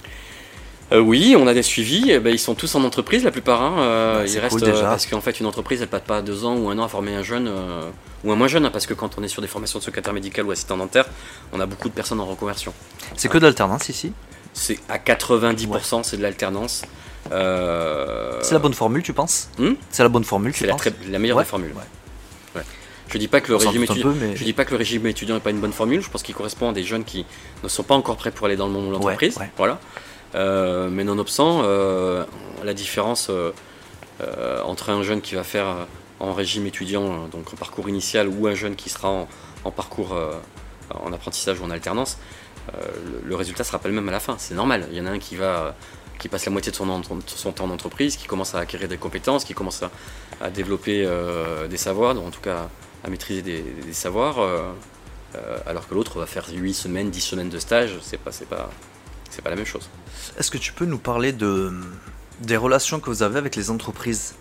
Euh, 0.92 1.00
oui, 1.00 1.34
on 1.38 1.46
a 1.46 1.54
des 1.54 1.62
suivis. 1.62 2.10
Eh 2.10 2.18
ben, 2.18 2.30
ils 2.30 2.38
sont 2.38 2.54
tous 2.54 2.74
en 2.74 2.84
entreprise, 2.84 3.24
la 3.24 3.30
plupart. 3.30 3.62
Hein. 3.62 3.74
Euh, 3.78 4.26
ils 4.28 4.38
restent 4.38 4.62
déjà. 4.62 4.88
parce 4.88 5.06
qu'en 5.06 5.20
fait, 5.20 5.40
une 5.40 5.46
entreprise, 5.46 5.80
elle 5.82 5.88
ne 5.92 5.98
pas 5.98 6.22
deux 6.22 6.44
ans 6.44 6.56
ou 6.56 6.68
un 6.70 6.78
an 6.78 6.84
à 6.84 6.88
former 6.88 7.14
un 7.14 7.22
jeune 7.22 7.50
ou 8.24 8.32
un 8.32 8.36
moins 8.36 8.48
jeune, 8.48 8.64
hein, 8.64 8.70
parce 8.70 8.86
que 8.86 8.94
quand 8.94 9.18
on 9.18 9.22
est 9.22 9.28
sur 9.28 9.42
des 9.42 9.48
formations 9.48 9.78
de 9.78 9.84
secrétaire 9.84 10.12
médical 10.12 10.46
ou 10.46 10.50
assistant 10.50 10.76
dentaire, 10.76 11.06
on 11.52 11.60
a 11.60 11.66
beaucoup 11.66 11.88
de 11.88 11.94
personnes 11.94 12.20
en 12.20 12.26
reconversion. 12.26 12.72
C'est 13.16 13.28
que 13.28 13.38
de 13.38 13.44
l'alternance 13.44 13.88
ici? 13.88 14.12
C'est 14.54 14.78
à 14.88 14.98
90%, 14.98 16.02
c'est 16.02 16.18
de 16.18 16.22
l'alternance. 16.22 16.82
Euh, 17.30 18.38
c'est 18.42 18.54
la 18.54 18.58
bonne 18.58 18.74
formule, 18.74 19.02
tu 19.02 19.12
penses? 19.12 19.48
Hmm? 19.58 19.72
C'est 19.90 20.02
la 20.02 20.08
bonne 20.08 20.24
formule, 20.24 20.52
C'est 20.54 20.66
la, 20.66 20.76
la, 21.10 21.18
meilleure 21.18 21.38
des 21.38 21.44
formules. 21.44 21.74
Je 23.08 23.18
dis 23.18 23.28
pas 23.28 23.40
que 23.40 23.48
le 23.50 23.56
régime 23.56 23.82
étudiant, 23.84 24.14
je 24.34 24.42
dis 24.42 24.52
pas 24.54 24.64
que 24.64 24.70
le 24.70 24.78
régime 24.78 25.06
étudiant 25.06 25.34
n'est 25.34 25.40
pas 25.40 25.50
une 25.50 25.60
bonne 25.60 25.72
formule. 25.72 26.00
Je 26.00 26.08
pense 26.08 26.22
qu'il 26.22 26.34
correspond 26.34 26.70
à 26.70 26.72
des 26.72 26.82
jeunes 26.82 27.04
qui 27.04 27.26
ne 27.62 27.68
sont 27.68 27.82
pas 27.82 27.94
encore 27.94 28.16
prêts 28.16 28.30
pour 28.30 28.46
aller 28.46 28.56
dans 28.56 28.66
le 28.66 28.72
monde 28.72 28.86
de 28.86 28.92
l'entreprise. 28.92 29.38
Voilà. 29.56 29.78
Euh, 30.34 30.88
mais 30.90 31.04
nonobstant, 31.04 31.62
euh, 31.64 32.24
la 32.64 32.74
différence 32.74 33.30
entre 34.64 34.90
un 34.90 35.02
jeune 35.02 35.20
qui 35.20 35.34
va 35.34 35.42
faire 35.42 35.86
en 36.22 36.32
régime 36.32 36.66
étudiant, 36.66 37.04
euh, 37.04 37.26
donc 37.26 37.52
en 37.52 37.56
parcours 37.56 37.88
initial, 37.88 38.28
ou 38.28 38.46
un 38.46 38.54
jeune 38.54 38.76
qui 38.76 38.88
sera 38.88 39.26
en, 39.64 39.70
parcours 39.70 40.14
euh, 40.14 40.32
en 40.94 41.12
apprentissage 41.12 41.60
ou 41.60 41.64
en 41.64 41.70
alternance, 41.70 42.16
euh, 42.74 42.80
le, 43.24 43.34
résultat 43.34 43.64
sera 43.64 43.80
pas 43.80 43.88
le 43.88 43.94
même 43.94 44.08
à 44.08 44.12
la 44.12 44.20
fin. 44.20 44.36
C'est 44.38 44.54
normal. 44.54 44.86
Il 44.92 44.96
y 44.96 45.00
en 45.00 45.06
a 45.06 45.10
un 45.10 45.18
qui 45.18 45.36
passe 46.30 46.46
la 46.46 46.52
moitié 46.52 46.70
de 46.70 46.76
son, 46.76 47.52
temps 47.52 47.64
en 47.64 47.70
entreprise, 47.70 48.16
qui 48.16 48.28
commence 48.28 48.54
à 48.54 48.60
acquérir 48.60 48.88
des 48.88 48.98
compétences, 48.98 49.44
qui 49.44 49.54
commence 49.54 49.82
à, 50.40 50.50
développer 50.50 51.08
des 51.68 51.76
savoirs, 51.76 52.16
en 52.16 52.30
tout 52.30 52.40
cas 52.40 52.68
à 53.04 53.10
maîtriser 53.10 53.42
des, 53.42 53.92
savoirs, 53.92 54.38
alors 55.66 55.88
que 55.88 55.94
l'autre 55.94 56.20
va 56.20 56.26
faire 56.26 56.46
8 56.52 56.74
semaines, 56.74 57.10
10 57.10 57.20
semaines 57.20 57.48
de 57.48 57.58
stage, 57.58 57.98
c'est 58.02 58.18
pas, 58.18 58.30
pas, 58.48 58.70
pas 59.40 59.50
la 59.50 59.56
même 59.56 59.64
chose. 59.64 59.88
Est-ce 60.38 60.50
que 60.50 60.58
tu 60.58 60.72
peux 60.72 60.84
nous 60.84 60.98
parler 60.98 61.32
de, 61.32 61.72
des 62.40 62.56
relations 62.56 63.00
que 63.00 63.08
vous 63.08 63.22
avez 63.22 63.38
avec 63.38 63.56
les 63.56 63.70
entreprises? 63.70 64.34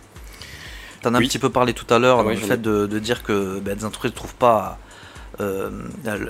Tu 1.01 1.07
en 1.07 1.13
as 1.13 1.17
un 1.17 1.21
petit 1.21 1.39
peu 1.39 1.49
parlé 1.49 1.73
tout 1.73 1.91
à 1.93 1.99
l'heure, 1.99 2.23
le 2.23 2.35
fait 2.35 2.61
de, 2.61 2.99
dire 2.99 3.23
que 3.23 3.59
ben, 3.59 3.77
des 3.77 3.85
entreprises 3.85 4.11
ne 4.11 4.15
trouvent 4.15 4.35
pas 4.35 4.79
euh, 5.39 5.69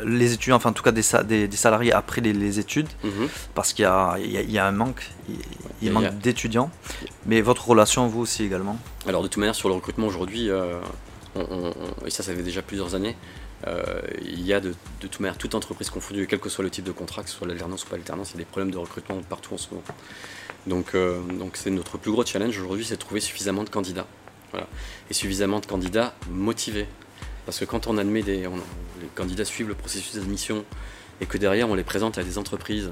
les 0.06 0.34
étudiants, 0.34 0.56
enfin 0.58 0.70
en 0.70 0.74
tout 0.74 0.84
cas 0.84 0.92
des, 0.92 1.02
des, 1.48 1.58
salariés 1.58 1.92
après 1.92 2.22
les, 2.22 2.60
études, 2.60 2.88
mhm. 3.04 3.28
parce 3.56 3.74
qu'il 3.74 3.84
y 3.84 3.88
a, 3.88 4.18
y 4.20 4.58
a, 4.58 4.66
un 4.66 4.72
manque, 4.72 5.10
il, 5.82 5.92
manque 5.92 6.18
d'étudiants. 6.20 6.70
Mais 7.26 7.42
votre 7.42 7.68
relation, 7.68 8.08
vous 8.08 8.22
aussi 8.22 8.44
également? 8.44 8.78
Alors 9.08 9.24
de 9.24 9.28
toute 9.28 9.38
manière, 9.38 9.56
sur 9.56 9.70
le 9.70 9.76
recrutement 9.76 10.08
aujourd'hui, 10.08 10.50
euh, 10.50 10.80
et 12.06 12.10
ça, 12.10 12.24
ça 12.24 12.34
fait 12.34 12.44
déjà 12.44 12.62
plusieurs 12.62 12.96
années, 12.96 13.18
euh, 13.68 14.02
il 14.22 14.46
y 14.46 14.54
a 14.54 14.60
de, 14.60 14.70
de, 14.70 14.76
toute 15.00 15.20
manière 15.20 15.38
toute 15.38 15.56
entreprise 15.56 15.90
confondue, 15.90 16.28
quel 16.28 16.40
que 16.40 16.50
soit 16.50 16.64
le 16.64 16.70
type 16.70 16.86
de 16.86 16.92
contrat, 16.92 17.24
que 17.24 17.30
ce 17.30 17.36
soit 17.36 17.48
l'alternance 17.48 17.84
ou 17.84 17.88
pas 17.88 17.98
l'alternance, 17.98 18.32
il 18.32 18.34
y 18.34 18.38
a 18.38 18.40
des 18.40 18.46
problèmes 18.46 18.72
de 18.72 18.78
recrutement 18.78 19.22
partout 19.22 19.54
en 19.54 19.58
ce 19.58 19.70
moment. 19.70 19.84
Donc 20.68 20.96
donc 20.96 21.58
c'est 21.58 21.72
notre 21.72 21.98
plus 21.98 22.12
gros 22.12 22.26
challenge 22.26 22.58
aujourd'hui, 22.60 22.86
c'est 22.86 22.96
de 22.96 23.00
trouver 23.00 23.20
suffisamment 23.20 23.64
de 23.64 23.70
candidats. 23.70 24.08
Et 25.10 25.14
suffisamment 25.14 25.60
de 25.60 25.66
candidats 25.66 26.14
motivés. 26.30 26.88
Parce 27.46 27.60
que 27.60 27.66
quand 27.66 27.88
on 27.88 27.98
admet 27.98 28.22
des. 28.22 28.42
les 28.42 29.08
candidats 29.16 29.46
suivent 29.46 29.70
le 29.70 29.76
processus 29.76 30.16
d'admission 30.16 30.66
et 31.22 31.26
que 31.26 31.38
derrière 31.38 31.70
on 31.70 31.76
les 31.76 31.84
présente 31.84 32.18
à 32.18 32.24
des 32.24 32.38
entreprises 32.38 32.92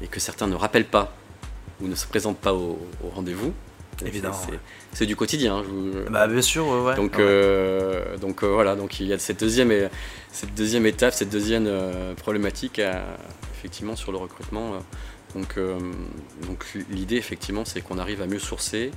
et 0.00 0.06
que 0.06 0.20
certains 0.20 0.46
ne 0.46 0.54
rappellent 0.54 0.88
pas 0.88 1.14
ou 1.80 1.88
ne 1.88 1.94
se 1.94 2.06
présentent 2.06 2.38
pas 2.38 2.54
au, 2.54 2.78
rendez-vous, 3.14 3.52
Évidemment. 4.04 4.40
C'est 4.92 5.06
du 5.06 5.16
quotidien. 5.16 5.62
Bah, 6.10 6.26
bien 6.26 6.42
sûr, 6.42 6.66
ouais. 6.66 6.96
Donc, 6.96 7.18
euh, 7.18 8.16
donc 8.18 8.42
euh, 8.42 8.48
voilà, 8.48 8.74
donc 8.74 9.00
il 9.00 9.06
y 9.06 9.12
a 9.12 9.18
cette 9.18 9.40
deuxième, 9.40 9.72
cette 10.32 10.54
deuxième 10.54 10.86
étape, 10.86 11.14
cette 11.14 11.30
deuxième 11.30 11.66
euh, 11.66 12.14
problématique 12.14 12.80
effectivement 13.54 13.94
sur 13.94 14.10
le 14.10 14.18
recrutement. 14.18 14.72
donc 15.34 15.58
donc 16.46 16.66
l'idée 16.90 17.16
effectivement, 17.16 17.64
c'est 17.64 17.80
qu'on 17.80 17.98
arrive 17.98 18.22
à 18.22 18.26
mieux 18.26 18.40
sourcer, 18.40 18.90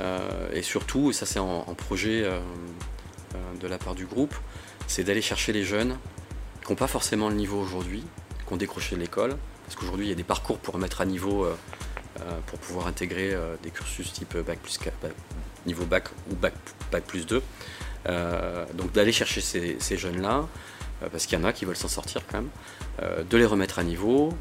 euh, 0.00 0.48
et 0.52 0.62
surtout, 0.62 1.10
et 1.10 1.12
ça 1.12 1.26
c'est 1.26 1.38
en, 1.38 1.62
projet 1.74 2.22
euh, 2.24 2.40
euh, 3.34 3.38
de 3.60 3.66
la 3.68 3.78
part 3.78 3.94
du 3.94 4.06
groupe, 4.06 4.34
c'est 4.86 5.04
d'aller 5.04 5.20
chercher 5.20 5.52
les 5.52 5.64
jeunes 5.64 5.98
qui 6.64 6.70
n'ont 6.70 6.76
pas 6.76 6.86
forcément 6.86 7.28
le 7.28 7.34
niveau 7.34 7.60
aujourd'hui, 7.60 8.02
qui 8.46 8.52
ont 8.52 8.56
décroché 8.56 8.96
de 8.96 9.00
l'école, 9.00 9.36
parce 9.64 9.76
qu'aujourd'hui 9.76 10.06
il 10.06 10.08
y 10.08 10.12
a 10.12 10.16
des 10.16 10.24
parcours 10.24 10.58
pour 10.58 10.78
mettre 10.78 11.00
à 11.00 11.04
niveau, 11.04 11.46
pour 12.46 12.58
pouvoir 12.58 12.86
intégrer 12.86 13.36
des 13.62 13.70
cursus 13.70 14.12
type 14.12 14.36
bac 14.38 14.58
plus 14.58 14.78
4, 14.78 14.94
niveau 15.66 15.84
bac 15.84 16.08
ou 16.30 16.34
bac, 16.34 16.54
bac 16.90 17.04
plus 17.04 17.26
2. 17.26 17.42
donc 18.74 18.92
d'aller 18.92 19.12
chercher 19.12 19.40
ces, 19.40 19.96
jeunes-là, 19.96 20.46
parce 21.12 21.26
qu'il 21.26 21.38
y 21.38 21.40
en 21.40 21.44
a 21.44 21.52
qui 21.52 21.64
veulent 21.64 21.76
s'en 21.76 21.88
sortir 21.88 22.22
quand 22.30 22.42
même, 22.42 23.26
de 23.28 23.36
les 23.36 23.46
remettre 23.46 23.78
à 23.78 23.84
niveau, 23.84 24.36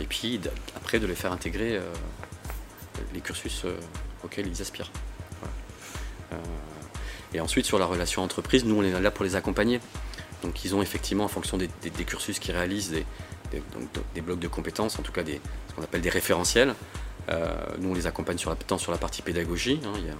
et 0.00 0.04
puis 0.04 0.40
après 0.76 1.00
de 1.00 1.06
les 1.06 1.14
faire 1.14 1.32
intégrer 1.32 1.80
les 3.12 3.20
cursus 3.20 3.64
auxquels 4.24 4.46
ils 4.46 4.60
aspirent. 4.62 4.90
Euh, 6.32 6.36
et 7.32 7.40
ensuite, 7.40 7.66
sur 7.66 7.78
la 7.78 7.86
relation 7.86 8.22
entreprise, 8.22 8.64
nous, 8.64 8.76
on 8.76 8.82
est 8.82 9.00
là 9.00 9.10
pour 9.10 9.24
les 9.24 9.36
accompagner. 9.36 9.80
Donc, 10.42 10.64
ils 10.64 10.74
ont 10.74 10.82
effectivement, 10.82 11.24
en 11.24 11.28
fonction 11.28 11.56
des, 11.56 11.68
cursus 12.06 12.38
qu'ils 12.38 12.54
réalisent, 12.54 12.94
des, 13.50 14.20
blocs 14.20 14.38
de 14.38 14.48
compétences, 14.48 14.98
en 14.98 15.02
tout 15.02 15.12
cas 15.12 15.22
ce 15.24 15.74
qu'on 15.74 15.82
appelle 15.82 16.00
des 16.00 16.10
référentiels. 16.10 16.74
Euh, 17.30 17.54
nous, 17.78 17.90
on 17.90 17.94
les 17.94 18.06
accompagne 18.06 18.38
sur 18.38 18.50
la, 18.50 18.56
tant 18.56 18.78
sur 18.78 18.92
la 18.92 18.98
partie 18.98 19.22
pédagogie. 19.22 19.80
Hein. 19.84 19.92
il, 19.96 20.06
y 20.06 20.10
a, 20.10 20.14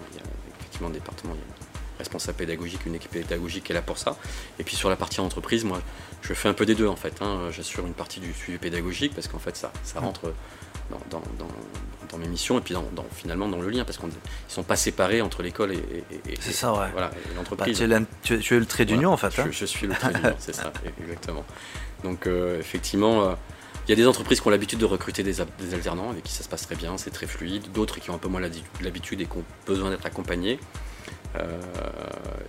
effectivement 0.60 0.88
un 0.88 0.92
département, 0.92 1.34
il 1.34 1.38
y 1.38 1.42
a 1.42 1.44
un 1.44 1.98
responsable 1.98 2.38
pédagogique, 2.38 2.86
une 2.86 2.94
équipe 2.94 3.12
pédagogique 3.12 3.64
qui 3.64 3.72
est 3.72 3.74
là 3.74 3.82
pour 3.82 3.98
ça. 3.98 4.16
Et 4.58 4.64
puis 4.64 4.76
sur 4.76 4.90
la 4.90 4.96
partie 4.96 5.20
entreprise, 5.20 5.64
moi, 5.64 5.80
je 6.22 6.34
fais 6.34 6.48
un 6.48 6.54
peu 6.54 6.66
des 6.66 6.74
deux 6.74 6.88
en 6.88 6.96
fait. 6.96 7.20
Hein. 7.20 7.50
J'assure 7.50 7.86
une 7.86 7.94
partie 7.94 8.20
du 8.20 8.32
suivi 8.32 8.58
pédagogique 8.58 9.14
parce 9.14 9.28
qu'en 9.28 9.38
fait, 9.38 9.56
ça, 9.56 9.72
ça 9.82 10.00
rentre 10.00 10.32
dans, 10.90 11.22
dans, 11.38 12.18
mes 12.18 12.28
missions 12.28 12.58
et 12.58 12.60
puis 12.60 12.74
dans, 12.74 13.06
finalement 13.12 13.48
dans 13.48 13.60
le 13.60 13.68
lien 13.68 13.84
parce 13.84 13.98
qu'ils 13.98 14.06
ne 14.06 14.12
sont 14.46 14.62
pas 14.62 14.76
séparés 14.76 15.20
entre 15.20 15.42
l'école 15.42 15.72
et, 15.72 16.04
c'est 16.38 16.52
ça, 16.52 16.72
ouais. 16.72 16.86
voilà, 16.92 17.10
l'entreprise. 17.34 17.80
Bah, 17.80 17.98
tu, 18.22 18.34
es 18.34 18.58
le 18.58 18.66
trait 18.66 18.84
d'union 18.84 19.12
en 19.12 19.16
fait. 19.16 19.36
Hein. 19.38 19.48
Je, 19.50 19.64
suis 19.64 19.88
le 19.88 19.94
trait 19.94 20.12
d'union, 20.12 20.34
c'est 20.38 20.54
ça, 20.54 20.72
exactement. 21.00 21.44
Donc 22.04 22.28
euh, 22.28 22.60
effectivement, 22.60 23.24
euh, 23.24 23.34
il 23.86 23.90
y 23.90 23.92
a 23.92 23.96
des 23.96 24.06
entreprises 24.06 24.40
qui 24.40 24.46
ont 24.46 24.50
l'habitude 24.50 24.78
de 24.78 24.84
recruter 24.84 25.22
des, 25.22 25.40
alternants 25.40 26.10
avec 26.10 26.24
qui 26.24 26.32
ça 26.32 26.42
se 26.42 26.48
passe 26.48 26.66
très 26.66 26.76
bien, 26.76 26.96
c'est 26.96 27.10
très 27.10 27.26
fluide. 27.26 27.70
D'autres 27.72 28.00
qui 28.00 28.10
ont 28.10 28.14
un 28.14 28.18
peu 28.18 28.28
moins 28.28 28.40
l'habitude 28.80 29.20
et 29.20 29.26
qui 29.26 29.36
ont 29.36 29.44
besoin 29.66 29.90
d'être 29.90 30.06
accompagnés. 30.06 30.58
Euh, 31.36 31.60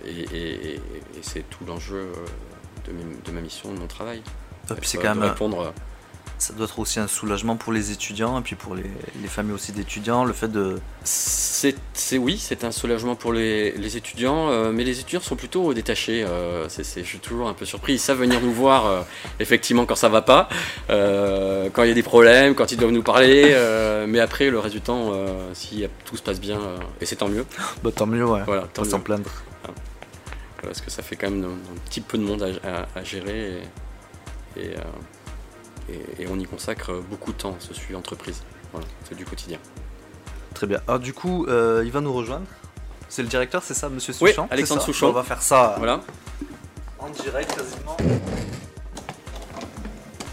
et, 0.06 0.80
c'est 1.22 1.48
tout 1.50 1.64
l'enjeu 1.66 2.10
de, 2.86 3.32
ma 3.32 3.40
mission, 3.40 3.72
de 3.72 3.78
mon 3.78 3.86
travail. 3.86 4.22
c'est 4.82 4.98
quand 4.98 5.14
même 5.14 5.28
répondre 5.28 5.74
Ça 6.38 6.52
doit 6.52 6.66
être 6.66 6.78
aussi 6.78 7.00
un 7.00 7.06
soulagement 7.08 7.56
pour 7.56 7.72
les 7.72 7.92
étudiants 7.92 8.38
et 8.38 8.42
puis 8.42 8.56
pour 8.56 8.74
les, 8.74 8.84
les 9.22 9.28
familles 9.28 9.54
aussi 9.54 9.72
d'étudiants, 9.72 10.24
le 10.26 10.34
fait 10.34 10.48
de... 10.52 10.78
C'est 11.02 11.74
c'est- 11.94 12.18
oui, 12.18 12.36
c'est 12.38 12.62
un 12.64 12.72
soulagement 12.72 13.14
pour 13.14 13.32
les, 13.32 13.72
les 13.72 13.96
étudiants, 13.96 14.50
euh, 14.50 14.70
mais 14.70 14.84
les 14.84 15.00
étudiants 15.00 15.20
sont 15.22 15.34
plutôt 15.36 15.72
détachés. 15.72 16.24
euh, 16.24 16.68
c'est- 16.68 16.84
c'est- 16.84 17.02
je 17.02 17.08
suis 17.08 17.18
toujours 17.20 17.48
un 17.48 17.54
peu 17.54 17.64
surpris. 17.64 17.94
Ils 17.94 17.98
savent 17.98 18.18
venir 18.18 18.38
nous 18.42 18.52
voir, 18.52 18.84
euh, 18.84 19.00
effectivement, 19.40 19.86
quand 19.86 19.94
ça 19.96 20.10
va 20.10 20.20
pas, 20.20 20.50
euh, 20.90 21.70
quand 21.72 21.84
il 21.84 21.88
y 21.88 21.92
a 21.92 21.94
des 21.94 22.02
problèmes, 22.02 22.54
quand 22.54 22.70
ils 22.70 22.76
doivent 22.76 22.92
nous 22.92 23.02
parler. 23.02 23.52
euh, 23.54 24.06
mais 24.06 24.20
après, 24.20 24.50
le 24.50 24.58
reste 24.58 24.74
du 24.74 24.82
temps, 24.82 25.12
euh, 25.14 25.26
si 25.54 25.86
tout 26.04 26.18
se 26.18 26.22
passe 26.22 26.38
bien, 26.38 26.60
euh, 26.60 26.76
et 27.00 27.06
c'est 27.06 27.16
tant 27.16 27.28
mieux. 27.28 27.46
Bah, 27.82 27.90
tant 27.96 28.06
mieux, 28.06 28.26
ouais. 28.26 28.42
Voilà, 28.44 28.68
tant 28.74 28.82
mieux. 28.82 28.90
s'en 28.90 29.00
plaindre. 29.00 29.30
Parce 30.62 30.80
que 30.82 30.90
ça 30.90 31.02
fait 31.02 31.16
quand 31.16 31.30
même 31.30 31.44
un, 31.44 31.48
un 31.48 31.78
petit 31.88 32.00
peu 32.02 32.18
de 32.18 32.22
monde 32.24 32.42
à, 32.42 32.68
à- 32.68 32.86
à 32.98 33.04
gérer 33.04 33.62
et, 34.56 34.60
et, 34.60 34.68
euh, 34.76 34.80
et- 35.88 36.22
et 36.22 36.26
on 36.30 36.38
y 36.38 36.44
consacre 36.44 36.92
beaucoup 37.10 37.32
de 37.32 37.38
temps, 37.38 37.56
ce 37.60 37.72
suivi 37.74 37.94
entreprise. 37.94 38.42
Voilà, 38.72 38.86
c'est 39.08 39.14
du 39.16 39.24
quotidien. 39.24 39.58
Très 40.54 40.66
bien. 40.66 40.80
Alors 40.88 41.00
du 41.00 41.12
coup, 41.12 41.46
euh, 41.46 41.82
il 41.84 41.92
va 41.92 42.00
nous 42.00 42.12
rejoindre. 42.12 42.46
C'est 43.08 43.22
le 43.22 43.28
directeur, 43.28 43.62
c'est 43.62 43.74
ça, 43.74 43.88
monsieur 43.88 44.12
Oui, 44.20 44.30
Souchon? 44.30 44.46
C'est 44.48 44.52
Alexandre 44.54 44.80
ça 44.80 44.86
Souchon. 44.86 45.08
On 45.08 45.12
va 45.12 45.22
faire 45.22 45.42
ça 45.42 45.74
Voilà. 45.78 46.00
en 46.98 47.08
direct 47.10 47.54
quasiment. 47.54 47.96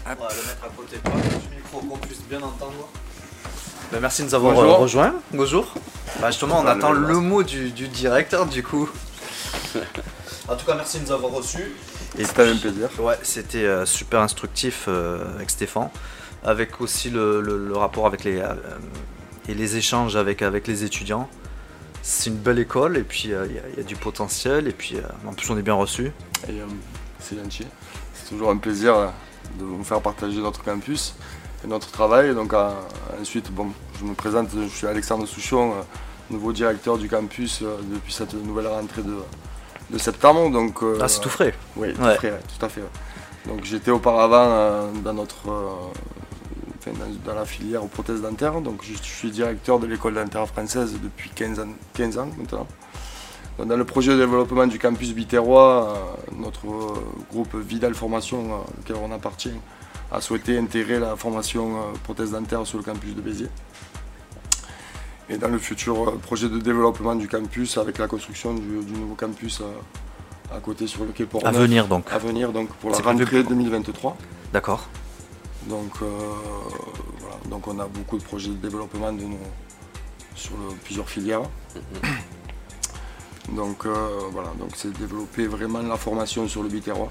On 0.06 0.08
va 0.08 0.14
le 0.28 0.42
mettre 0.46 0.64
à 0.64 0.68
côté 0.76 0.96
de 1.02 1.08
moi, 1.10 1.20
du 1.20 1.56
micro 1.56 1.80
qu'on 1.80 1.98
puisse 1.98 2.22
bien 2.22 2.38
entendre. 2.42 2.88
Bah, 3.92 3.98
merci 4.00 4.22
de 4.22 4.28
nous 4.28 4.34
avoir 4.34 4.54
Bonjour. 4.54 4.70
euh, 4.70 4.76
rejoints. 4.78 5.14
Bonjour. 5.32 5.72
Bah, 6.20 6.30
justement, 6.30 6.60
on 6.60 6.66
attend 6.66 6.92
le 6.92 7.06
le 7.06 7.20
mot 7.20 7.42
du, 7.42 7.70
du 7.70 7.88
directeur 7.88 8.46
du 8.46 8.62
coup. 8.62 8.88
en 10.48 10.56
tout 10.56 10.66
cas, 10.66 10.74
merci 10.74 10.98
de 11.00 11.04
nous 11.04 11.12
avoir 11.12 11.32
reçus. 11.32 11.72
Et 12.18 12.24
C'était 12.24 12.48
un 12.48 12.56
plaisir. 12.56 12.88
Ouais, 13.00 13.18
c'était 13.22 13.64
euh, 13.64 13.84
super 13.86 14.20
instructif 14.20 14.84
euh, 14.88 15.34
avec 15.34 15.50
Stéphane, 15.50 15.88
avec 16.44 16.80
aussi 16.80 17.10
le, 17.10 17.40
le- 17.40 17.66
le 17.68 17.76
rapport 17.76 18.06
avec 18.06 18.22
les 18.24 18.38
euh, 18.38 18.54
et 19.48 19.54
les 19.54 19.76
échanges 19.76 20.14
avec 20.16 20.42
avec 20.42 20.66
les 20.68 20.84
étudiants. 20.84 21.28
C'est 22.02 22.30
une 22.30 22.36
belle 22.36 22.58
école 22.60 22.96
et 22.98 23.02
puis 23.02 23.32
euh, 23.32 23.46
il 23.48 23.56
y 23.56 23.58
a- 23.58 23.62
il 23.72 23.76
y, 23.78 23.80
a 23.80 23.82
du 23.82 23.96
potentiel 23.96 24.68
et 24.68 24.72
puis 24.72 24.96
euh, 24.96 25.00
en 25.28 25.32
plus 25.32 25.50
on 25.50 25.58
est 25.58 25.62
bien 25.62 25.74
reçu. 25.74 26.12
Et, 26.48 26.60
euh, 26.60 26.66
c'est 27.18 27.36
gentil. 27.36 27.66
C'est 28.14 28.28
toujours 28.28 28.50
un 28.50 28.58
plaisir 28.58 28.94
de 29.58 29.64
vous 29.64 29.82
faire 29.82 30.00
partager 30.00 30.38
notre 30.40 30.62
campus 30.62 31.14
et 31.64 31.66
notre 31.66 31.90
travail. 31.90 32.32
Donc 32.34 32.52
euh, 32.52 32.70
ensuite, 33.20 33.50
bon, 33.50 33.68
je 33.98 34.04
me 34.04 34.14
présente, 34.14 34.50
je 34.54 34.68
suis 34.68 34.86
Alexandre 34.86 35.26
Souchon, 35.26 35.72
euh, 35.72 35.82
nouveau 36.30 36.52
directeur 36.52 36.96
du 36.96 37.08
campus 37.08 37.60
euh, 37.62 37.76
depuis 37.92 38.12
cette 38.12 38.34
nouvelle 38.34 38.68
rentrée 38.68 39.02
de, 39.02 39.14
de 39.90 39.98
septembre. 39.98 40.50
Donc, 40.50 40.82
euh, 40.82 40.98
Ah, 41.00 41.08
c'est 41.08 41.20
tout 41.20 41.28
frais. 41.28 41.54
Oui, 41.76 41.92
tout, 41.94 42.02
Ouais. 42.02 42.14
frais, 42.16 42.30
ouais, 42.32 42.40
tout 42.58 42.64
à 42.64 42.68
fait. 42.68 42.80
ouais. 42.80 42.86
Donc 43.46 43.64
j'étais 43.64 43.90
auparavant 43.90 44.46
euh, 44.48 44.90
dans 45.04 45.12
notre 45.12 45.50
euh, 45.50 45.70
dans, 46.86 47.32
dans 47.32 47.34
la 47.38 47.44
filière 47.44 47.84
aux 47.84 47.88
prothèses 47.88 48.22
dentaires. 48.22 48.60
Donc 48.60 48.80
je 48.82 48.94
suis 49.02 49.30
directeur 49.30 49.78
de 49.78 49.86
l'école 49.86 50.14
dentaire 50.14 50.46
française 50.48 50.94
depuis 51.02 51.30
15 51.30 51.60
ans, 51.60 51.68
15 51.94 52.18
ans 52.18 52.28
maintenant. 52.38 52.66
Donc, 53.58 53.68
dans 53.68 53.76
le 53.76 53.84
projet 53.84 54.12
de 54.12 54.18
développement 54.18 54.66
du 54.66 54.78
campus 54.78 55.12
Biterrois, 55.14 56.16
notre 56.36 56.66
groupe 57.30 57.54
Vidal 57.54 57.94
Formation, 57.94 58.60
auquel 58.80 58.96
on 58.96 59.12
appartient, 59.12 59.52
a 60.10 60.20
souhaité 60.20 60.58
intégrer 60.58 60.98
la 60.98 61.14
formation 61.16 61.76
euh, 61.76 61.80
prothèse 62.02 62.30
dentaire 62.32 62.66
sur 62.66 62.78
le 62.78 62.84
campus 62.84 63.14
de 63.14 63.20
Béziers. 63.20 63.48
Et 65.30 65.38
dans 65.38 65.48
le 65.48 65.58
futur 65.58 66.08
euh, 66.08 66.16
projet 66.18 66.48
de 66.48 66.58
développement 66.58 67.14
du 67.14 67.28
campus, 67.28 67.78
avec 67.78 67.98
la 67.98 68.06
construction 68.06 68.54
du, 68.54 68.82
du 68.84 68.92
nouveau 68.92 69.14
campus 69.14 69.60
euh, 69.62 69.64
à 70.54 70.60
côté 70.60 70.86
sur 70.86 71.04
le 71.04 71.12
quai 71.12 71.24
port 71.24 71.40
À 71.46 71.50
venir 71.50 71.86
donc. 71.88 72.04
à 72.12 72.18
venir 72.18 72.52
donc 72.52 72.68
pour 72.74 72.90
la 72.90 72.98
rentrée 72.98 73.42
pour- 73.42 73.50
2023. 73.50 74.16
D'accord. 74.52 74.86
Donc, 75.66 75.92
euh, 76.02 76.06
voilà. 77.20 77.36
donc 77.48 77.66
on 77.66 77.78
a 77.78 77.86
beaucoup 77.86 78.18
de 78.18 78.22
projets 78.22 78.50
de 78.50 78.56
développement 78.56 79.12
de 79.12 79.22
nos, 79.22 79.38
sur 80.34 80.52
le- 80.58 80.74
plusieurs 80.84 81.08
filières. 81.08 81.42
Donc 83.52 83.84
euh, 83.86 83.92
voilà, 84.30 84.48
donc 84.58 84.70
c'est 84.74 84.92
développer 84.92 85.46
vraiment 85.46 85.80
la 85.80 85.96
formation 85.96 86.48
sur 86.48 86.62
le 86.62 86.68
biterrois, 86.68 87.10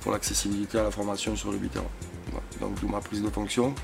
pour 0.00 0.12
l'accessibilité 0.12 0.78
à 0.78 0.84
la 0.84 0.90
formation 0.90 1.34
sur 1.36 1.50
le 1.50 1.58
biterrois. 1.58 1.90
Voilà. 2.30 2.44
Donc 2.60 2.80
d'où 2.80 2.88
ma 2.88 3.00
prise 3.00 3.22
de 3.22 3.30
fonction. 3.30 3.74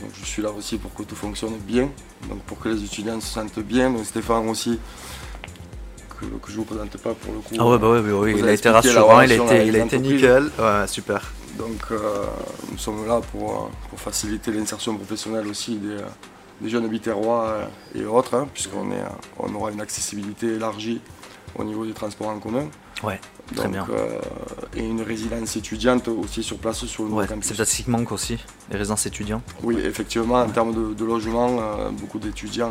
Donc 0.00 0.10
je 0.18 0.24
suis 0.24 0.42
là 0.42 0.50
aussi 0.50 0.78
pour 0.78 0.92
que 0.94 1.02
tout 1.02 1.14
fonctionne 1.14 1.56
bien, 1.58 1.88
donc 2.28 2.40
pour 2.42 2.58
que 2.58 2.68
les 2.68 2.82
étudiants 2.84 3.20
se 3.20 3.28
sentent 3.28 3.58
bien. 3.60 3.90
Donc 3.90 4.04
Stéphane 4.04 4.48
aussi, 4.48 4.78
que, 6.18 6.24
que 6.24 6.48
je 6.48 6.52
ne 6.52 6.56
vous 6.58 6.64
présente 6.64 6.96
pas 6.98 7.14
pour 7.14 7.34
le 7.34 7.40
coup. 7.40 7.54
Ah 7.58 7.66
ouais 7.66 7.78
bah 7.78 7.90
ouais, 7.90 8.00
ouais, 8.00 8.12
ouais, 8.12 8.32
Vous 8.32 8.38
il 8.38 8.48
a 8.48 8.52
été 8.52 8.68
rassurant, 8.68 9.20
il 9.20 9.32
a 9.32 9.34
été, 9.34 9.66
il 9.66 9.76
a 9.76 9.84
nickel. 9.98 10.50
Ouais, 10.58 10.86
super. 10.86 11.32
Donc 11.58 11.82
euh, 11.90 12.24
nous 12.70 12.78
sommes 12.78 13.06
là 13.06 13.20
pour, 13.20 13.50
euh, 13.50 13.88
pour 13.90 14.00
faciliter 14.00 14.50
l'insertion 14.52 14.96
professionnelle 14.96 15.46
aussi 15.46 15.76
des, 15.76 15.88
euh, 15.88 16.06
des 16.60 16.70
jeunes 16.70 16.88
biterrois 16.88 17.68
et 17.94 18.04
autres, 18.04 18.34
hein, 18.34 18.48
puisqu'on 18.52 18.88
on 19.38 19.54
aura 19.54 19.70
une 19.70 19.80
accessibilité 19.80 20.54
élargie 20.54 21.00
au 21.54 21.64
niveau 21.64 21.84
du 21.84 21.92
transport 21.92 22.28
en 22.28 22.38
commun. 22.38 22.66
Ouais, 23.02 23.20
très 23.54 23.64
Donc, 23.64 23.72
bien. 23.72 23.86
euh, 23.90 24.18
et 24.76 24.86
une 24.86 25.02
résidence 25.02 25.56
étudiante 25.56 26.08
aussi 26.08 26.42
sur 26.42 26.56
place 26.58 26.84
sur 26.84 27.04
le 27.04 27.10
Ouais, 27.10 27.26
c'est 27.40 27.54
peut-être 27.56 27.68
ce 27.68 27.82
qui 27.82 27.90
manque 27.90 28.12
aussi, 28.12 28.38
les 28.70 28.76
résidences 28.78 29.06
étudiants. 29.06 29.42
Oui, 29.62 29.76
effectivement, 29.84 30.36
en 30.40 30.48
termes 30.48 30.72
de, 30.74 30.94
de 30.94 31.04
logement, 31.04 31.58
euh, 31.60 31.90
beaucoup 31.90 32.18
d'étudiants 32.20 32.70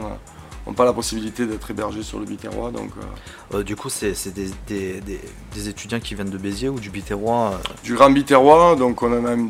n'ont 0.66 0.74
pas 0.74 0.86
la 0.86 0.94
possibilité 0.94 1.46
d'être 1.46 1.70
hébergés 1.72 2.04
sur 2.04 2.20
le 2.20 2.26
biterrois. 2.26 2.72
Donc, 2.72 2.92
euh, 2.98 3.58
Euh, 3.58 3.64
du 3.64 3.76
coup, 3.76 3.90
c'est 3.90 4.14
des, 4.34 4.50
des- 4.68 5.02
des- 5.02 5.20
des 5.54 5.68
étudiants 5.68 6.00
qui 6.00 6.16
viennent 6.16 6.30
de 6.30 6.38
Béziers 6.38 6.70
ou 6.70 6.80
du 6.80 6.90
Biterrois. 6.90 7.52
euh, 7.56 7.58
du 7.84 7.94
grand 7.96 8.10
biterrois, 8.10 8.78
donc 8.78 9.02
on 9.04 9.12
en 9.12 9.26
a 9.26 9.32
un, 9.32 9.50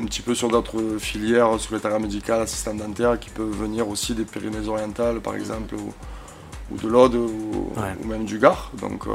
un 0.00 0.04
petit 0.06 0.22
peu 0.22 0.34
sur 0.34 0.48
d'autres 0.48 0.80
filières, 0.98 1.60
sur 1.60 1.74
l'état 1.74 1.98
médical, 1.98 2.40
assistant 2.40 2.72
dentaire, 2.74 3.20
qui 3.20 3.28
peuvent 3.28 3.50
venir 3.50 3.86
aussi 3.86 4.14
des 4.14 4.24
Pyrénées-Orientales 4.24 5.20
par 5.20 5.34
exemple, 5.34 5.74
ou, 5.74 5.92
ou 6.72 6.76
de 6.78 6.88
l'Aude, 6.88 7.14
ou, 7.14 7.72
Ouais. 7.76 7.94
ou 8.02 8.06
même 8.06 8.24
du 8.24 8.38
Gard. 8.38 8.70
Donc 8.80 9.06
euh, 9.06 9.10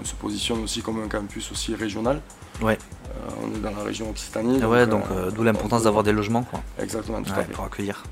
on 0.00 0.04
se 0.04 0.14
positionne 0.14 0.62
aussi 0.62 0.82
comme 0.82 1.02
un 1.02 1.08
campus 1.08 1.50
aussi 1.52 1.74
régional. 1.74 2.20
Ouais. 2.62 2.78
Euh, 3.10 3.30
on 3.42 3.54
est 3.54 3.60
dans 3.60 3.76
la 3.76 3.82
région 3.84 4.10
Occitanie. 4.10 4.60
Ah 4.62 4.68
ouais, 4.68 4.86
donc 4.86 5.04
euh, 5.10 5.26
euh, 5.26 5.30
d'où 5.30 5.42
l'importance 5.42 5.82
d'avoir 5.84 6.02
des 6.04 6.12
logements 6.12 6.42
quoi, 6.44 6.60
Exactement, 6.80 7.22
tout 7.22 7.32
Ouais, 7.32 7.38
à 7.38 7.44
fait. 7.44 7.52
pour 7.52 7.64
accueillir, 7.64 8.02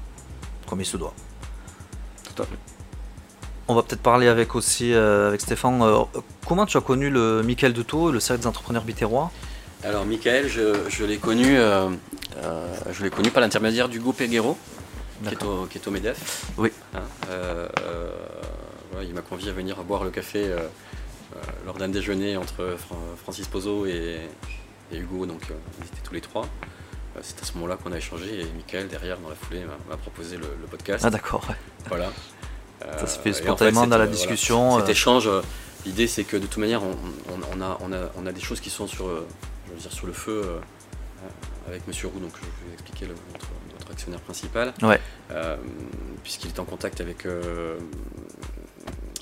comme 0.68 0.81
il 0.81 0.87
se 0.87 0.96
doit. 0.96 1.12
Tout 2.35 2.42
à 2.42 2.46
fait. 2.46 2.57
On 3.68 3.75
va 3.75 3.83
peut-être 3.83 4.03
parler 4.03 4.27
avec 4.29 4.55
aussi 4.57 4.92
euh, 4.92 5.29
avec 5.29 5.40
Stéphane. 5.40 5.81
euh, 5.83 6.03
comment 6.46 6.66
tu 6.66 6.77
as 6.77 6.81
connu 6.81 7.09
le 7.11 7.42
Michael 7.42 7.72
Duto 7.72 8.11
et 8.11 8.12
le 8.12 8.20
cercle 8.20 8.42
des 8.42 8.48
entrepreneurs 8.48 8.83
biterrois 8.83 9.31
Alors 9.85 10.05
Michael, 10.05 10.48
je, 10.48 10.75
je 10.88 11.05
l'ai 11.05 11.18
connu, 11.18 11.57
euh, 11.59 11.88
euh, 12.38 12.75
je 12.92 13.05
l'ai 13.05 13.11
connu 13.11 13.31
par 13.31 13.40
l'intermédiaire 13.40 13.88
d'Hugo 13.88 14.12
Peguero, 14.12 14.59
qui 15.27 15.35
est, 15.35 15.42
au, 15.44 15.66
qui 15.66 15.79
est 15.79 15.87
au 15.87 15.90
MEDEF. 15.90 16.46
Oui. 16.59 16.70
Hein, 16.94 17.01
euh, 17.29 17.68
euh, 17.81 18.11
voilà, 18.92 19.07
il 19.07 19.14
m'a 19.14 19.22
convié 19.22 19.51
à 19.51 19.53
venir 19.53 19.83
boire 19.85 20.05
le 20.05 20.11
café 20.11 20.44
euh, 20.46 20.59
lors 21.64 21.77
d'un 21.77 21.88
déjeuner 21.88 22.37
entre 22.37 22.77
Fra- 22.79 22.96
Francis 23.22 23.46
Pozo 23.48 23.87
et, 23.87 24.20
et 24.92 24.96
Hugo, 24.98 25.27
donc 25.27 25.42
ils 25.81 25.87
étaient 25.87 26.03
tous 26.05 26.14
les 26.14 26.20
trois. 26.20 26.46
C'est 27.20 27.40
à 27.42 27.44
ce 27.44 27.53
moment-là 27.55 27.77
qu'on 27.77 27.92
a 27.92 27.98
échangé 27.98 28.40
et 28.40 28.44
Michael, 28.57 28.88
derrière, 28.88 29.18
dans 29.18 29.29
la 29.29 29.35
foulée, 29.35 29.64
m'a- 29.88 29.96
proposé 29.98 30.37
le, 30.37 30.46
le 30.61 30.66
podcast. 30.66 31.05
Ah 31.07 31.11
d'accord. 31.11 31.44
ouais. 31.48 31.57
Voilà. 31.88 32.11
Ça 32.98 33.07
se 33.07 33.18
fait 33.20 33.29
et 33.31 33.33
en 33.33 33.37
fait, 33.37 33.42
spontanément 33.44 33.87
dans 33.87 33.98
la 33.98 34.07
discussion. 34.09 34.70
voilà, 34.70 34.87
cet 34.87 34.90
échange, 34.96 35.29
l'idée 35.87 36.09
c'est 36.09 36.25
que 36.25 36.37
de 36.37 36.46
toute 36.46 36.57
manière, 36.57 36.83
on, 36.83 37.61
a, 37.62 37.79
on, 37.81 37.92
a, 37.92 38.11
on 38.16 38.27
a 38.27 38.33
des 38.33 38.40
choses 38.40 38.61
qui 38.61 38.70
sont 38.70 38.88
sur, 38.88 39.07
je 39.07 39.72
veux 39.72 39.79
dire, 39.79 39.92
sur 39.92 40.07
le 40.09 40.12
feu 40.12 40.42
avec 41.68 41.87
Monsieur 41.87 42.09
Roux, 42.09 42.18
donc 42.18 42.33
je 42.35 42.40
vais 42.40 42.46
vous 42.66 42.72
expliquer 42.72 43.07
le- 43.07 43.14
notre, 43.33 43.46
notre 43.83 43.92
actionnaire 43.92 44.21
principal. 44.21 44.73
Ouais. 44.83 45.01
Euh, 45.31 45.57
Puisqu'il 46.23 46.49
est 46.49 46.59
en 46.61 46.64
contact 46.64 47.01
avec 47.01 47.27
euh, 47.27 47.79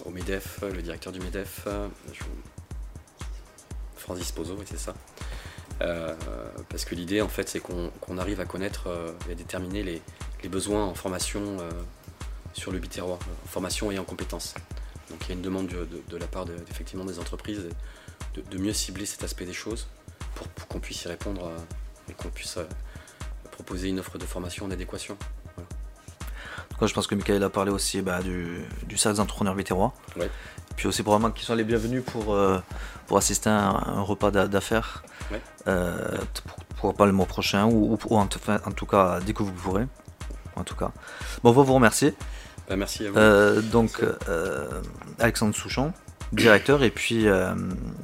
au 0.05 0.11
MEDEF, 0.11 0.61
le 0.63 0.83
directeur 0.83 1.13
du 1.13 1.21
MEDEF, 1.21 1.63
euh, 1.67 1.89
je- 2.13 2.23
Francis 3.97 4.31
Pozo, 4.33 4.55
oui, 4.59 4.65
c'est 4.69 4.79
ça. 4.79 4.95
Euh, 5.81 6.15
parce 6.69 6.85
que 6.85 6.95
l'idée 6.95 7.23
en 7.23 7.29
fait 7.29 7.49
c'est 7.49 7.61
qu'on 7.61 8.19
arrive 8.19 8.39
à 8.41 8.45
connaître 8.45 8.89
euh, 8.89 9.13
et 9.29 9.33
à 9.33 9.35
déterminer 9.35 9.83
les, 9.83 10.03
les 10.43 10.49
besoins 10.51 10.85
en 10.85 10.95
formation 10.95 11.41
euh, 11.59 11.71
sur 12.53 12.71
le 12.71 12.79
biterrois, 12.79 13.19
en 13.45 13.49
formation 13.49 13.91
et 13.91 13.99
en 13.99 14.05
compétences. 14.05 14.53
Donc 15.09 15.21
il 15.25 15.29
y 15.29 15.33
a 15.33 15.35
une 15.37 15.41
demande 15.43 15.69
de, 15.69 15.87
de- 15.87 16.03
de 16.07 16.17
la 16.19 16.27
part 16.27 16.45
de- 16.45 16.55
effectivement 16.71 17.07
des 17.07 17.19
entreprises 17.19 17.63
de, 18.35 18.59
mieux 18.59 18.75
cibler 18.75 19.07
cet 19.07 19.25
aspect 19.25 19.47
des 19.47 19.55
choses 19.55 19.87
pour, 20.35 20.47
pour 20.49 20.69
qu'on 20.69 20.81
puisse 20.81 21.03
y 21.05 21.09
répondre 21.09 21.47
euh, 21.47 21.57
et 22.11 22.13
qu'on 22.13 22.29
puisse 22.29 22.59
euh, 22.59 22.65
proposer 23.61 23.89
une 23.89 23.99
offre 24.01 24.17
de 24.19 24.25
formation 24.25 24.65
en 24.67 24.71
adéquation. 24.71 25.17
Moi, 26.81 26.89
je 26.89 26.95
pense 26.95 27.07
que 27.07 27.15
Michael 27.15 27.43
a 27.45 27.51
parlé 27.51 27.71
aussi 27.71 28.01
bah, 28.01 28.23
du, 28.23 28.65
du 28.87 28.97
cercle 28.97 29.17
des 29.17 29.21
entrepreneurs 29.21 29.55
biterrois. 29.55 29.93
Ouais. 30.17 30.31
Puis 30.77 30.87
aussi 30.89 31.03
probablement 31.03 31.31
qu'ils 31.31 31.45
sont 31.45 31.55
les 31.55 31.65
bienvenus 31.65 32.03
pour, 32.03 32.33
euh, 32.35 32.59
pour 33.07 33.19
assister 33.19 33.51
à 33.51 33.69
un, 33.69 33.99
un 33.99 34.01
repas 34.01 34.31
d'a- 34.31 34.49
d'affaires. 34.49 35.03
Ouais. 35.31 35.43
Euh, 35.69 36.17
pour- 36.79 36.95
pas 36.95 37.05
le 37.05 37.13
mois 37.13 37.27
prochain 37.27 37.67
ou, 37.67 37.99
en, 38.11 38.17
en 38.21 38.27
tout 38.27 38.87
cas 38.87 39.21
dès 39.21 39.35
que 39.35 39.43
vous 39.43 39.53
pourrez. 39.53 39.87
En 40.57 40.65
tout 40.65 40.75
cas. 40.75 40.91
Bon, 41.43 41.51
on 41.51 41.53
va 41.53 41.63
vous 41.63 41.75
remercier. 41.75 42.15
Bah, 42.67 42.77
merci 42.77 43.07
à 43.07 43.11
vous. 43.11 43.19
Euh, 43.19 43.61
donc 43.61 44.03
Alexandre 45.19 45.55
Souchon, 45.55 45.93
directeur, 46.33 46.83
et 46.83 46.91
puis 46.91 47.29
euh, 47.29 47.55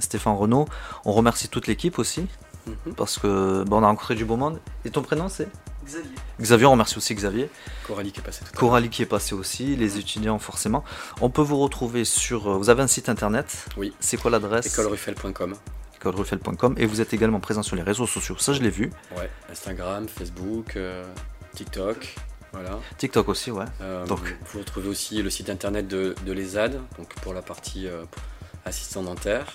Stéphane 0.01 0.35
Renaud. 0.37 0.67
On 1.07 1.13
remercie 1.13 1.49
toute 1.49 1.67
l'équipe 1.67 1.99
aussi 1.99 2.27
Mhm. 2.67 2.95
parce 2.95 3.19
que 3.19 3.63
bon, 3.65 3.79
on 3.79 3.83
a 3.83 3.87
rencontré 3.87 4.15
du 4.15 4.25
beau 4.25 4.37
monde. 4.37 4.61
Et 4.85 4.91
ton 4.91 5.03
prénom 5.03 5.29
c'est 5.29 5.49
Xavier. 5.85 6.11
Xavier, 6.41 6.67
on 6.67 6.73
remercie 6.73 6.97
aussi 6.99 7.15
Xavier. 7.15 7.49
Coralie 7.87 8.11
qui 8.11 8.19
est 8.21 8.23
passée 8.25 8.45
tout. 8.45 8.59
Coralie 8.59 8.89
qui 8.91 9.03
est 9.03 9.07
passé 9.07 9.35
aussi, 9.37 9.77
les 9.77 9.99
étudiants 9.99 10.39
forcément. 10.41 10.83
On 11.21 11.31
peut 11.31 11.43
vous 11.43 11.59
retrouver 11.59 12.05
sur. 12.05 12.51
euh, 12.51 12.57
Vous 12.59 12.71
avez 12.71 12.83
un 12.83 12.89
site 12.89 13.09
internet 13.09 13.67
Oui. 13.77 13.95
C'est 14.01 14.17
quoi 14.17 14.31
l'adresse 14.33 14.67
Écoleruffel.com. 14.67 15.55
écoleruffel.com 15.97 16.75
et 16.79 16.87
vous 16.87 17.01
êtes 17.01 17.15
également 17.15 17.39
présent 17.41 17.63
sur 17.63 17.77
les 17.77 17.83
réseaux 17.83 18.07
sociaux. 18.07 18.37
Ça, 18.39 18.53
je 18.53 18.61
l'ai 18.63 18.71
vu. 18.71 18.91
Ouais. 19.17 19.31
Instagram, 19.51 20.09
Facebook, 20.09 20.75
euh, 20.77 21.05
TikTok. 21.55 22.17
Voilà. 22.53 22.79
TikTok 22.99 23.29
aussi, 23.29 23.51
ouais. 23.51 23.65
Euh, 23.81 24.07
Donc. 24.07 24.19
vous, 24.21 24.27
vous 24.55 24.59
retrouvez 24.61 24.89
aussi 24.89 25.23
le 25.23 25.31
site 25.31 25.51
internet 25.51 25.87
de, 25.87 26.15
de 26.25 26.33
l'ESAD, 26.33 26.81
donc 26.99 27.15
pour 27.23 27.33
la 27.35 27.43
partie 27.43 27.87
euh, 27.87 28.05
assistant 28.65 29.03
dentaire. 29.03 29.53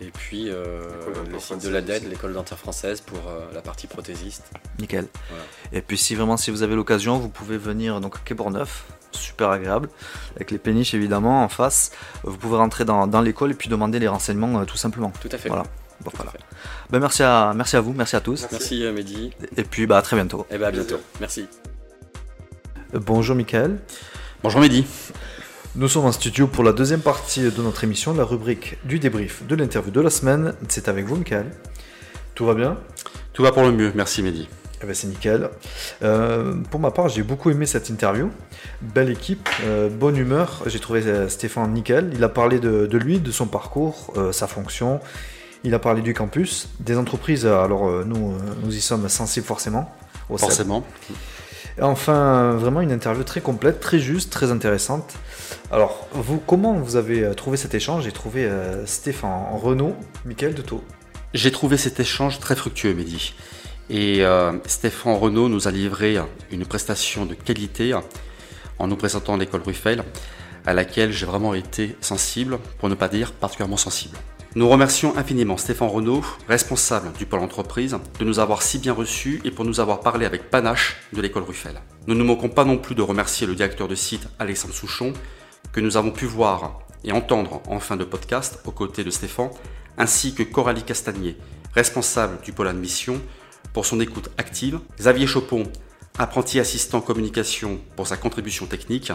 Et 0.00 0.10
puis 0.10 0.50
euh, 0.50 0.88
le 1.30 1.38
site 1.38 1.62
de 1.62 1.68
l'ADED, 1.68 2.02
aussi. 2.02 2.10
l'école 2.10 2.32
dentaire 2.32 2.58
française, 2.58 3.00
pour 3.00 3.18
euh, 3.28 3.40
la 3.54 3.62
partie 3.62 3.86
prothésiste. 3.86 4.44
Nickel. 4.78 5.06
Voilà. 5.28 5.44
Et 5.72 5.82
puis 5.82 5.96
si 5.96 6.14
vraiment 6.14 6.36
si 6.36 6.50
vous 6.50 6.62
avez 6.62 6.74
l'occasion, 6.74 7.18
vous 7.18 7.28
pouvez 7.28 7.56
venir 7.56 8.00
donc 8.00 8.16
à 8.16 8.18
Quai 8.24 8.34
Neuf, 8.50 8.84
super 9.12 9.50
agréable, 9.50 9.88
avec 10.34 10.50
les 10.50 10.58
péniches 10.58 10.94
évidemment 10.94 11.44
en 11.44 11.48
face. 11.48 11.92
Vous 12.24 12.36
pouvez 12.36 12.56
rentrer 12.56 12.84
dans, 12.84 13.06
dans 13.06 13.20
l'école 13.20 13.52
et 13.52 13.54
puis 13.54 13.68
demander 13.68 13.98
les 13.98 14.08
renseignements 14.08 14.60
euh, 14.60 14.64
tout 14.64 14.76
simplement. 14.76 15.12
Tout 15.20 15.28
à 15.30 15.38
fait. 15.38 15.48
Voilà. 15.48 15.64
Bon, 16.00 16.10
à 16.10 16.16
voilà. 16.16 16.32
fait. 16.32 16.40
Ben, 16.90 16.98
merci, 16.98 17.22
à, 17.22 17.52
merci 17.54 17.76
à 17.76 17.80
vous, 17.80 17.92
merci 17.92 18.16
à 18.16 18.20
tous. 18.20 18.46
Merci 18.50 18.84
Mehdi. 18.92 19.30
Et 19.56 19.62
puis 19.62 19.86
bah, 19.86 19.98
à 19.98 20.02
très 20.02 20.16
bientôt. 20.16 20.44
Et 20.50 20.58
bien 20.58 20.66
à 20.68 20.72
bientôt. 20.72 21.00
Merci. 21.20 21.46
Bonjour 22.92 23.36
Michael. 23.36 23.78
Bonjour 24.42 24.60
Mehdi. 24.60 24.84
Nous 25.76 25.88
sommes 25.88 26.04
en 26.04 26.12
studio 26.12 26.46
pour 26.46 26.62
la 26.62 26.72
deuxième 26.72 27.00
partie 27.00 27.50
de 27.50 27.60
notre 27.60 27.82
émission, 27.82 28.14
la 28.14 28.22
rubrique 28.22 28.78
du 28.84 29.00
débrief 29.00 29.44
de 29.44 29.56
l'interview 29.56 29.90
de 29.90 30.00
la 30.00 30.08
semaine. 30.08 30.54
C'est 30.68 30.86
avec 30.86 31.04
vous 31.04 31.16
Michael. 31.16 31.50
Tout 32.36 32.46
va 32.46 32.54
bien? 32.54 32.78
Tout 33.32 33.42
va 33.42 33.50
pour 33.50 33.64
le 33.64 33.72
mieux, 33.72 33.90
merci 33.92 34.22
Mehdi. 34.22 34.48
Eh 34.80 34.86
ben, 34.86 34.94
c'est 34.94 35.08
nickel. 35.08 35.50
Euh, 36.04 36.54
pour 36.70 36.78
ma 36.78 36.92
part, 36.92 37.08
j'ai 37.08 37.24
beaucoup 37.24 37.50
aimé 37.50 37.66
cette 37.66 37.90
interview. 37.90 38.30
Belle 38.82 39.10
équipe, 39.10 39.48
euh, 39.64 39.88
bonne 39.88 40.16
humeur. 40.16 40.62
J'ai 40.66 40.78
trouvé 40.78 41.04
euh, 41.06 41.28
Stéphane 41.28 41.72
nickel. 41.72 42.12
Il 42.14 42.22
a 42.22 42.28
parlé 42.28 42.60
de, 42.60 42.86
de 42.86 42.96
lui, 42.98 43.18
de 43.18 43.32
son 43.32 43.46
parcours, 43.46 44.14
sa 44.30 44.46
fonction. 44.46 45.00
Il 45.64 45.74
a 45.74 45.80
parlé 45.80 46.02
du 46.02 46.14
campus, 46.14 46.68
des 46.78 46.96
entreprises. 46.96 47.46
Alors 47.46 48.04
nous, 48.04 48.34
nous 48.62 48.76
y 48.76 48.80
sommes 48.80 49.08
sensibles 49.08 49.46
forcément. 49.46 49.92
au. 50.30 50.38
Forcément. 50.38 50.86
Enfin, 51.80 52.52
vraiment 52.56 52.80
une 52.80 52.92
interview 52.92 53.24
très 53.24 53.40
complète, 53.40 53.80
très 53.80 53.98
juste, 53.98 54.32
très 54.32 54.50
intéressante. 54.50 55.14
Alors, 55.70 56.06
vous, 56.12 56.38
comment 56.38 56.74
vous 56.74 56.96
avez 56.96 57.24
euh, 57.24 57.34
trouvé 57.34 57.56
cet 57.56 57.74
échange? 57.74 58.04
J'ai 58.04 58.12
trouvé 58.12 58.44
euh, 58.44 58.86
Stéphane 58.86 59.44
Renaud, 59.52 59.94
Michael 60.24 60.54
Deto. 60.54 60.84
J'ai 61.32 61.50
trouvé 61.50 61.76
cet 61.76 61.98
échange 62.00 62.38
très 62.38 62.54
fructueux 62.54 62.94
Mehdi. 62.94 63.34
Et 63.90 64.24
euh, 64.24 64.52
Stéphane 64.66 65.16
Renaud 65.16 65.48
nous 65.48 65.68
a 65.68 65.70
livré 65.70 66.16
une 66.50 66.64
prestation 66.64 67.26
de 67.26 67.34
qualité 67.34 67.94
en 68.78 68.86
nous 68.86 68.96
présentant 68.96 69.36
l'école 69.36 69.62
Ruffel, 69.62 70.04
à 70.66 70.72
laquelle 70.72 71.12
j'ai 71.12 71.26
vraiment 71.26 71.54
été 71.54 71.96
sensible, 72.00 72.58
pour 72.78 72.88
ne 72.88 72.94
pas 72.94 73.08
dire 73.08 73.32
particulièrement 73.32 73.76
sensible. 73.76 74.16
Nous 74.56 74.68
remercions 74.68 75.16
infiniment 75.16 75.56
Stéphane 75.56 75.88
Renaud, 75.88 76.24
responsable 76.46 77.10
du 77.18 77.26
pôle 77.26 77.40
entreprise, 77.40 77.96
de 78.20 78.24
nous 78.24 78.38
avoir 78.38 78.62
si 78.62 78.78
bien 78.78 78.92
reçus 78.92 79.40
et 79.42 79.50
pour 79.50 79.64
nous 79.64 79.80
avoir 79.80 79.98
parlé 79.98 80.26
avec 80.26 80.48
panache 80.48 80.98
de 81.12 81.20
l'école 81.20 81.42
Ruffel. 81.42 81.80
Nous 82.06 82.14
ne 82.14 82.22
manquons 82.22 82.48
pas 82.48 82.64
non 82.64 82.78
plus 82.78 82.94
de 82.94 83.02
remercier 83.02 83.48
le 83.48 83.56
directeur 83.56 83.88
de 83.88 83.96
site 83.96 84.28
Alexandre 84.38 84.72
Souchon, 84.72 85.12
que 85.72 85.80
nous 85.80 85.96
avons 85.96 86.12
pu 86.12 86.26
voir 86.26 86.78
et 87.02 87.10
entendre 87.10 87.62
en 87.66 87.80
fin 87.80 87.96
de 87.96 88.04
podcast 88.04 88.60
aux 88.64 88.70
côtés 88.70 89.02
de 89.02 89.10
Stéphane, 89.10 89.50
ainsi 89.98 90.34
que 90.34 90.44
Coralie 90.44 90.84
Castagnier, 90.84 91.36
responsable 91.74 92.38
du 92.44 92.52
pôle 92.52 92.68
admission, 92.68 93.20
pour 93.72 93.86
son 93.86 93.98
écoute 93.98 94.30
active, 94.38 94.78
Xavier 95.00 95.26
Chopon, 95.26 95.64
apprenti 96.16 96.60
assistant 96.60 97.00
communication 97.00 97.80
pour 97.96 98.06
sa 98.06 98.16
contribution 98.16 98.66
technique, 98.66 99.10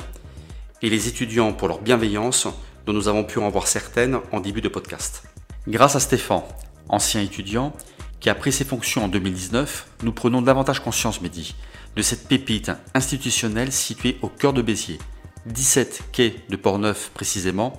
et 0.82 0.90
les 0.90 1.08
étudiants 1.08 1.54
pour 1.54 1.70
leur 1.70 1.80
bienveillance, 1.80 2.50
dont 2.86 2.94
nous 2.94 3.08
avons 3.08 3.24
pu 3.24 3.40
en 3.40 3.50
voir 3.50 3.68
certaines 3.68 4.20
en 4.34 4.42
début 4.42 4.62
de 4.62 4.68
podcast. 4.68 5.29
Grâce 5.68 5.96
à 5.96 6.00
Stéphane, 6.00 6.42
ancien 6.88 7.22
étudiant, 7.22 7.74
qui 8.22 8.30
a 8.30 8.36
pris 8.36 8.52
ses 8.52 8.64
fonctions 8.64 9.04
en 9.04 9.08
2019, 9.10 9.88
nous 10.04 10.14
prenons 10.14 10.42
davantage 10.42 10.80
conscience, 10.80 11.22
Mehdi, 11.22 11.54
de 11.96 12.02
cette 12.02 12.28
pépite 12.28 12.72
institutionnelle 12.94 13.72
située 13.72 14.18
au 14.22 14.30
cœur 14.30 14.54
de 14.54 14.62
Béziers, 14.62 15.00
17 15.48 16.06
quai 16.14 16.36
de 16.50 16.56
Portneuf 16.56 17.12
précisément, 17.14 17.78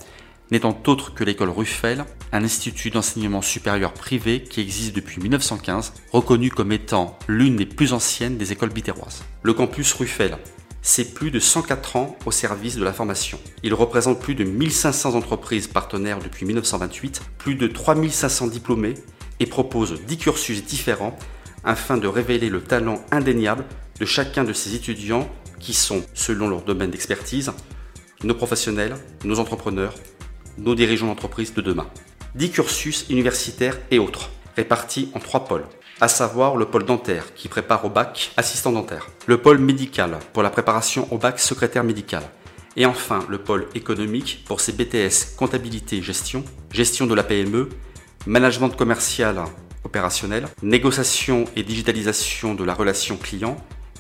n'étant 0.51 0.79
autre 0.87 1.15
que 1.15 1.25
l'école 1.25 1.51
Ruffel, 1.51 2.05
un 2.33 2.45
institut 2.45 2.91
d'enseignement 2.91 3.43
supérieur 3.43 3.95
privé 3.95 4.43
qui 4.43 4.61
existe 4.61 4.95
depuis 4.95 5.21
1915, 5.21 5.95
reconnu 6.13 6.51
comme 6.51 6.73
étant 6.73 7.19
l'une 7.29 7.57
des 7.57 7.67
plus 7.67 7.93
anciennes 7.93 8.37
des 8.37 8.53
écoles 8.53 8.73
bitéroises. 8.73 9.25
Le 9.43 9.55
campus 9.55 9.93
Ruffel, 9.95 10.37
c'est 10.83 11.15
plus 11.15 11.31
de 11.31 11.39
104 11.39 11.97
ans 11.97 12.17
au 12.27 12.31
service 12.31 12.77
de 12.77 12.85
la 12.85 12.93
formation. 12.93 13.39
Il 13.63 13.75
représente 13.75 14.21
plus 14.21 14.35
de 14.35 14.45
1500 14.45 15.15
entreprises 15.15 15.69
partenaires 15.69 16.19
depuis 16.19 16.47
1928, 16.47 17.23
plus 17.39 17.55
de 17.55 17.67
3500 17.67 18.47
diplômés 18.49 18.95
et 19.41 19.47
propose 19.47 20.01
10 20.03 20.19
cursus 20.19 20.65
différents 20.65 21.17
afin 21.65 21.97
de 21.97 22.09
révéler 22.09 22.49
le 22.49 22.63
talent 22.63 23.05
indéniable 23.11 23.65
de 23.99 24.07
chacun 24.07 24.45
de 24.45 24.53
ses 24.53 24.75
étudiants 24.75 25.29
qui 25.59 25.75
sont, 25.75 26.03
selon 26.15 26.49
leur 26.49 26.63
domaine 26.63 26.91
d'expertise, 26.91 27.53
nos 28.25 28.35
professionnels, 28.35 28.97
nos 29.25 29.39
entrepreneurs, 29.39 29.95
nos 30.59 30.75
dirigeants 30.75 31.07
d'entreprise 31.07 31.55
de 31.55 31.61
demain. 31.61 31.87
10 32.35 32.51
cursus 32.51 33.07
universitaires 33.11 33.79
et 33.91 33.99
autres, 33.99 34.31
répartis 34.57 35.11
en 35.15 35.19
trois 35.19 35.45
pôles, 35.45 35.67
à 36.01 36.09
savoir 36.09 36.57
le 36.57 36.65
pôle 36.65 36.85
dentaire 36.85 37.35
qui 37.35 37.49
prépare 37.49 37.85
au 37.85 37.91
bac 37.91 38.33
assistant 38.37 38.73
dentaire, 38.73 39.09
le 39.27 39.39
pôle 39.39 39.59
médical 39.59 40.19
pour 40.33 40.43
la 40.43 40.51
préparation 40.51 41.07
au 41.13 41.19
bac 41.19 41.39
secrétaire 41.39 41.85
médical, 41.85 42.23
et 42.77 42.87
enfin 42.87 43.21
le 43.29 43.39
pôle 43.39 43.67
économique 43.75 44.45
pour 44.47 44.61
ses 44.61 44.73
BTS 44.73 45.37
comptabilité 45.37 45.99
et 45.99 46.03
gestion, 46.03 46.43
gestion 46.73 47.07
de 47.07 47.15
la 47.15 47.23
PME, 47.23 47.69
management 48.27 48.71
commercial 48.71 49.43
opérationnel, 49.85 50.47
négociation 50.63 51.45
et 51.57 51.63
digitalisation 51.63 52.55
de 52.55 52.65
la 52.65 52.75
relation 52.75 53.17
client, 53.17 53.57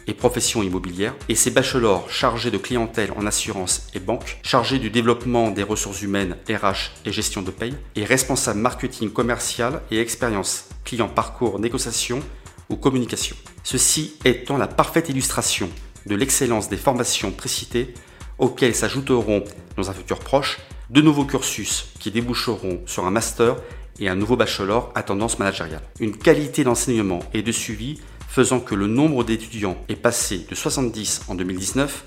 et 0.06 0.14
profession 0.14 0.62
immobilière, 0.62 1.14
et 1.28 1.34
ses 1.34 1.50
bachelors 1.50 2.10
chargés 2.10 2.50
de 2.50 2.58
clientèle 2.58 3.12
en 3.16 3.26
assurance 3.26 3.88
et 3.94 4.00
banque, 4.00 4.38
chargés 4.42 4.78
du 4.78 4.90
développement 4.90 5.50
des 5.50 5.62
ressources 5.62 6.02
humaines 6.02 6.36
RH 6.48 6.92
et 7.06 7.12
gestion 7.12 7.42
de 7.42 7.50
paye, 7.50 7.74
et 7.96 8.04
responsable 8.04 8.60
marketing 8.60 9.10
commercial 9.10 9.82
et 9.90 10.00
expérience 10.00 10.68
client 10.84 11.08
parcours 11.08 11.58
négociation 11.58 12.20
ou 12.68 12.76
communication. 12.76 13.36
Ceci 13.62 14.14
étant 14.24 14.56
la 14.56 14.66
parfaite 14.66 15.08
illustration 15.08 15.68
de 16.06 16.14
l'excellence 16.14 16.68
des 16.68 16.76
formations 16.76 17.30
précitées 17.30 17.94
auxquelles 18.38 18.74
s'ajouteront 18.74 19.44
dans 19.76 19.90
un 19.90 19.92
futur 19.92 20.18
proche 20.20 20.60
de 20.88 21.00
nouveaux 21.00 21.24
cursus 21.24 21.88
qui 22.00 22.10
déboucheront 22.10 22.80
sur 22.86 23.06
un 23.06 23.10
master 23.10 23.56
et 24.00 24.08
un 24.08 24.16
nouveau 24.16 24.36
bachelor 24.36 24.90
à 24.94 25.02
tendance 25.02 25.38
managériale. 25.38 25.82
Une 26.00 26.16
qualité 26.16 26.64
d'enseignement 26.64 27.20
et 27.34 27.42
de 27.42 27.52
suivi 27.52 28.00
faisant 28.30 28.60
que 28.60 28.76
le 28.76 28.86
nombre 28.86 29.24
d'étudiants 29.24 29.76
est 29.88 29.96
passé 29.96 30.46
de 30.48 30.54
70 30.54 31.22
en 31.26 31.34
2019 31.34 32.04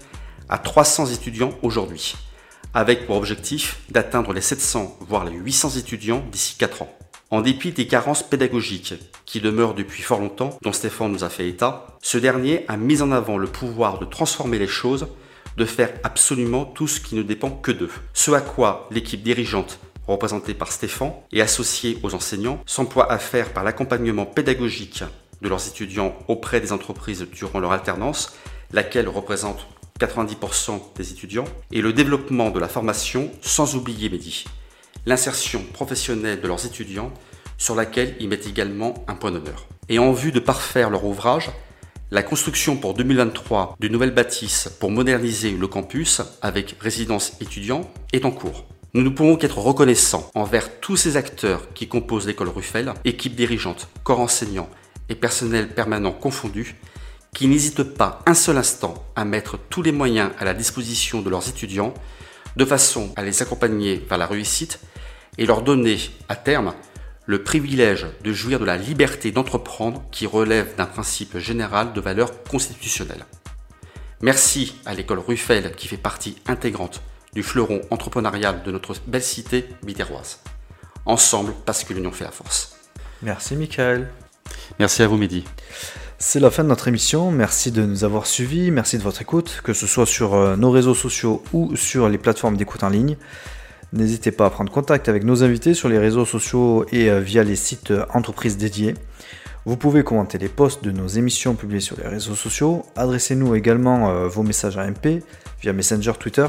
à 0.47 0.57
300 0.57 1.07
étudiants 1.07 1.51
aujourd'hui, 1.61 2.15
avec 2.73 3.05
pour 3.05 3.17
objectif 3.17 3.81
d'atteindre 3.89 4.31
les 4.31 4.39
700 4.39 4.99
voire 5.01 5.25
les 5.25 5.35
800 5.35 5.71
étudiants 5.71 6.23
d'ici 6.31 6.55
4 6.57 6.83
ans. 6.83 6.97
En 7.29 7.41
dépit 7.41 7.73
des 7.73 7.87
carences 7.87 8.23
pédagogiques 8.23 8.93
qui 9.25 9.41
demeurent 9.41 9.73
depuis 9.73 10.01
fort 10.01 10.21
longtemps, 10.21 10.57
dont 10.61 10.71
Stéphane 10.71 11.11
nous 11.11 11.25
a 11.25 11.29
fait 11.29 11.49
état, 11.49 11.87
ce 12.01 12.17
dernier 12.17 12.63
a 12.69 12.77
mis 12.77 13.01
en 13.01 13.11
avant 13.11 13.37
le 13.37 13.47
pouvoir 13.47 13.99
de 13.99 14.05
transformer 14.05 14.59
les 14.59 14.67
choses, 14.67 15.07
de 15.57 15.65
faire 15.65 15.91
absolument 16.05 16.63
tout 16.63 16.87
ce 16.87 17.01
qui 17.01 17.15
ne 17.15 17.23
dépend 17.23 17.49
que 17.49 17.71
d'eux. 17.71 17.91
Ce 18.13 18.31
à 18.31 18.39
quoi 18.39 18.87
l'équipe 18.91 19.23
dirigeante 19.23 19.77
représentée 20.07 20.53
par 20.53 20.71
Stéphane 20.71 21.13
et 21.33 21.41
associée 21.41 21.97
aux 22.01 22.13
enseignants 22.13 22.61
s'emploie 22.65 23.11
à 23.11 23.17
faire 23.17 23.51
par 23.51 23.63
l'accompagnement 23.63 24.25
pédagogique 24.25 25.03
de 25.43 25.49
leurs 25.49 25.67
étudiants 25.67 26.17
auprès 26.27 26.61
des 26.61 26.71
entreprises 26.71 27.27
durant 27.31 27.59
leur 27.59 27.73
alternance, 27.73 28.35
laquelle 28.71 29.07
représente 29.07 29.67
90% 29.99 30.81
des 30.95 31.11
étudiants, 31.11 31.45
et 31.71 31.81
le 31.81 31.93
développement 31.93 32.49
de 32.49 32.59
la 32.59 32.67
formation, 32.67 33.29
sans 33.41 33.75
oublier 33.75 34.09
Mehdi, 34.09 34.45
l'insertion 35.05 35.61
professionnelle 35.73 36.41
de 36.41 36.47
leurs 36.47 36.65
étudiants, 36.65 37.11
sur 37.57 37.75
laquelle 37.75 38.15
ils 38.19 38.27
mettent 38.27 38.47
également 38.47 39.05
un 39.07 39.15
point 39.15 39.31
d'honneur. 39.31 39.67
Et 39.89 39.99
en 39.99 40.11
vue 40.11 40.31
de 40.31 40.39
parfaire 40.39 40.89
leur 40.89 41.05
ouvrage, 41.05 41.51
la 42.09 42.23
construction 42.23 42.77
pour 42.77 42.93
2023 42.93 43.75
d'une 43.79 43.91
nouvelle 43.91 44.13
bâtisse 44.13 44.69
pour 44.79 44.91
moderniser 44.91 45.51
le 45.51 45.67
campus 45.67 46.21
avec 46.41 46.75
résidence 46.79 47.33
étudiant 47.41 47.89
est 48.11 48.25
en 48.25 48.31
cours. 48.31 48.65
Nous 48.93 49.01
ne 49.01 49.09
pouvons 49.09 49.35
qu'être 49.35 49.57
reconnaissants 49.57 50.29
envers 50.35 50.79
tous 50.79 50.95
ces 50.95 51.17
acteurs 51.17 51.73
qui 51.73 51.87
composent 51.87 52.27
l'école 52.27 52.49
Ruffel, 52.49 52.93
équipe 53.05 53.35
dirigeante, 53.35 53.87
corps 54.03 54.19
enseignant 54.19 54.69
et 55.13 55.15
personnel 55.15 55.69
permanent 55.69 56.11
confondus, 56.11 56.75
qui 57.35 57.47
n'hésitent 57.47 57.83
pas 57.83 58.21
un 58.25 58.33
seul 58.33 58.57
instant 58.57 59.05
à 59.15 59.25
mettre 59.25 59.59
tous 59.69 59.83
les 59.83 59.91
moyens 59.91 60.31
à 60.39 60.45
la 60.45 60.55
disposition 60.55 61.21
de 61.21 61.29
leurs 61.29 61.47
étudiants, 61.47 61.93
de 62.57 62.65
façon 62.65 63.13
à 63.15 63.23
les 63.23 63.41
accompagner 63.43 64.03
vers 64.09 64.17
la 64.17 64.25
réussite 64.25 64.79
et 65.37 65.45
leur 65.45 65.61
donner, 65.61 65.99
à 66.29 66.35
terme, 66.35 66.73
le 67.25 67.43
privilège 67.43 68.07
de 68.23 68.33
jouir 68.33 68.59
de 68.59 68.65
la 68.65 68.75
liberté 68.75 69.31
d'entreprendre 69.31 70.03
qui 70.11 70.25
relève 70.25 70.75
d'un 70.75 70.85
principe 70.85 71.37
général 71.37 71.93
de 71.93 72.01
valeur 72.01 72.43
constitutionnelle. 72.43 73.25
Merci 74.21 74.75
à 74.85 74.95
l'école 74.95 75.19
Ruffel 75.19 75.75
qui 75.75 75.87
fait 75.87 75.97
partie 75.97 76.37
intégrante 76.47 77.01
du 77.33 77.43
fleuron 77.43 77.81
entrepreneurial 77.91 78.63
de 78.63 78.71
notre 78.71 78.95
belle 79.07 79.23
cité 79.23 79.69
biterroise. 79.83 80.39
Ensemble, 81.05 81.53
parce 81.65 81.83
que 81.83 81.93
l'union 81.93 82.11
fait 82.11 82.25
la 82.25 82.31
force. 82.31 82.77
Merci 83.21 83.55
Michael. 83.55 84.09
Merci 84.79 85.03
à 85.03 85.07
vous 85.07 85.17
Mehdi. 85.17 85.43
C'est 86.25 86.39
la 86.39 86.51
fin 86.51 86.63
de 86.63 86.69
notre 86.69 86.87
émission. 86.87 87.31
Merci 87.31 87.71
de 87.71 87.83
nous 87.83 88.05
avoir 88.05 88.27
suivis. 88.27 88.71
Merci 88.71 88.97
de 88.97 89.03
votre 89.03 89.21
écoute, 89.21 89.59
que 89.63 89.73
ce 89.73 89.87
soit 89.87 90.05
sur 90.05 90.35
euh, 90.35 90.55
nos 90.55 90.71
réseaux 90.71 90.95
sociaux 90.95 91.43
ou 91.51 91.75
sur 91.75 92.07
les 92.07 92.17
plateformes 92.17 92.55
d'écoute 92.55 92.83
en 92.83 92.89
ligne. 92.89 93.17
N'hésitez 93.91 94.31
pas 94.31 94.45
à 94.45 94.49
prendre 94.49 94.71
contact 94.71 95.09
avec 95.09 95.23
nos 95.23 95.43
invités 95.43 95.73
sur 95.73 95.89
les 95.89 95.99
réseaux 95.99 96.25
sociaux 96.25 96.85
et 96.91 97.09
euh, 97.09 97.19
via 97.19 97.43
les 97.43 97.55
sites 97.55 97.91
euh, 97.91 98.05
entreprises 98.13 98.57
dédiés. 98.57 98.95
Vous 99.65 99.77
pouvez 99.77 100.03
commenter 100.03 100.37
les 100.37 100.49
posts 100.49 100.83
de 100.83 100.91
nos 100.91 101.07
émissions 101.07 101.55
publiées 101.55 101.79
sur 101.79 101.97
les 101.97 102.07
réseaux 102.07 102.35
sociaux. 102.35 102.85
Adressez-nous 102.95 103.55
également 103.55 104.27
vos 104.27 104.43
messages 104.43 104.77
à 104.77 104.85
MP 104.85 105.23
via 105.61 105.73
Messenger 105.73 106.13
Twitter, 106.19 106.45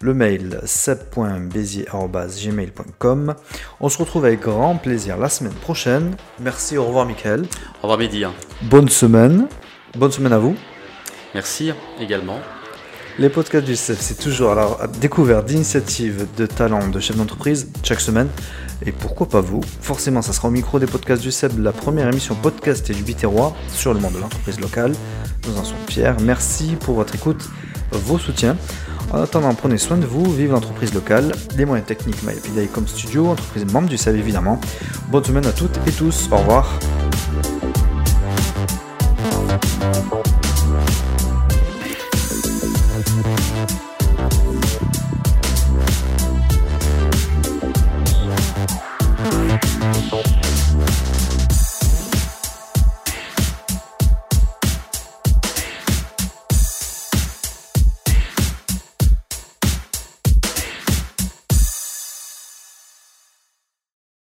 le 0.00 0.14
mail 0.14 0.60
seb.bézier.gmail.com. 0.64 3.34
On 3.80 3.88
se 3.88 3.98
retrouve 3.98 4.26
avec 4.26 4.38
grand 4.40 4.76
plaisir 4.76 5.16
la 5.16 5.28
semaine 5.28 5.54
prochaine. 5.54 6.14
Merci, 6.38 6.76
au 6.76 6.84
revoir 6.84 7.04
Michael. 7.06 7.46
Au 7.82 7.88
revoir 7.88 7.98
Mehdi. 7.98 8.22
Bonne 8.62 8.88
semaine. 8.88 9.48
Bonne 9.96 10.12
semaine 10.12 10.34
à 10.34 10.38
vous. 10.38 10.54
Merci 11.34 11.72
également. 12.00 12.38
Les 13.20 13.30
podcasts 13.30 13.66
du 13.66 13.74
CEF, 13.74 13.98
c'est 14.00 14.14
toujours 14.14 14.52
à 14.52 14.54
la 14.54 14.86
découverte 15.00 15.46
d'initiatives, 15.46 16.28
de 16.36 16.46
talents, 16.46 16.86
de 16.86 17.00
chefs 17.00 17.16
d'entreprise 17.16 17.66
chaque 17.82 18.00
semaine. 18.00 18.28
Et 18.86 18.92
pourquoi 18.92 19.28
pas 19.28 19.40
vous? 19.40 19.60
Forcément, 19.80 20.22
ça 20.22 20.32
sera 20.32 20.46
au 20.46 20.52
micro 20.52 20.78
des 20.78 20.86
podcasts 20.86 21.20
du 21.20 21.32
CEF, 21.32 21.58
la 21.58 21.72
première 21.72 22.06
émission 22.06 22.36
podcast 22.36 22.88
et 22.90 22.94
du 22.94 23.02
Biterrois 23.02 23.56
sur 23.72 23.92
le 23.92 23.98
monde 23.98 24.12
de 24.12 24.20
l'entreprise 24.20 24.60
locale. 24.60 24.92
Nous 25.48 25.58
en 25.58 25.64
sommes 25.64 25.76
fiers. 25.88 26.12
Merci 26.22 26.76
pour 26.78 26.94
votre 26.94 27.12
écoute, 27.16 27.48
vos 27.90 28.18
soutiens. 28.18 28.56
En 29.10 29.20
attendant, 29.20 29.52
prenez 29.52 29.78
soin 29.78 29.96
de 29.96 30.06
vous, 30.06 30.32
vive 30.32 30.52
l'entreprise 30.52 30.94
locale, 30.94 31.32
les 31.56 31.64
moyens 31.64 31.88
techniques 31.88 32.22
MyAPI 32.22 32.68
comme 32.72 32.86
studio, 32.86 33.26
entreprise 33.26 33.64
membre 33.72 33.88
du 33.88 33.98
CEF 33.98 34.14
évidemment. 34.14 34.60
Bonne 35.08 35.24
semaine 35.24 35.46
à 35.46 35.52
toutes 35.52 35.76
et 35.88 35.90
tous, 35.90 36.28
au 36.30 36.36
revoir. 36.36 36.78